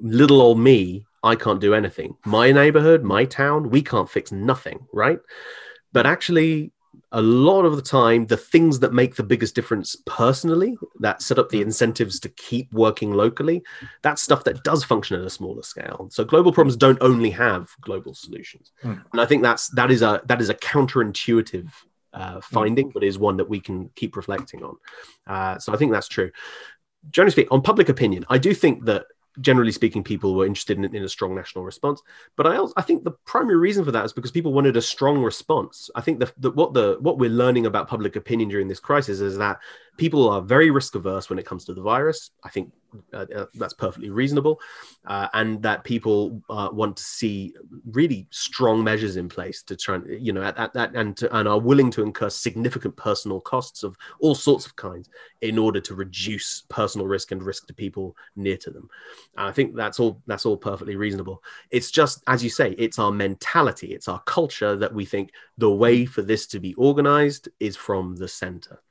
Little 0.00 0.40
old 0.40 0.58
me 0.58 1.06
i 1.22 1.34
can't 1.34 1.60
do 1.60 1.74
anything. 1.74 2.16
My 2.24 2.52
neighborhood 2.52 3.02
my 3.02 3.24
town 3.24 3.70
we 3.70 3.82
can't 3.82 4.08
fix 4.08 4.32
nothing 4.32 4.86
right? 4.92 5.18
But 5.92 6.06
actually 6.06 6.72
a 7.14 7.22
lot 7.22 7.64
of 7.64 7.76
the 7.76 7.82
time 7.82 8.26
the 8.26 8.36
things 8.36 8.80
that 8.80 8.92
make 8.92 9.14
the 9.14 9.22
biggest 9.22 9.54
difference 9.54 9.96
personally 10.04 10.76
that 10.98 11.22
set 11.22 11.38
up 11.38 11.48
the 11.48 11.58
hmm. 11.58 11.68
incentives 11.68 12.20
to 12.20 12.28
keep 12.30 12.70
working 12.72 13.12
locally 13.12 13.62
that's 14.02 14.20
stuff 14.20 14.44
that 14.44 14.62
does 14.64 14.84
function 14.84 15.18
at 15.18 15.24
a 15.24 15.30
smaller 15.30 15.62
scale 15.62 16.08
so 16.10 16.24
global 16.24 16.52
problems 16.52 16.76
don't 16.76 16.98
only 17.00 17.30
have 17.30 17.70
global 17.80 18.14
solutions 18.14 18.72
mm. 18.82 19.00
and 19.12 19.20
i 19.20 19.24
think 19.24 19.42
that's 19.42 19.68
that 19.68 19.90
is 19.90 20.02
a 20.02 20.20
that 20.26 20.40
is 20.40 20.50
a 20.50 20.54
counterintuitive 20.54 21.70
uh, 22.12 22.34
hmm. 22.34 22.40
finding 22.40 22.90
but 22.90 23.04
is 23.04 23.18
one 23.18 23.36
that 23.36 23.48
we 23.48 23.60
can 23.60 23.88
keep 23.94 24.16
reflecting 24.16 24.62
on 24.62 24.76
uh, 25.26 25.58
so 25.58 25.72
i 25.72 25.76
think 25.76 25.92
that's 25.92 26.08
true 26.08 26.30
generally 27.10 27.32
speaking 27.32 27.52
on 27.52 27.62
public 27.62 27.88
opinion 27.88 28.24
i 28.28 28.38
do 28.38 28.52
think 28.52 28.84
that 28.84 29.06
generally 29.40 29.72
speaking, 29.72 30.04
people 30.04 30.34
were 30.34 30.46
interested 30.46 30.78
in, 30.78 30.84
in 30.94 31.02
a 31.04 31.08
strong 31.08 31.34
national 31.34 31.64
response. 31.64 32.02
But 32.36 32.46
I, 32.46 32.56
also, 32.56 32.74
I 32.76 32.82
think 32.82 33.04
the 33.04 33.12
primary 33.24 33.56
reason 33.56 33.84
for 33.84 33.92
that 33.92 34.04
is 34.04 34.12
because 34.12 34.30
people 34.30 34.52
wanted 34.52 34.76
a 34.76 34.82
strong 34.82 35.22
response. 35.22 35.90
I 35.94 36.00
think 36.00 36.20
the, 36.38 36.50
what 36.50 36.74
the 36.74 36.98
what 37.00 37.18
we're 37.18 37.30
learning 37.30 37.66
about 37.66 37.88
public 37.88 38.16
opinion 38.16 38.48
during 38.48 38.68
this 38.68 38.80
crisis 38.80 39.20
is 39.20 39.38
that 39.38 39.58
people 39.96 40.28
are 40.28 40.40
very 40.40 40.70
risk 40.70 40.94
averse 40.94 41.30
when 41.30 41.38
it 41.38 41.46
comes 41.46 41.64
to 41.64 41.74
the 41.74 41.82
virus. 41.82 42.30
I 42.42 42.48
think 42.48 42.72
uh, 43.12 43.26
uh, 43.34 43.46
that's 43.54 43.74
perfectly 43.74 44.10
reasonable, 44.10 44.60
uh, 45.06 45.28
and 45.34 45.60
that 45.62 45.82
people 45.82 46.40
uh, 46.48 46.68
want 46.72 46.96
to 46.96 47.02
see 47.02 47.52
really 47.90 48.28
strong 48.30 48.84
measures 48.84 49.16
in 49.16 49.28
place 49.28 49.62
to 49.64 49.76
try 49.76 49.96
and 49.96 50.24
you 50.24 50.32
know 50.32 50.42
at, 50.42 50.74
and 50.94 51.16
to, 51.16 51.36
and 51.36 51.48
are 51.48 51.58
willing 51.58 51.90
to 51.90 52.02
incur 52.02 52.30
significant 52.30 52.96
personal 52.96 53.40
costs 53.40 53.82
of 53.82 53.96
all 54.20 54.34
sorts 54.34 54.64
of 54.64 54.76
kinds 54.76 55.08
in 55.40 55.58
order 55.58 55.80
to 55.80 55.94
reduce 55.94 56.64
personal 56.68 57.06
risk 57.06 57.32
and 57.32 57.42
risk 57.42 57.66
to 57.66 57.74
people 57.74 58.16
near 58.36 58.56
to 58.56 58.70
them. 58.70 58.88
And 59.36 59.48
I 59.48 59.52
think 59.52 59.74
that's 59.74 59.98
all 59.98 60.22
that's 60.26 60.46
all 60.46 60.56
perfectly 60.56 60.94
reasonable. 60.94 61.42
It's 61.70 61.90
just 61.90 62.22
as 62.28 62.44
you 62.44 62.50
say, 62.50 62.76
it's 62.78 63.00
our 63.00 63.10
mentality, 63.10 63.92
it's 63.92 64.06
our 64.06 64.20
culture 64.20 64.76
that 64.76 64.94
we 64.94 65.04
think 65.04 65.30
the 65.58 65.70
way 65.70 66.06
for 66.06 66.22
this 66.22 66.46
to 66.48 66.60
be 66.60 66.74
organized 66.74 67.48
is 67.58 67.76
from 67.76 68.14
the 68.14 68.28
center. 68.28 68.83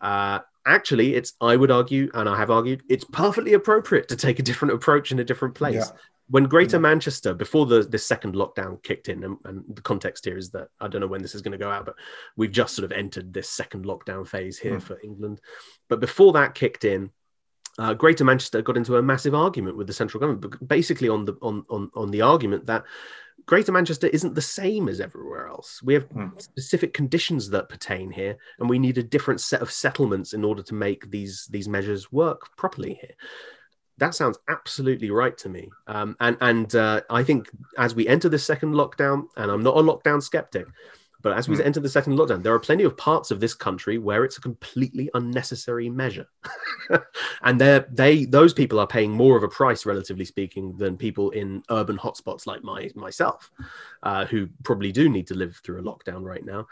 Uh, 0.00 0.40
actually, 0.66 1.14
it's 1.14 1.34
I 1.40 1.56
would 1.56 1.70
argue, 1.70 2.10
and 2.14 2.28
I 2.28 2.36
have 2.36 2.50
argued, 2.50 2.82
it's 2.88 3.04
perfectly 3.04 3.54
appropriate 3.54 4.08
to 4.08 4.16
take 4.16 4.38
a 4.38 4.42
different 4.42 4.74
approach 4.74 5.12
in 5.12 5.18
a 5.18 5.24
different 5.24 5.54
place. 5.54 5.74
Yeah. 5.74 5.98
When 6.28 6.44
Greater 6.44 6.76
yeah. 6.76 6.82
Manchester, 6.82 7.34
before 7.34 7.66
the, 7.66 7.82
the 7.82 7.98
second 7.98 8.36
lockdown 8.36 8.80
kicked 8.84 9.08
in, 9.08 9.24
and, 9.24 9.36
and, 9.44 9.64
the 9.68 9.82
context 9.82 10.24
here 10.24 10.38
is 10.38 10.50
that 10.50 10.68
I 10.80 10.86
don't 10.86 11.00
know 11.00 11.08
when 11.08 11.22
this 11.22 11.34
is 11.34 11.42
going 11.42 11.58
to 11.58 11.58
go 11.58 11.70
out, 11.70 11.86
but 11.86 11.96
we've 12.36 12.52
just 12.52 12.76
sort 12.76 12.84
of 12.84 12.92
entered 12.92 13.34
this 13.34 13.48
second 13.48 13.84
lockdown 13.84 14.28
phase 14.28 14.56
here 14.56 14.76
mm. 14.76 14.82
for 14.82 15.00
England. 15.02 15.40
But 15.88 15.98
before 15.98 16.32
that 16.34 16.54
kicked 16.54 16.84
in, 16.84 17.10
uh, 17.78 17.94
Greater 17.94 18.24
Manchester 18.24 18.62
got 18.62 18.76
into 18.76 18.96
a 18.96 19.02
massive 19.02 19.34
argument 19.34 19.76
with 19.76 19.86
the 19.86 19.92
central 19.92 20.20
government, 20.20 20.68
basically 20.68 21.08
on 21.08 21.24
the 21.24 21.34
on 21.42 21.64
on, 21.70 21.90
on 21.94 22.10
the 22.10 22.22
argument 22.22 22.66
that 22.66 22.84
Greater 23.46 23.72
Manchester 23.72 24.06
isn't 24.08 24.34
the 24.34 24.42
same 24.42 24.88
as 24.88 25.00
everywhere 25.00 25.48
else. 25.48 25.82
We 25.82 25.94
have 25.94 26.08
mm. 26.10 26.40
specific 26.40 26.94
conditions 26.94 27.50
that 27.50 27.68
pertain 27.68 28.10
here, 28.10 28.36
and 28.58 28.68
we 28.68 28.78
need 28.78 28.98
a 28.98 29.02
different 29.02 29.40
set 29.40 29.62
of 29.62 29.70
settlements 29.70 30.34
in 30.34 30.44
order 30.44 30.62
to 30.62 30.74
make 30.74 31.10
these 31.10 31.48
these 31.50 31.68
measures 31.68 32.12
work 32.12 32.56
properly 32.56 32.94
here. 33.00 33.14
That 33.98 34.14
sounds 34.14 34.38
absolutely 34.48 35.10
right 35.10 35.36
to 35.38 35.48
me. 35.48 35.68
Um, 35.86 36.16
and 36.20 36.36
and 36.40 36.74
uh, 36.74 37.02
I 37.10 37.22
think 37.22 37.50
as 37.76 37.94
we 37.94 38.06
enter 38.08 38.28
the 38.28 38.38
second 38.38 38.74
lockdown, 38.74 39.24
and 39.36 39.50
I'm 39.50 39.62
not 39.62 39.76
a 39.76 39.82
lockdown 39.82 40.22
skeptic, 40.22 40.66
But 41.22 41.36
as 41.36 41.48
we 41.48 41.56
mm. 41.56 41.64
enter 41.64 41.80
the 41.80 41.88
second 41.88 42.16
lockdown, 42.16 42.42
there 42.42 42.54
are 42.54 42.60
plenty 42.60 42.84
of 42.84 42.96
parts 42.96 43.30
of 43.30 43.40
this 43.40 43.54
country 43.54 43.98
where 43.98 44.24
it's 44.24 44.38
a 44.38 44.40
completely 44.40 45.10
unnecessary 45.14 45.90
measure, 45.90 46.26
and 47.42 47.60
they 47.60 47.84
they 47.90 48.24
those 48.24 48.54
people 48.54 48.78
are 48.78 48.86
paying 48.86 49.12
more 49.12 49.36
of 49.36 49.42
a 49.42 49.48
price, 49.48 49.86
relatively 49.86 50.24
speaking, 50.24 50.76
than 50.76 50.96
people 50.96 51.30
in 51.30 51.62
urban 51.70 51.98
hotspots 51.98 52.46
like 52.46 52.62
my 52.62 52.90
myself, 52.94 53.50
uh, 54.02 54.24
who 54.24 54.48
probably 54.62 54.92
do 54.92 55.08
need 55.08 55.26
to 55.26 55.34
live 55.34 55.56
through 55.62 55.80
a 55.80 55.82
lockdown 55.82 56.22
right 56.22 56.44
now. 56.44 56.66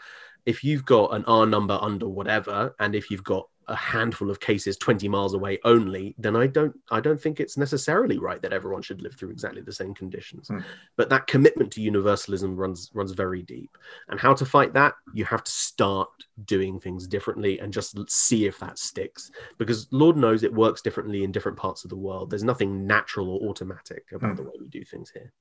If 0.45 0.63
you've 0.63 0.85
got 0.85 1.13
an 1.13 1.25
R 1.25 1.45
number 1.45 1.77
under 1.81 2.07
whatever, 2.07 2.75
and 2.79 2.95
if 2.95 3.11
you've 3.11 3.23
got 3.23 3.47
a 3.69 3.75
handful 3.75 4.29
of 4.29 4.39
cases 4.39 4.77
20 4.77 5.07
miles 5.07 5.33
away 5.33 5.59
only 5.63 6.15
then 6.17 6.35
i 6.35 6.47
don't 6.47 6.75
i 6.91 6.99
don't 6.99 7.21
think 7.21 7.39
it's 7.39 7.57
necessarily 7.57 8.17
right 8.17 8.41
that 8.41 8.51
everyone 8.51 8.81
should 8.81 9.01
live 9.01 9.15
through 9.15 9.29
exactly 9.29 9.61
the 9.61 9.71
same 9.71 9.93
conditions. 9.93 10.47
Mm. 10.49 10.63
but 10.95 11.09
that 11.09 11.27
commitment 11.27 11.71
to 11.71 11.81
universalism 11.81 12.55
runs 12.55 12.89
runs 12.93 13.11
very 13.11 13.41
deep. 13.41 13.77
And 14.09 14.19
how 14.19 14.33
to 14.33 14.45
fight 14.45 14.73
that? 14.73 14.93
You 15.13 15.25
have 15.25 15.43
to 15.43 15.51
start 15.51 16.09
doing 16.45 16.79
things 16.79 17.07
differently 17.07 17.59
and 17.59 17.73
just 17.73 17.97
see 18.09 18.45
if 18.45 18.59
that 18.59 18.77
sticks. 18.77 19.31
Because 19.57 19.87
lord 19.91 20.17
knows 20.17 20.43
it 20.43 20.53
works 20.53 20.81
differently 20.81 21.23
in 21.23 21.31
different 21.31 21.57
parts 21.57 21.83
of 21.83 21.89
the 21.89 21.95
world. 21.95 22.29
There's 22.29 22.43
nothing 22.43 22.85
natural 22.85 23.29
or 23.29 23.49
automatic 23.49 24.05
about 24.13 24.33
mm. 24.33 24.37
the 24.37 24.43
way 24.43 24.53
we 24.59 24.67
do 24.67 24.83
things 24.83 25.11
here. 25.11 25.31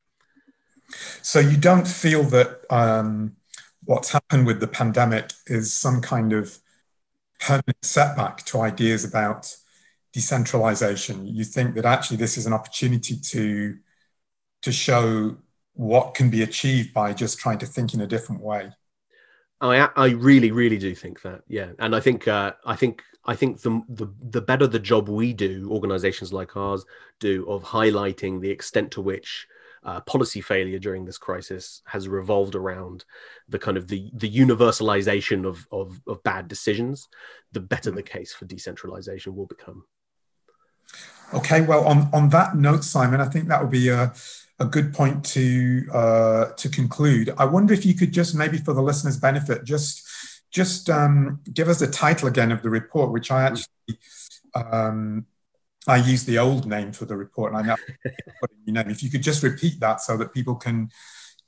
So 1.22 1.39
you 1.41 1.57
don't 1.57 1.87
feel 1.87 2.22
that 2.24 2.61
um, 2.70 3.37
what's 3.85 4.11
happened 4.11 4.47
with 4.47 4.61
the 4.61 4.68
pandemic 4.68 5.33
is 5.47 5.72
some 5.72 6.01
kind 6.01 6.33
of 6.33 6.59
permanent 7.41 7.82
setback 7.82 8.45
to 8.47 8.61
ideas 8.61 9.05
about 9.05 9.55
decentralization. 10.12 11.26
You 11.26 11.45
think 11.45 11.74
that 11.74 11.84
actually 11.84 12.16
this 12.16 12.36
is 12.36 12.47
an 12.47 12.53
opportunity 12.53 13.16
to, 13.16 13.76
to 14.62 14.72
show 14.72 15.36
what 15.74 16.14
can 16.14 16.28
be 16.28 16.43
achieved 16.43 16.93
by 16.93 17.12
just 17.12 17.39
trying 17.39 17.59
to 17.59 17.66
think 17.66 17.95
in 17.95 18.01
a 18.01 18.07
different 18.07 18.43
way. 18.43 18.72
I 19.61 19.89
I 19.97 20.09
really 20.11 20.53
really 20.53 20.78
do 20.78 20.95
think 20.95 21.22
that 21.22 21.43
yeah, 21.49 21.72
and 21.78 21.95
I 21.95 22.01
think 22.01 22.28
uh, 22.28 22.53
I 22.64 22.76
think 22.76 23.03
I 23.24 23.34
think 23.34 23.61
the, 23.61 23.82
the 23.89 24.07
the 24.30 24.41
better 24.41 24.66
the 24.66 24.78
job 24.78 25.09
we 25.09 25.32
do, 25.32 25.68
organisations 25.70 26.32
like 26.32 26.57
ours 26.57 26.84
do, 27.18 27.49
of 27.49 27.62
highlighting 27.62 28.41
the 28.41 28.51
extent 28.51 28.93
to 28.93 29.01
which 29.01 29.47
uh, 29.89 30.01
policy 30.01 30.43
failure 30.43 30.78
during 30.78 31.07
this 31.07 31.16
crisis 31.16 31.80
has 31.86 32.09
revolved 32.09 32.55
around 32.55 33.07
the 33.49 33.59
kind 33.59 33.78
of 33.78 33.89
the, 33.89 34.11
the 34.12 34.30
universalization 34.30 35.47
of, 35.47 35.66
of, 35.72 35.99
of 36.07 36.22
bad 36.24 36.47
decisions, 36.47 37.09
the 37.53 37.61
better 37.61 37.91
the 37.91 38.03
case 38.03 38.34
for 38.34 38.45
decentralization 38.45 39.34
will 39.34 39.47
become. 39.47 39.86
Okay, 41.32 41.62
well, 41.62 41.86
on, 41.86 42.11
on 42.12 42.28
that 42.28 42.55
note, 42.55 42.84
Simon, 42.84 43.22
I 43.22 43.30
think 43.30 43.49
that 43.49 43.62
would 43.62 43.70
be 43.70 43.89
a, 43.89 44.12
a 44.59 44.66
good 44.66 44.93
point 44.93 45.24
to 45.26 45.86
uh, 45.93 46.45
to 46.53 46.68
conclude. 46.68 47.32
I 47.39 47.47
wonder 47.47 47.72
if 47.72 47.86
you 47.86 47.95
could 47.95 48.12
just 48.12 48.34
maybe 48.34 48.59
for 48.59 48.74
the 48.74 48.82
listeners' 48.82 49.16
benefit, 49.16 49.64
just 49.64 50.07
just 50.51 50.91
um, 50.91 51.41
give 51.53 51.68
us 51.68 51.78
the 51.78 51.86
title 51.86 52.28
again 52.28 52.53
of 52.53 52.62
the 52.62 52.70
report, 52.70 53.11
which 53.11 53.30
I 53.30 53.45
actually 53.45 53.99
um, 54.55 55.26
I 55.89 55.97
use 55.97 56.24
the 56.24 56.39
old 56.39 56.66
name 56.66 56.93
for 56.93 57.07
the 57.07 57.16
report, 57.16 57.53
and 57.53 57.62
I 57.62 57.66
know 57.66 57.76
you 58.64 58.72
name. 58.72 58.91
If 58.91 59.03
you 59.03 59.11
could 59.11 59.22
just 59.22 59.43
repeat 59.43 59.80
that 59.80 60.01
so 60.01 60.16
that 60.18 60.34
people 60.34 60.55
can 60.55 60.91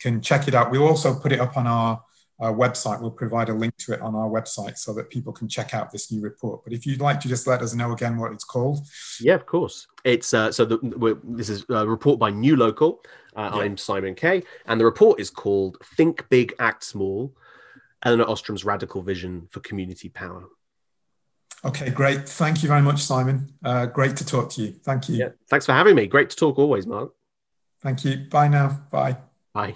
can 0.01 0.20
check 0.20 0.49
it 0.49 0.55
out. 0.55 0.70
We'll 0.70 0.88
also 0.88 1.14
put 1.14 1.30
it 1.30 1.41
up 1.41 1.57
on 1.57 1.66
our, 1.66 2.03
our 2.41 2.53
website. 2.53 3.01
We'll 3.01 3.11
provide 3.11 3.51
a 3.51 3.55
link 3.55 3.76
to 3.80 3.93
it 3.93 4.01
on 4.01 4.14
our 4.14 4.28
website 4.28 4.78
so 4.78 4.95
that 4.95 5.11
people 5.11 5.32
can 5.32 5.47
check 5.47 5.74
out 5.74 5.93
this 5.93 6.11
new 6.11 6.22
report. 6.22 6.64
But 6.64 6.72
if 6.72 6.86
you'd 6.86 7.01
like 7.01 7.20
to 7.20 7.28
just 7.28 7.47
let 7.47 7.61
us 7.61 7.74
know 7.74 7.93
again 7.93 8.16
what 8.16 8.32
it's 8.32 8.45
called. 8.45 8.86
Yeah, 9.20 9.34
of 9.34 9.45
course. 9.45 9.86
It's 10.05 10.32
uh, 10.32 10.51
so 10.51 10.64
the, 10.64 11.20
this 11.22 11.51
is 11.51 11.64
a 11.68 11.86
report 11.86 12.18
by 12.18 12.30
New 12.30 12.57
Local. 12.57 13.03
Uh, 13.36 13.51
yeah. 13.55 13.61
I'm 13.61 13.76
Simon 13.76 14.14
Kaye, 14.14 14.43
and 14.66 14.80
the 14.80 14.86
report 14.86 15.20
is 15.20 15.30
called 15.30 15.76
"Think 15.97 16.28
Big, 16.30 16.55
Act 16.59 16.82
Small: 16.82 17.36
Elinor 18.05 18.24
Ostrom's 18.24 18.64
Radical 18.64 19.03
Vision 19.03 19.47
for 19.51 19.61
Community 19.61 20.09
Power." 20.09 20.47
Okay, 21.64 21.90
great. 21.90 22.28
Thank 22.28 22.62
you 22.62 22.68
very 22.68 22.82
much, 22.82 23.02
Simon. 23.02 23.52
Uh, 23.62 23.86
great 23.86 24.16
to 24.16 24.24
talk 24.24 24.50
to 24.52 24.62
you. 24.62 24.72
Thank 24.82 25.08
you. 25.08 25.16
Yeah, 25.16 25.28
thanks 25.48 25.66
for 25.66 25.72
having 25.72 25.94
me. 25.94 26.06
Great 26.06 26.30
to 26.30 26.36
talk 26.36 26.58
always, 26.58 26.86
Mark. 26.86 27.12
Thank 27.82 28.04
you. 28.04 28.26
Bye 28.30 28.48
now. 28.48 28.80
Bye. 28.90 29.16
Bye. 29.52 29.74